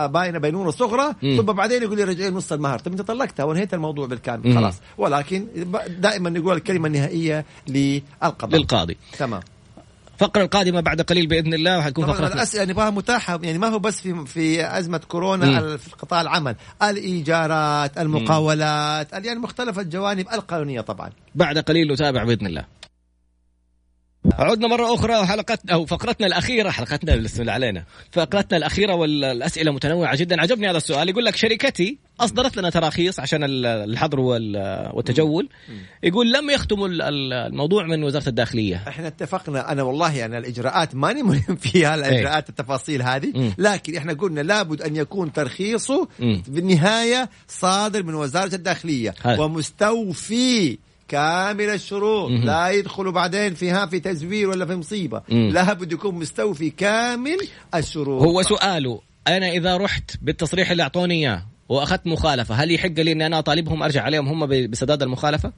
باينه 0.07 0.39
بينونة 0.39 0.71
صغرى. 0.71 1.13
ثم 1.21 1.41
بعدين 1.41 1.83
يقول 1.83 1.97
لي 1.97 2.03
رجعي 2.03 2.29
نص 2.29 2.51
المهر. 2.51 2.79
طب 2.79 2.91
أنت 2.91 3.01
طلقتها 3.01 3.43
وانهيت 3.43 3.73
الموضوع 3.73 4.07
بالكامل. 4.07 4.55
خلاص. 4.55 4.75
ولكن 4.97 5.47
دائما 5.99 6.29
نقول 6.29 6.57
الكلمة 6.57 6.87
النهائية 6.87 7.45
للقضاء. 7.67 8.59
للقاضي. 8.59 8.97
تمام. 9.17 9.41
الفقره 10.13 10.41
القادمة 10.41 10.81
بعد 10.81 11.01
قليل 11.01 11.27
بإذن 11.27 11.53
الله 11.53 11.77
وحتكون 11.79 12.05
طبعا 12.05 12.15
فقرة 12.15 12.33
الأسئلة 12.33 12.65
نبغاها 12.65 12.89
متاحة 12.89 13.39
يعني 13.43 13.57
ما 13.57 13.67
هو 13.67 13.79
بس 13.79 13.99
في 13.99 14.25
في 14.25 14.77
أزمة 14.79 14.97
كورونا 14.97 15.61
مم. 15.61 15.77
في 15.77 15.89
قطاع 15.91 16.21
العمل. 16.21 16.55
الإيجارات 16.83 17.97
المقاولات 17.97 19.13
يعني 19.13 19.39
مختلف 19.39 19.79
الجوانب 19.79 20.27
القانونية 20.33 20.81
طبعا. 20.81 21.09
بعد 21.35 21.57
قليل 21.57 21.93
نتابع 21.93 22.23
بإذن 22.23 22.47
الله. 22.47 22.65
عدنا 24.31 24.67
مرة 24.67 24.93
أخرى 24.93 25.17
وحلقتنا 25.17 25.73
أو 25.73 25.85
فقرتنا 25.85 26.27
الأخيرة 26.27 26.69
حلقتنا 26.69 27.15
بسم 27.15 27.41
الله 27.41 27.53
علينا. 27.53 27.83
فقرتنا 28.11 28.57
الأخيرة 28.57 28.93
والأسئلة 28.95 29.71
متنوعة 29.71 30.15
جدا. 30.15 30.41
عجبني 30.41 30.69
هذا 30.69 30.77
السؤال. 30.77 31.09
يقول 31.09 31.25
لك 31.25 31.35
شركتي 31.35 31.97
أصدرت 32.19 32.57
لنا 32.57 32.69
تراخيص 32.69 33.19
عشان 33.19 33.43
ال- 33.43 33.65
الحظر 33.65 34.19
وال- 34.19 34.89
والتجول. 34.93 35.49
يقول 36.03 36.31
لم 36.31 36.49
يختموا 36.49 36.87
ال- 36.87 37.01
ال- 37.01 37.33
الموضوع 37.33 37.83
من 37.87 38.03
وزارة 38.03 38.29
الداخلية. 38.29 38.83
إحنا 38.87 39.07
اتفقنا. 39.07 39.71
أنا 39.71 39.83
والله 39.83 40.25
أنا 40.25 40.37
الإجراءات 40.37 40.95
ماني 40.95 41.23
مهم 41.23 41.55
فيها 41.55 41.95
الإجراءات 41.95 42.49
التفاصيل 42.49 43.01
هذه. 43.01 43.53
لكن 43.57 43.95
إحنا 43.97 44.13
قلنا 44.13 44.41
لابد 44.41 44.81
أن 44.81 44.95
يكون 44.95 45.33
ترخيصه 45.33 46.07
النهاية 46.47 47.29
صادر 47.47 48.03
من 48.03 48.13
وزارة 48.13 48.55
الداخلية. 48.55 49.13
هذا. 49.21 49.41
ومستوفي 49.41 50.77
كامل 51.07 51.69
الشروط 51.69 52.31
مهم. 52.31 52.43
لا 52.43 52.69
يدخلوا 52.69 53.11
بعدين 53.11 53.53
فيها 53.53 53.85
في 53.85 53.99
تزوير 53.99 54.49
ولا 54.49 54.65
في 54.65 54.75
مصيبة 54.75 55.21
مم. 55.29 55.49
لابد 55.53 55.91
يكون 55.91 56.15
مستوفي 56.15 56.69
كامل 56.69 57.37
الشروط 57.75 58.21
هو 58.21 58.41
سؤاله 58.41 59.01
أنا 59.27 59.49
إذا 59.49 59.77
رحت 59.77 60.11
بالتصريح 60.21 60.71
اللي 60.71 60.83
أعطوني 60.83 61.13
إياه 61.13 61.45
وأخذت 61.69 62.07
مخالفة 62.07 62.55
هل 62.55 62.71
يحق 62.71 62.87
لي 62.99 63.11
أني 63.11 63.25
أنا 63.25 63.39
أطالبهم 63.39 63.83
أرجع 63.83 64.01
عليهم 64.03 64.27
هم 64.27 64.67
بسداد 64.67 65.03
المخالفة؟ 65.03 65.51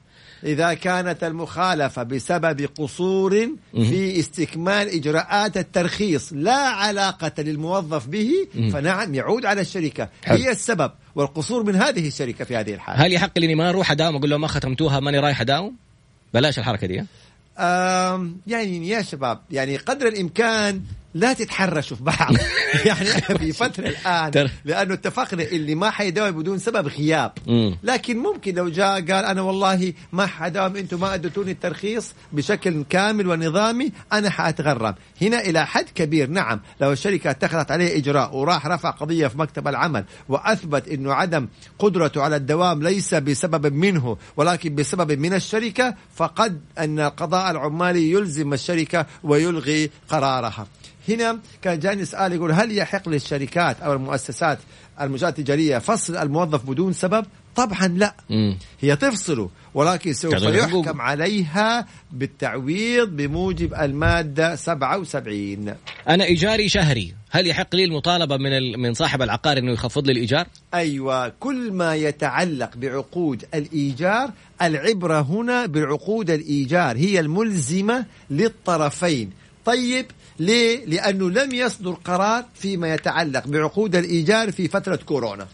إذا 0.46 0.74
كانت 0.74 1.24
المخالفة 1.24 2.04
بسبب 2.04 2.70
قصور 2.78 3.50
في 3.74 4.20
استكمال 4.20 4.90
إجراءات 4.90 5.58
الترخيص 5.58 6.34
لا 6.34 6.58
علاقة 6.58 7.32
للموظف 7.38 8.08
به 8.08 8.32
فنعم 8.74 9.16
يعود 9.16 9.46
على 9.46 9.62
الشركة. 9.62 10.10
حلو. 10.24 10.38
هي 10.38 10.52
السبب 10.52 10.92
والقصور 11.16 11.64
من 11.64 11.76
هذه 11.76 12.08
الشركة 12.08 12.46
في 12.46 12.56
هذه 12.56 12.74
الحالة. 12.74 13.06
هل 13.06 13.14
يحق 13.14 13.40
لي 13.40 13.56
ما 13.56 13.70
أروح 13.70 13.92
أداوم 13.92 14.16
أقول 14.16 14.30
لهم 14.30 14.42
ما 14.42 14.48
ختمتوها 14.48 15.00
ماني 15.00 15.20
رايح 15.20 15.42
أداوم؟ 15.42 15.76
بلاش 16.34 16.60
الحركة 16.60 16.88
دي 16.88 17.04
يعني 18.48 18.90
يا 18.90 19.02
شباب 19.02 19.40
يعني 19.52 19.78
قدر 19.78 20.08
الإمكان 20.08 20.82
لا 21.16 21.34
تتحرشوا 21.34 21.98
في 21.98 22.04
بعض. 22.04 22.36
يعني 22.86 23.06
في 23.38 23.52
فترة 23.54 23.88
الآن 23.88 24.32
تر- 24.32 24.50
لأنه 24.66 24.94
اتفقنا 24.94 25.44
اللي 25.44 25.76
ما 25.76 25.90
حيداوم 25.90 26.32
بدون 26.32 26.60
سبب 26.60 26.88
غياب. 26.88 27.32
لكن 27.84 28.18
ممكن 28.18 28.56
لو 28.56 28.70
جاء 28.70 28.92
قال 28.96 29.26
أنا 29.26 29.42
والله 29.42 29.94
ما 30.14 30.26
حدام 30.26 30.76
أنتم 30.76 31.00
ما 31.00 31.14
اديتوني 31.14 31.52
الترخيص 31.52 32.14
بشكل 32.32 32.84
كامل 32.90 33.28
ونظامي 33.28 33.92
أنا 34.14 34.30
حاتغرم 34.30 34.96
هنا 35.22 35.40
إلى 35.40 35.66
حد 35.66 35.86
كبير 35.96 36.30
نعم 36.30 36.60
لو 36.82 36.92
الشركة 36.92 37.30
اتخذت 37.32 37.72
عليه 37.72 37.98
إجراء 37.98 38.36
وراح 38.36 38.68
رفع 38.68 38.90
قضية 38.90 39.28
في 39.28 39.38
مكتب 39.38 39.68
العمل 39.68 40.06
وأثبت 40.30 40.88
إنه 40.88 41.14
عدم 41.14 41.48
قدرته 41.80 42.22
على 42.22 42.36
الدوام 42.36 42.84
ليس 42.84 43.14
بسبب 43.14 43.74
منه 43.74 44.18
ولكن 44.38 44.76
بسبب 44.76 45.20
من 45.20 45.34
الشركة 45.34 45.96
فقد 46.16 46.62
أن 46.78 47.00
القضاء 47.00 47.52
العمالي 47.52 48.12
يلزم 48.12 48.54
الشركة 48.54 49.06
ويلغي 49.24 49.90
قرارها. 50.10 50.68
هنا 51.10 51.40
كان 51.62 51.80
جاني 51.80 52.06
سؤال 52.06 52.34
يقول 52.34 52.52
هل 52.52 52.78
يحق 52.78 53.10
للشركات 53.10 53.82
أو 53.82 53.94
المؤسسات 53.94 54.60
المنشآت 55.02 55.40
التجارية 55.40 55.78
فصل 55.78 56.18
الموظف 56.18 56.70
بدون 56.70 56.94
سبب؟ 56.94 57.26
طبعا 57.56 57.88
لا 57.88 58.16
مم. 58.30 58.58
هي 58.82 58.96
تفصله 58.96 59.50
ولكن 59.74 60.14
سوف. 60.14 60.34
يحكم 60.34 61.02
عليها 61.02 61.86
بالتعويض 62.12 63.10
بموجب 63.10 63.74
المادة 63.74 64.56
77 64.56 65.74
أنا 66.10 66.24
إيجاري 66.24 66.70
شهري 66.70 67.14
هل 67.32 67.48
يحق 67.48 67.76
لي 67.76 67.84
المطالبة 67.84 68.38
من 68.38 68.54
ال... 68.58 68.80
من 68.80 68.94
صاحب 68.94 69.22
العقار 69.22 69.58
إنه 69.58 69.72
يخفض 69.72 70.06
لي 70.06 70.12
الإيجار؟ 70.12 70.48
أيوه 70.74 71.30
كل 71.30 71.72
ما 71.72 71.96
يتعلق 71.96 72.78
بعقود 72.78 73.46
الإيجار 73.54 74.32
العبرة 74.62 75.22
هنا 75.22 75.66
بعقود 75.66 76.30
الإيجار 76.30 76.98
هي 76.98 77.20
الملزمة 77.20 78.06
للطرفين 78.30 79.32
طيب 79.66 80.06
ليه؟ 80.40 80.86
لأنه 80.86 81.30
لم 81.30 81.52
يصدر 81.52 81.92
قرار 81.92 82.46
فيما 82.56 82.94
يتعلق 82.94 83.48
بعقود 83.48 83.96
الإيجار 83.96 84.52
في 84.52 84.68
فترة 84.68 84.96
كورونا. 84.96 85.48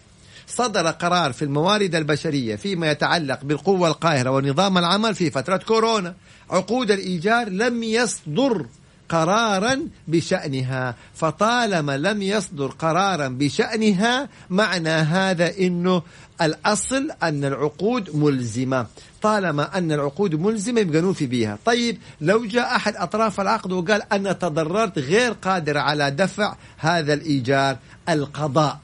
صدر 0.48 0.88
قرار 0.88 1.34
في 1.34 1.42
الموارد 1.46 1.96
البشرية 1.96 2.56
فيما 2.56 2.92
يتعلق 2.92 3.44
بالقوة 3.44 3.88
القاهرة 3.88 4.30
ونظام 4.30 4.78
العمل 4.78 5.16
في 5.16 5.32
فترة 5.32 5.58
كورونا. 5.58 6.16
عقود 6.50 6.92
الإيجار 6.92 7.50
لم 7.50 7.84
يصدر 7.84 8.66
قرارا 9.10 9.88
بشأنها. 10.08 10.96
فطالما 11.16 11.98
لم 11.98 12.22
يصدر 12.22 12.68
قرارا 12.68 13.28
بشأنها 13.28 14.30
معنى 14.50 14.90
هذا 14.90 15.58
إنه 15.60 16.02
الأصل 16.42 17.12
أن 17.24 17.46
العقود 17.46 18.16
ملزمة. 18.16 18.86
طالما 19.22 19.78
أن 19.78 19.92
العقود 19.92 20.36
ملزمة 20.36 20.82
يبقى 20.82 21.02
نوفي 21.02 21.26
بها 21.26 21.58
طيب 21.66 21.98
لو 22.22 22.46
جاء 22.46 22.76
أحد 22.76 22.96
أطراف 22.96 23.42
العقد 23.42 23.72
وقال 23.72 24.14
أنا 24.14 24.34
تضررت 24.34 25.00
غير 25.00 25.32
قادر 25.32 25.78
على 25.78 26.12
دفع 26.12 26.56
هذا 26.78 27.14
الإيجار 27.14 27.78
القضاء. 28.10 28.80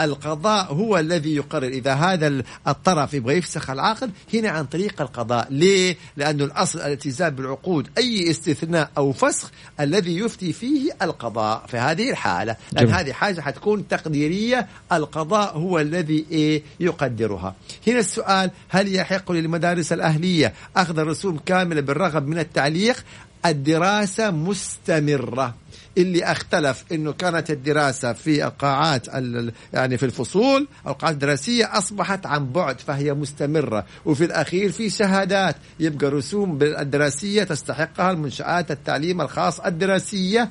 القضاء 0.00 0.72
هو 0.74 0.98
الذي 0.98 1.34
يقرر. 1.36 1.66
إذا 1.68 1.92
هذا 1.94 2.26
ال- 2.26 2.44
الطرف 2.68 3.14
يبغى 3.14 3.36
يفسخ 3.36 3.70
العقد 3.70 4.10
هنا 4.34 4.48
عن 4.48 4.64
طريق 4.64 5.00
القضاء. 5.02 5.46
ليه؟ 5.50 5.96
لأنه 6.16 6.44
الأصل 6.44 6.78
الالتزام 6.80 7.30
بالعقود 7.34 7.88
أي 7.98 8.30
استثناء 8.30 8.90
أو 8.98 9.12
فسخ 9.12 9.50
الذي 9.80 10.18
يفتي 10.18 10.52
فيه 10.52 10.90
القضاء. 11.02 11.66
في 11.66 11.76
هذه 11.76 12.10
الحالة 12.10 12.56
لأن 12.72 12.84
جميل. 12.86 12.96
هذه 12.98 13.12
حاجة 13.12 13.40
حتكون 13.40 13.88
تقديرية. 13.88 14.66
القضاء 14.92 15.56
هو 15.58 15.78
الذي 15.78 16.26
إيه؟ 16.30 16.62
يقدرها. 16.80 17.54
هنا 17.86 17.98
السؤال 17.98 18.50
هل 18.68 18.94
يحق 18.94 19.32
للمدارس 19.32 19.92
الأهلية 19.92 20.52
أخذ 20.76 20.98
الرسوم 20.98 21.38
كاملة 21.46 21.80
بالرغم 21.80 22.22
من 22.22 22.38
التعليق؟ 22.38 23.04
الدراسة 23.46 24.30
مستمرة. 24.30 25.54
اللي 25.98 26.24
اختلف 26.24 26.84
انه 26.92 27.12
كانت 27.12 27.50
الدراسة 27.50 28.12
في 28.12 28.44
القاعات 28.44 29.08
ال- 29.08 29.52
يعني 29.72 29.98
في 29.98 30.06
الفصول 30.06 30.66
القاعات 30.86 31.14
الدراسية 31.14 31.78
أصبحت 31.78 32.26
عن 32.26 32.52
بعد 32.52 32.80
فهي 32.80 33.14
مستمرة. 33.14 33.84
وفي 34.04 34.24
الأخير 34.24 34.72
في 34.72 34.90
شهادات 34.90 35.56
يبقى 35.80 36.10
رسوم 36.10 36.58
الدراسيه 36.62 37.44
تستحقها 37.44 38.10
المنشآت 38.10 38.70
التعليم 38.70 39.20
الخاص 39.20 39.60
الدراسية. 39.60 40.48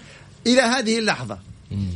إلى 0.48 0.62
هذه 0.62 1.00
اللحظة 1.00 1.38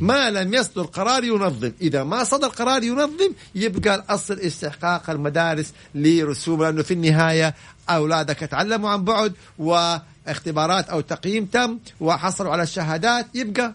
ما 0.00 0.30
لم 0.30 0.54
يصدر 0.54 0.82
قرار 0.82 1.24
ينظم. 1.24 1.72
إذا 1.80 2.04
ما 2.04 2.24
صدر 2.24 2.48
قرار 2.48 2.82
ينظم 2.82 3.32
يبقى 3.54 3.94
الأصل 3.94 4.34
استحقاق 4.40 5.10
المدارس 5.10 5.72
لرسوم 5.94 6.62
لأنه 6.62 6.82
في 6.82 6.94
النهاية 6.94 7.54
أولادك 7.96 8.36
تعلموا 8.38 8.90
عن 8.90 9.04
بعد 9.04 9.32
واختبارات 9.58 10.88
أو 10.88 11.00
تقييم 11.00 11.44
تم 11.44 11.78
وحصلوا 12.00 12.52
على 12.52 12.62
الشهادات 12.62 13.26
يبقى 13.34 13.74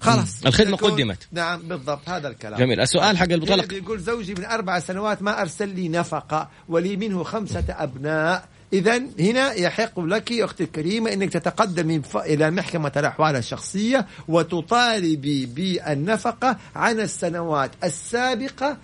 خلاص. 0.00 0.46
الخدمة 0.46 0.76
قدمت. 0.76 1.18
نعم 1.32 1.62
بالضبط 1.62 2.08
هذا 2.08 2.28
الكلام. 2.28 2.60
جميل. 2.60 2.80
السؤال 2.80 3.18
حق 3.18 3.32
المطلق 3.32 3.72
يقول 3.74 4.00
زوجي 4.00 4.34
من 4.34 4.44
أربع 4.44 4.78
سنوات 4.78 5.22
ما 5.22 5.40
أرسل 5.40 5.68
لي 5.68 5.88
نفقة 5.88 6.48
ولي 6.68 6.96
منه 6.96 7.22
خمسة 7.24 7.64
أبناء. 7.68 8.44
إذا 8.72 9.02
هنا 9.20 9.52
يحق 9.52 10.00
لك 10.00 10.32
أختي 10.32 10.64
الكريمة 10.64 11.12
أنك 11.12 11.32
تتقدمي 11.32 12.00
ف- 12.02 12.16
إلى 12.16 12.50
محكمة 12.50 12.92
الأحوال 12.96 13.36
الشخصية 13.36 14.06
وتطالبي 14.28 15.46
بالنفقة 15.46 16.56
عن 16.76 17.00
السنوات 17.00 17.70
السابقة 17.84 18.76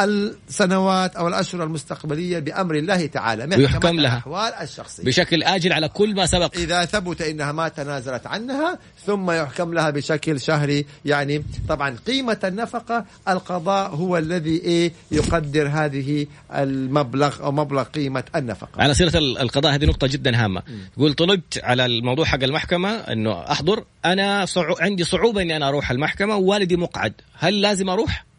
والسنوات 0.00 1.16
أو 1.16 1.28
الأشهر 1.28 1.64
المستقبلية 1.64 2.38
بأمر 2.38 2.74
الله 2.74 3.06
تعالى 3.06 3.56
ويحكم 3.56 3.88
لها. 3.88 4.12
الأحوال 4.12 4.52
الشخصية. 4.54 5.04
بشكل 5.04 5.42
آجل 5.42 5.72
على 5.72 5.88
كل 5.88 6.14
ما 6.14 6.26
سبق. 6.26 6.56
إذا 6.56 6.84
ثبت 6.84 7.22
أنها 7.22 7.52
ما 7.52 7.68
تنازلت 7.68 8.26
عنها 8.26 8.78
ثم 9.06 9.30
يحكم 9.30 9.74
لها 9.74 9.90
بشكل 9.90 10.40
شهري. 10.40 10.86
يعني 11.04 11.44
طبعا 11.68 11.96
قيمة 12.06 12.38
النفقة 12.44 13.04
القضاء 13.28 13.90
هو 13.94 14.18
الذي 14.18 14.56
إيه 14.56 14.92
يقدر 15.10 15.68
هذه 15.68 16.26
المبلغ 16.54 17.42
أو 17.42 17.52
مبلغ 17.52 17.82
قيمة 17.82 18.24
النفقة. 18.36 18.82
على 18.82 18.94
سيرة 18.94 19.16
ال- 19.16 19.38
القضاء 19.38 19.74
هذه 19.74 19.84
نقطة 19.84 20.06
جدا 20.06 20.44
هامة. 20.44 20.62
يقول 20.96 21.14
طلبت 21.14 21.60
على 21.62 21.86
الموضوع 21.86 22.24
حق 22.24 22.42
المحكمة 22.42 22.90
إنه 22.90 23.40
أحضر. 23.52 23.84
أنا 24.04 24.44
صعو... 24.46 24.74
عندي 24.80 25.04
صعوبة 25.04 25.42
إني 25.42 25.56
أنا 25.56 25.68
أروح 25.68 25.90
المحكمة 25.90 26.36
ووالدي 26.36 26.76
مقعد. 26.76 27.12
هل 27.38 27.60
لازم 27.60 27.88
أروح؟ 27.90 28.29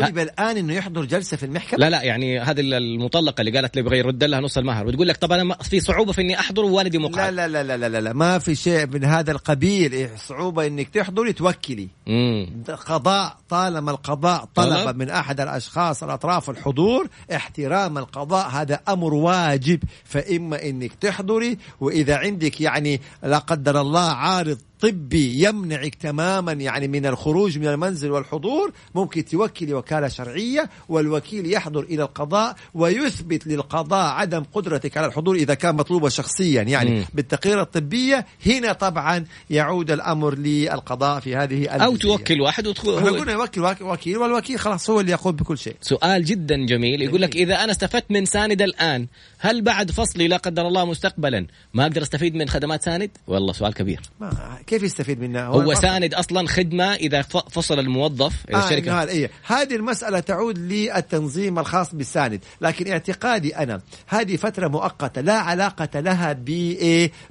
طلب 0.00 0.18
الآن 0.18 0.56
إنه 0.56 0.74
يحضر 0.74 1.04
جلسة 1.04 1.36
في 1.36 1.46
المحكمة؟ 1.46 1.78
لا 1.78 1.90
لا 1.90 2.02
يعني 2.02 2.40
هذه 2.40 2.60
المطلقة 2.60 3.40
اللي 3.40 3.58
قالت 3.58 3.76
لي 3.76 3.80
يبغى 3.80 3.98
يرد 3.98 4.24
لها 4.24 4.40
نص 4.40 4.58
المهر. 4.58 4.86
وتقول 4.86 5.08
لك 5.08 5.16
طب 5.16 5.32
أنا 5.32 5.54
في 5.54 5.80
صعوبة 5.80 6.12
في 6.12 6.20
إني 6.20 6.38
أحضر 6.40 6.64
ووالدي 6.64 6.98
مقعد. 6.98 7.34
لا 7.34 7.48
لا 7.48 7.62
لا 7.62 7.76
لا 7.76 7.88
لا, 7.88 8.00
لا. 8.00 8.12
ما 8.12 8.38
في 8.38 8.54
شيء 8.54 8.86
من 8.86 9.04
هذا 9.04 9.32
القبيل. 9.32 9.92
إيه 9.92 10.10
صعوبة 10.16 10.66
إنك 10.66 10.88
تحضري 10.88 11.32
توكلي. 11.32 11.88
امم 12.08 12.62
قضاء 12.86 13.36
طالما 13.48 13.90
القضاء 13.90 14.48
طلب 14.54 14.84
طلب. 14.84 14.96
من 14.96 15.10
أحد 15.10 15.40
الأشخاص 15.40 16.02
الأطراف 16.02 16.50
الحضور 16.50 17.08
احترام 17.34 17.98
القضاء. 17.98 18.48
هذا 18.48 18.80
أمر 18.88 19.14
واجب. 19.14 19.82
فإما 20.04 20.62
إنك 20.62 20.94
تحضري 20.94 21.58
وإذا 21.80 22.16
عندك 22.16 22.60
يعني 22.60 23.00
لا 23.22 23.38
قدر 23.38 23.80
الله 23.80 24.10
عارض 24.10 24.58
طبي 24.80 25.44
يمنعك 25.44 25.94
تماما 25.94 26.52
يعني 26.52 26.88
من 26.88 27.06
الخروج 27.06 27.58
من 27.58 27.66
المنزل 27.66 28.10
والحضور 28.10 28.72
ممكن 28.94 29.24
توكلي 29.24 29.74
وكالة 29.74 30.08
شرعية 30.08 30.70
والوكيل 30.88 31.52
يحضر 31.52 31.80
إلى 31.80 32.02
القضاء 32.02 32.56
ويثبت 32.74 33.46
للقضاء 33.46 34.06
عدم 34.06 34.44
قدرتك 34.54 34.96
على 34.96 35.06
الحضور 35.06 35.36
إذا 35.36 35.54
كان 35.54 35.74
مطلوبه 35.74 36.08
شخصيا 36.08 36.62
يعني 36.62 36.90
مم. 36.90 37.04
بالتقرير 37.14 37.60
الطبية. 37.60 38.26
هنا 38.46 38.72
طبعا 38.72 39.24
يعود 39.50 39.90
الأمر 39.90 40.34
للقضاء 40.34 41.20
في 41.20 41.36
هذه 41.36 41.74
الجزئية. 41.74 41.96
توكل 41.96 42.40
واحد 42.40 42.68
إحنا 42.68 42.90
وتخ... 42.90 43.18
قلنا 43.18 43.32
يوكل 43.32 43.60
وكيل 43.80 44.18
والوكيل 44.18 44.58
خلاص 44.58 44.90
هو 44.90 45.00
اللي 45.00 45.12
يقوم 45.12 45.32
بكل 45.32 45.58
شيء. 45.58 45.76
سؤال 45.80 46.24
جدا 46.24 46.66
جميل 46.66 47.02
يقول 47.02 47.22
لك 47.22 47.36
إذا 47.36 47.64
أنا 47.64 47.72
استفدت 47.72 48.10
من 48.10 48.24
ساند 48.24 48.62
الآن 48.62 49.06
هل 49.38 49.62
بعد 49.62 49.90
فصلي 49.90 50.28
لا 50.28 50.36
قدر 50.36 50.68
الله 50.68 50.84
مستقبلا 50.84 51.46
ما 51.74 51.82
أقدر 51.82 52.02
أستفيد 52.02 52.34
من 52.34 52.48
خدمات 52.48 52.82
ساند؟ 52.82 53.10
والله 53.26 53.52
سؤال 53.52 53.74
كبير. 53.74 54.00
ما 54.20 54.58
كيف 54.66 54.82
يستفيد 54.82 55.20
منها؟ 55.20 55.44
هو 55.46 55.60
الفصل- 55.60 55.82
ساند 55.82 56.14
أصلا 56.14 56.48
خدمة 56.48 56.94
إذا 56.94 57.22
فصل 57.22 57.78
الموظف 57.78 58.32
إلى 58.48 58.56
آه 58.56 58.64
الشركة. 58.64 59.02
هذا 59.02 59.10
إيه. 59.10 59.30
هذه 59.46 59.76
المسألة 59.76 60.20
تعود 60.20 60.58
للتنظيم 60.58 61.58
الخاص 61.58 61.94
بالساند. 61.94 62.40
لكن 62.60 62.92
اعتقادي 62.92 63.56
أنا 63.56 63.80
هذه 64.06 64.36
فترة 64.36 64.68
مؤقتة 64.68 65.20
لا 65.20 65.34
علاقة 65.38 66.00
لها 66.00 66.32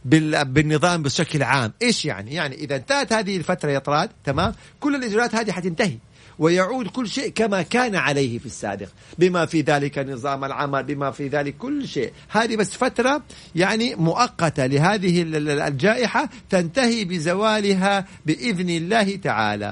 بال... 0.06 0.46
بالنظام 0.46 1.04
بشكل 1.04 1.44
عام. 1.44 1.74
إيش 1.82 2.06
يعني؟ 2.06 2.34
يعني 2.34 2.56
إذا 2.56 2.76
انتهت 2.76 3.14
هذه 3.14 3.38
الفترة 3.38 3.72
يا 3.72 3.80
طراد 3.80 4.10
تمام؟ 4.24 4.54
كل 4.80 4.96
الإجراءات 4.96 5.36
هذه 5.36 5.52
حتنتهي. 5.52 5.98
ويعود 6.40 6.88
كل 6.88 7.10
شيء 7.10 7.30
كما 7.30 7.62
كان 7.62 7.96
عليه 7.96 8.40
في 8.40 8.46
السابق. 8.46 8.88
بما 9.20 9.46
في 9.46 9.62
ذلك 9.62 10.00
نظام 10.00 10.44
العمل 10.44 10.84
بما 10.84 11.12
في 11.12 11.28
ذلك 11.28 11.58
كل 11.58 11.88
شيء. 11.88 12.12
هذه 12.30 12.56
بس 12.56 12.74
فترة 12.76 13.24
يعني 13.56 13.96
مؤقتة 13.96 14.66
لهذه 14.66 15.22
ال- 15.22 15.36
ال- 15.36 15.62
الجائحة 15.62 16.30
تنتهي 16.50 17.06
بزوالها 17.06 18.06
بإذن 18.26 18.70
الله 18.70 19.16
تعالى. 19.16 19.72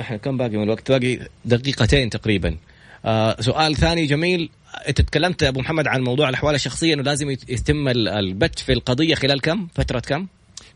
إحنا 0.00 0.16
كم 0.16 0.36
باقي 0.36 0.56
من 0.56 0.62
الوقت؟ 0.62 0.90
باقي 0.92 1.18
دقيقتين 1.44 2.10
تقريبا. 2.10 2.56
آه 3.04 3.40
سؤال 3.40 3.76
ثاني 3.76 4.06
جميل. 4.06 4.50
أنت 4.88 5.00
تكلمت 5.00 5.42
أبو 5.42 5.60
محمد 5.60 5.86
عن 5.86 6.00
موضوع 6.02 6.28
الأحوال 6.28 6.54
الشخصية 6.54 6.94
إنه 6.94 7.02
لازم 7.02 7.30
يت- 7.30 7.50
يتم 7.50 7.88
ال- 7.88 8.08
البت 8.08 8.58
في 8.58 8.72
القضية 8.72 9.14
خلال 9.14 9.40
كم؟ 9.40 9.68
فترة 9.74 10.00
كم؟ 10.00 10.26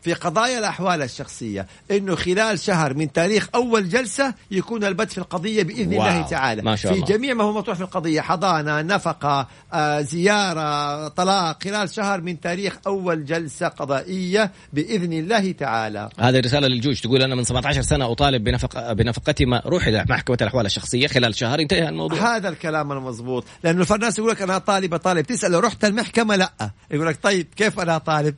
في 0.03 0.13
قضايا 0.13 0.59
الأحوال 0.59 1.01
الشخصية 1.01 1.67
أنه 1.91 2.15
خلال 2.15 2.59
شهر 2.59 2.93
من 2.93 3.11
تاريخ 3.11 3.49
أول 3.55 3.89
جلسة 3.89 4.33
يكون 4.51 4.83
البت 4.83 5.11
في 5.11 5.17
القضية 5.17 5.63
بإذن 5.63 5.93
واو. 5.93 6.07
الله 6.07 6.21
تعالى. 6.21 6.61
ما 6.61 6.75
شاء 6.75 6.93
في 6.93 6.97
الله. 6.97 7.07
جميع 7.07 7.33
ما 7.33 7.43
هو 7.43 7.53
مطروح 7.53 7.77
في 7.77 7.83
القضية 7.83 8.21
حضانة 8.21 8.81
نفقة 8.81 9.47
آه، 9.73 10.01
زيارة 10.01 11.07
طلاق 11.07 11.63
خلال 11.63 11.89
شهر 11.89 12.21
من 12.21 12.39
تاريخ 12.39 12.77
أول 12.87 13.25
جلسة 13.25 13.67
قضائية 13.67 14.51
بإذن 14.73 15.13
الله 15.13 15.51
تعالى. 15.51 16.09
هذه 16.19 16.39
رساله 16.39 16.67
للجوج 16.67 17.01
تقول 17.01 17.21
أنا 17.21 17.35
من 17.35 17.43
17 17.43 17.81
سنة 17.81 18.11
أطالب 18.11 18.43
بنفق 18.43 18.93
بنفقتي 18.93 19.45
ما 19.45 19.61
روح 19.65 19.87
إلى 19.87 20.05
محكمة 20.09 20.37
الأحوال 20.41 20.65
الشخصية 20.65 21.07
خلال 21.07 21.35
شهر. 21.35 21.59
انتهى 21.59 21.89
الموضوع. 21.89 22.35
هذا 22.35 22.49
الكلام 22.49 22.91
المضبوط 22.91 23.45
لأنه 23.63 23.85
الناس 23.91 24.19
يقول 24.19 24.31
لك 24.31 24.41
أنا 24.41 24.57
طالب 24.57 24.97
طالب. 24.97 25.25
تسأل 25.25 25.51
لو 25.51 25.59
رحت 25.59 25.85
المحكمة؟ 25.85 26.35
لا. 26.35 26.51
يقول 26.91 27.07
لك 27.07 27.19
طيب 27.23 27.47
كيف 27.55 27.79
أنا 27.79 27.97
طالب؟ 27.97 28.35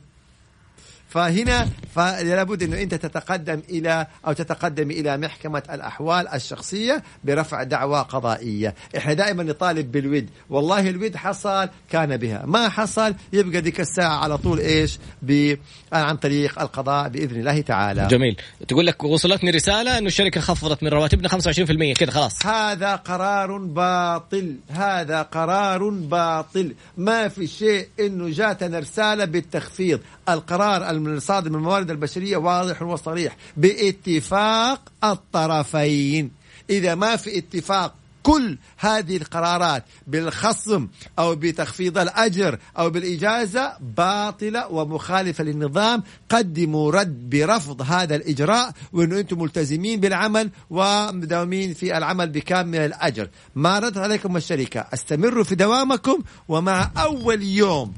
فهنا 1.08 1.68
فلا 1.94 2.42
بد 2.42 2.62
إنه 2.62 2.82
أنت 2.82 2.94
تتقدم 2.94 3.62
إلى 3.70 4.06
أو 4.26 4.32
تتقدم 4.32 4.90
إلى 4.90 5.16
محكمة 5.16 5.62
الأحوال 5.70 6.28
الشخصية 6.28 7.02
برفع 7.24 7.62
دعوى 7.62 8.06
قضائية، 8.08 8.74
إحنا 8.96 9.12
دائما 9.12 9.42
نطالب 9.42 9.92
بالود، 9.92 10.28
والله 10.50 10.90
الود 10.90 11.16
حصل 11.16 11.68
كان 11.90 12.16
بها، 12.16 12.42
ما 12.46 12.68
حصل 12.68 13.14
يبقى 13.32 13.60
ديك 13.60 13.80
الساعة 13.80 14.16
على 14.16 14.38
طول 14.38 14.58
إيش؟ 14.58 14.98
ب 15.22 15.54
عن 15.92 16.16
طريق 16.16 16.60
القضاء 16.60 17.08
بإذن 17.08 17.40
الله 17.40 17.60
تعالى. 17.60 18.06
جميل. 18.06 18.36
تقول 18.68 18.86
لك 18.86 19.04
وصلتني 19.04 19.50
رسالة 19.50 19.98
إنه 19.98 20.06
الشركة 20.06 20.40
خفضت 20.40 20.82
من 20.82 20.88
رواتبنا 20.88 21.28
25% 21.28 21.94
كذا 21.94 22.10
خلاص. 22.10 22.46
هذا 22.46 22.96
قرار 22.96 23.58
باطل. 23.58 24.56
هذا 24.70 25.22
قرار 25.22 25.88
باطل. 25.88 26.74
ما 26.96 27.28
في 27.28 27.46
شيء 27.46 27.88
إنه 28.00 28.28
جاتنا 28.30 28.78
رسالة 28.78 29.24
بالتخفيض. 29.24 30.00
القرار 30.28 30.90
الصادر 30.90 31.50
من 31.50 31.56
الموارد 31.56 31.90
البشرية 31.90 32.36
واضح 32.36 32.82
وصريح. 32.82 33.36
باتفاق 33.56 34.80
الطرفين. 35.04 36.30
إذا 36.70 36.94
ما 36.94 37.16
في 37.16 37.38
اتفاق 37.38 37.94
كل 38.26 38.58
هذه 38.76 39.16
القرارات 39.16 39.84
بالخصم 40.06 40.88
أو 41.18 41.34
بتخفيض 41.34 41.98
الأجر 41.98 42.58
أو 42.78 42.90
بالإجازة 42.90 43.72
باطلة 43.96 44.72
ومخالفة 44.72 45.44
للنظام 45.44 46.02
قدموا 46.28 46.90
رد 46.90 47.30
برفض 47.30 47.82
هذا 47.82 48.16
الإجراء 48.16 48.72
وانه 48.92 49.18
أنتم 49.18 49.42
ملتزمين 49.42 50.00
بالعمل 50.00 50.50
ومداومين 50.70 51.74
في 51.74 51.98
العمل 51.98 52.28
بكامل 52.28 52.78
الأجر. 52.78 53.28
ما 53.54 53.78
ردت 53.78 53.98
عليكم 53.98 54.36
الشركة. 54.36 54.86
أستمروا 54.94 55.44
في 55.44 55.54
دوامكم 55.54 56.22
ومع 56.48 56.90
أول 56.96 57.42
يوم. 57.42 57.94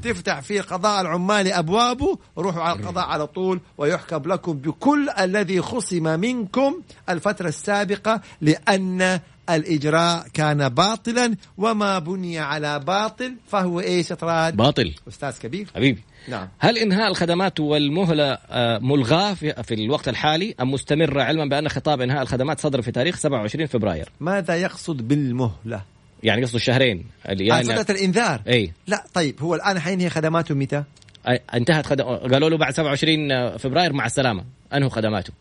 تفتح 0.00 0.40
فيه 0.40 0.60
القضاء 0.60 1.00
العمالي 1.00 1.58
أبوابه 1.58 2.18
روحوا 2.38 2.62
على 2.62 2.80
القضاء 2.80 3.04
على 3.04 3.26
طول 3.26 3.60
ويحكم 3.78 4.32
لكم 4.32 4.52
بكل 4.52 5.10
الذي 5.20 5.60
خصم 5.60 6.20
منكم 6.20 6.82
الفترة 7.08 7.48
السابقة 7.48 8.20
لأن 8.40 9.20
الإجراء 9.50 10.26
كان 10.34 10.68
باطلا 10.68 11.36
وما 11.58 11.98
بني 11.98 12.38
على 12.38 12.78
باطل 12.78 13.34
فهو 13.46 13.80
إيش 13.80 14.12
إطراد؟ 14.12 14.56
باطل. 14.56 14.94
أستاذ 15.08 15.38
كبير. 15.38 15.68
حبيبي. 15.74 16.02
نعم. 16.28 16.48
هل 16.58 16.78
إنهاء 16.78 17.10
الخدمات 17.10 17.60
والمهلة 17.60 18.38
آه، 18.50 18.78
ملغاة 18.78 19.34
في, 19.34 19.62
في 19.62 19.74
الوقت 19.74 20.08
الحالي 20.08 20.54
أم 20.60 20.70
مستمرة 20.70 21.22
علما 21.22 21.44
بأن 21.44 21.68
خطاب 21.68 22.00
إنهاء 22.00 22.22
الخدمات 22.22 22.60
صدر 22.60 22.82
في 22.82 22.92
تاريخ 22.92 23.16
27 23.16 23.66
فبراير؟ 23.66 24.08
ماذا 24.20 24.56
يقصد 24.56 25.08
بالمهلة؟ 25.08 25.82
يعني 26.22 26.42
قصده 26.44 26.58
اللي 27.28 27.46
يعني 27.46 27.76
فتره 27.76 27.94
الإنذار. 27.94 28.42
إي. 28.48 28.72
لا 28.86 29.04
طيب 29.14 29.42
هو 29.42 29.54
الآن 29.54 29.80
حينهي 29.80 30.10
خدماته 30.10 30.54
متى؟ 30.54 30.84
انتهت 31.54 31.86
خدم... 31.86 32.04
قالوا 32.04 32.50
له 32.50 32.58
بعد 32.58 32.74
27 32.74 33.58
فبراير 33.58 33.92
مع 33.92 34.06
السلامة. 34.06 34.44
انهوا 34.74 34.90
خدماته. 34.90 35.32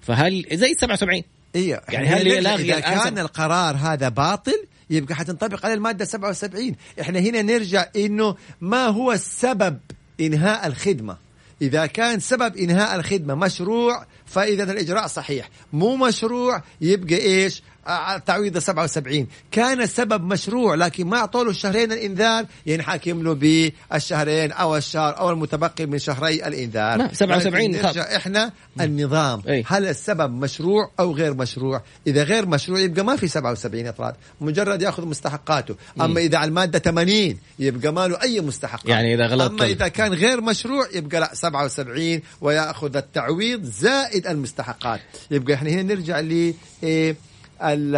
فهل 0.00 0.46
زي 0.52 0.74
77 0.74 1.22
أيوه 1.56 1.80
يعني 1.88 2.06
هل 2.06 2.46
إذا 2.46 2.80
كان 2.80 3.18
القرار 3.18 3.76
هذا 3.76 4.08
باطل 4.08 4.64
يبقى 4.90 5.14
حتنطبق 5.14 5.66
عليه 5.66 5.74
المادة 5.74 6.04
77 6.04 6.74
إحنا 7.00 7.18
هنا 7.18 7.42
نرجع 7.42 7.86
إنه 7.96 8.36
ما 8.60 8.86
هو 8.86 9.12
السبب 9.12 9.78
إنهاء 10.20 10.66
الخدمة. 10.66 11.16
إذا 11.62 11.86
كان 11.86 12.20
سبب 12.20 12.56
إنهاء 12.56 12.96
الخدمة 12.96 13.34
مشروع 13.34 14.06
فاذا 14.26 14.72
الإجراء 14.72 15.06
صحيح. 15.06 15.48
مو 15.72 15.96
مشروع 15.96 16.62
يبقى 16.80 17.16
إيش؟ 17.16 17.62
آه، 17.86 18.18
تعويض 18.18 18.58
77 18.58 19.26
كان 19.50 19.80
السبب 19.80 20.24
مشروع 20.24 20.74
لكن 20.74 21.06
ما 21.06 21.16
اعطوا 21.16 21.44
له 21.44 21.50
الشهرين 21.50 21.92
الانذار 21.92 22.44
ينحكم 22.66 23.22
له 23.22 23.34
بالشهرين 23.34 24.52
أو 24.52 24.76
الشهر 24.76 25.18
أو 25.18 25.30
المتبقي 25.30 25.86
من 25.86 25.98
شهري 25.98 26.46
الإنذار. 26.46 26.98
لا، 26.98 27.14
77 27.14 27.70
لكن 27.70 27.82
خلاص. 27.82 27.96
نرجع 27.96 28.16
إحنا 28.16 28.52
النظام. 28.80 29.42
أي. 29.48 29.64
هل 29.66 29.86
السبب 29.86 30.30
مشروع 30.30 30.90
أو 31.00 31.12
غير 31.12 31.34
مشروع؟ 31.34 31.82
إذا 32.06 32.22
غير 32.22 32.46
مشروع 32.46 32.80
يبقى 32.80 33.04
ما 33.04 33.16
في 33.16 33.28
77 33.28 33.86
افراد 33.86 34.14
مجرد 34.40 34.82
يأخذ 34.82 35.06
مستحقاته. 35.06 35.74
أما 36.00 36.20
إذا 36.20 36.38
على 36.38 36.48
المادة 36.48 36.78
80 36.78 37.38
يبقى 37.58 37.92
ما 37.92 38.08
له 38.08 38.22
أي 38.22 38.40
مستحقات. 38.40 38.88
يعني 38.88 39.14
إذا 39.14 39.26
غلط 39.26 39.50
أما 39.50 39.64
إذا 39.64 39.88
كان 39.88 40.12
غير 40.14 40.40
مشروع 40.40 40.88
يبقى 40.94 41.20
لا 41.20 41.34
77 41.34 42.20
ويأخذ 42.40 42.96
التعويض 42.96 43.64
زائد 43.64 44.26
المستحقات. 44.26 45.00
يبقى 45.30 45.54
إحنا 45.54 45.70
هنا 45.70 45.82
نرجع 45.82 46.20
ل 46.20 46.54
إيه 46.82 47.16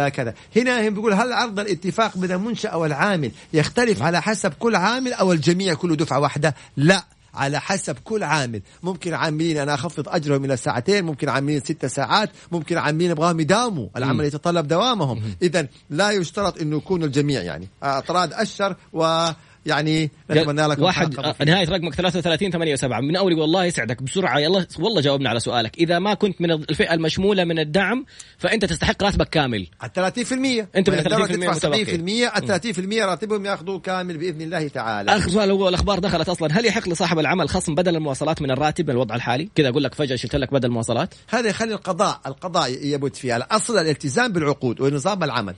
كذا. 0.09 0.33
هنا 0.55 0.87
هم 0.87 0.93
بيقول 0.93 1.13
هل 1.13 1.33
عرض 1.33 1.59
الاتفاق 1.59 2.17
بين 2.17 2.31
المنشأة 2.31 2.77
والعامل 2.77 3.31
يختلف 3.53 4.01
على 4.01 4.21
حسب 4.21 4.53
كل 4.53 4.75
عامل 4.75 5.13
أو 5.13 5.31
الجميع 5.31 5.73
كله 5.73 5.95
دفعة 5.95 6.19
واحدة؟ 6.19 6.55
لا 6.77 7.05
على 7.33 7.59
حسب 7.59 7.95
كل 8.03 8.23
عامل. 8.23 8.61
ممكن 8.83 9.13
عاملين 9.13 9.57
أنا 9.57 9.73
أخفض 9.73 10.09
أجرهم 10.09 10.45
إلى 10.45 10.57
ساعتين 10.57 11.05
ممكن 11.05 11.29
عاملين 11.29 11.59
ست 11.59 11.85
ساعات 11.85 12.29
ممكن 12.51 12.77
عاملين 12.77 13.11
ابغاهم 13.11 13.39
يداوموا. 13.39 13.87
العمل 13.97 14.25
يتطلب 14.25 14.67
دوامهم. 14.67 15.21
اذا 15.41 15.67
لا 15.89 16.11
يشترط 16.11 16.61
إنه 16.61 16.77
يكون 16.77 17.03
الجميع 17.03 17.41
يعني. 17.41 17.69
أطراد 17.83 18.33
أشر 18.33 18.75
و 18.93 19.29
يعني 19.65 20.11
نتمنى 20.31 20.61
لكم 20.61 20.83
واحد 20.83 21.19
آه،. 21.19 21.35
نهاية 21.45 21.69
رقمك 21.69 21.93
33 21.95 22.51
8 22.51 22.75
7 22.75 22.99
من 23.01 23.15
أول 23.15 23.31
يقول 23.31 23.43
الله 23.43 23.65
يسعدك 23.65 24.03
بسرعة 24.03 24.39
يلا 24.39 24.65
والله 24.79 25.01
جاوبنا 25.01 25.29
على 25.29 25.39
سؤالك. 25.39 25.77
إذا 25.77 25.99
ما 25.99 26.13
كنت 26.13 26.41
من 26.41 26.51
الفئة 26.51 26.93
المشمولة 26.93 27.43
من 27.43 27.59
الدعم 27.59 28.05
فأنت 28.37 28.65
تستحق 28.65 29.03
راتبك 29.03 29.29
كامل. 29.29 29.67
على 29.81 29.91
30% 29.95 30.67
أنت 30.75 30.89
من 30.89 30.99
الدولة 30.99 31.25
30% 31.25 31.29
تدفع 31.31 31.51
متبقي. 31.51 31.85
70% 31.85 32.27
على 32.27 32.47
30% 32.47 33.05
راتبهم 33.05 33.45
ياخذوه 33.45 33.79
كامل 33.79 34.17
بإذن 34.17 34.41
الله 34.41 34.67
تعالى. 34.67 35.11
آخر 35.11 35.29
سؤال 35.29 35.51
هو 35.51 35.69
الأخبار 35.69 35.99
دخلت 35.99 36.29
أصلا. 36.29 36.59
هل 36.59 36.65
يحق 36.65 36.89
لصاحب 36.89 37.19
العمل 37.19 37.49
خصم 37.49 37.75
بدل 37.75 37.95
المواصلات 37.95 38.41
من 38.41 38.51
الراتب 38.51 38.85
من 38.85 38.91
الوضع 38.91 39.15
الحالي؟ 39.15 39.49
كذا 39.55 39.69
أقول 39.69 39.83
لك 39.83 39.93
فجأة 39.95 40.15
شلت 40.15 40.35
لك 40.35 40.53
بدل 40.53 40.67
المواصلات. 40.67 41.13
هذا 41.29 41.49
يخلي 41.49 41.73
القضاء 41.73 42.21
القضاء 42.25 42.71
يبت 42.81 43.15
فيها. 43.15 43.37
الاصل 43.37 43.77
الالتزام 43.77 44.31
بالعقود 44.31 44.81
ونظام 44.81 45.23
العمل. 45.23 45.55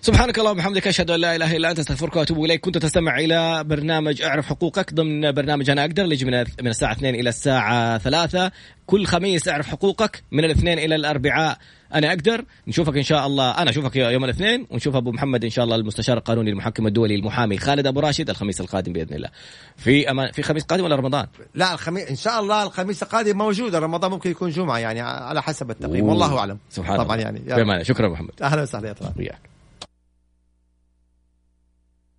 سبحانك 0.00 0.38
اللهم 0.38 0.56
وبحمدك 0.56 0.86
أشهد 0.86 1.10
أن 1.10 1.20
لا 1.20 1.36
إله 1.36 1.56
إلا 1.56 1.70
أنت 1.70 1.78
أستغفرك 1.78 2.16
وأتوب 2.16 2.44
إليك. 2.44 2.60
كنت 2.60 2.78
تستمع 2.78 3.18
إلى 3.18 3.64
برنامج 3.64 4.22
أعرف 4.22 4.46
حقوقك 4.46 4.94
ضمن 4.94 5.32
برنامج 5.32 5.70
أنا 5.70 5.80
أقدر 5.84 6.04
اللي 6.04 6.14
يجي 6.14 6.24
من 6.24 6.44
من 6.62 6.68
الساعة 6.68 6.92
2 6.92 7.14
إلى 7.14 7.28
الساعة 7.28 7.98
3 7.98 8.50
كل 8.86 9.06
خميس 9.06 9.48
أعرف 9.48 9.66
حقوقك 9.66 10.22
من 10.32 10.44
الاثنين 10.44 10.78
إلى 10.78 10.94
الأربعاء 10.94 11.58
أنا 11.94 12.08
أقدر. 12.08 12.44
نشوفك 12.68 12.96
إن 12.96 13.02
شاء 13.02 13.26
الله 13.26 13.50
أنا 13.50 13.70
أشوفك 13.70 13.96
يوم 13.96 14.24
الاثنين. 14.24 14.66
ونشوف 14.70 14.96
أبو 14.96 15.12
محمد 15.12 15.44
إن 15.44 15.50
شاء 15.50 15.64
الله 15.64 15.76
المستشار 15.76 16.18
القانوني 16.18 16.50
المحكم 16.50 16.86
الدولي 16.86 17.14
المحامي 17.14 17.58
خالد 17.58 17.86
أبو 17.86 18.00
راشد 18.00 18.30
الخميس 18.30 18.60
القادم 18.60 18.92
بإذن 18.92 19.14
الله. 19.14 19.28
في 19.76 20.10
أمان 20.10 20.32
في 20.32 20.42
خميس 20.42 20.64
قادم 20.64 20.84
ولا 20.84 20.96
رمضان؟ 20.96 21.26
لا 21.54 21.74
الخميس 21.74 22.08
إن 22.10 22.16
شاء 22.16 22.40
الله 22.40 22.62
الخميس 22.62 23.02
القادم 23.02 23.38
موجود. 23.38 23.74
رمضان 23.74 24.10
ممكن 24.10 24.30
يكون 24.30 24.50
جمعة 24.50 24.78
يعني 24.78 25.00
على 25.00 25.42
حسب 25.42 25.70
التقييم. 25.70 26.04
والله 26.04 26.38
أعلم. 26.38 26.58
سبحان 26.70 26.96
طبعا 26.96 27.16
الله. 27.16 27.40
يعني 27.46 27.62
الله. 27.62 27.82
شكرا 27.82 28.08
محمد. 28.08 28.32
أهلا 28.42 28.62
وسهلا 28.62 28.88
يا 28.88 28.92
طلال. 28.92 29.12
وياك 29.18 29.47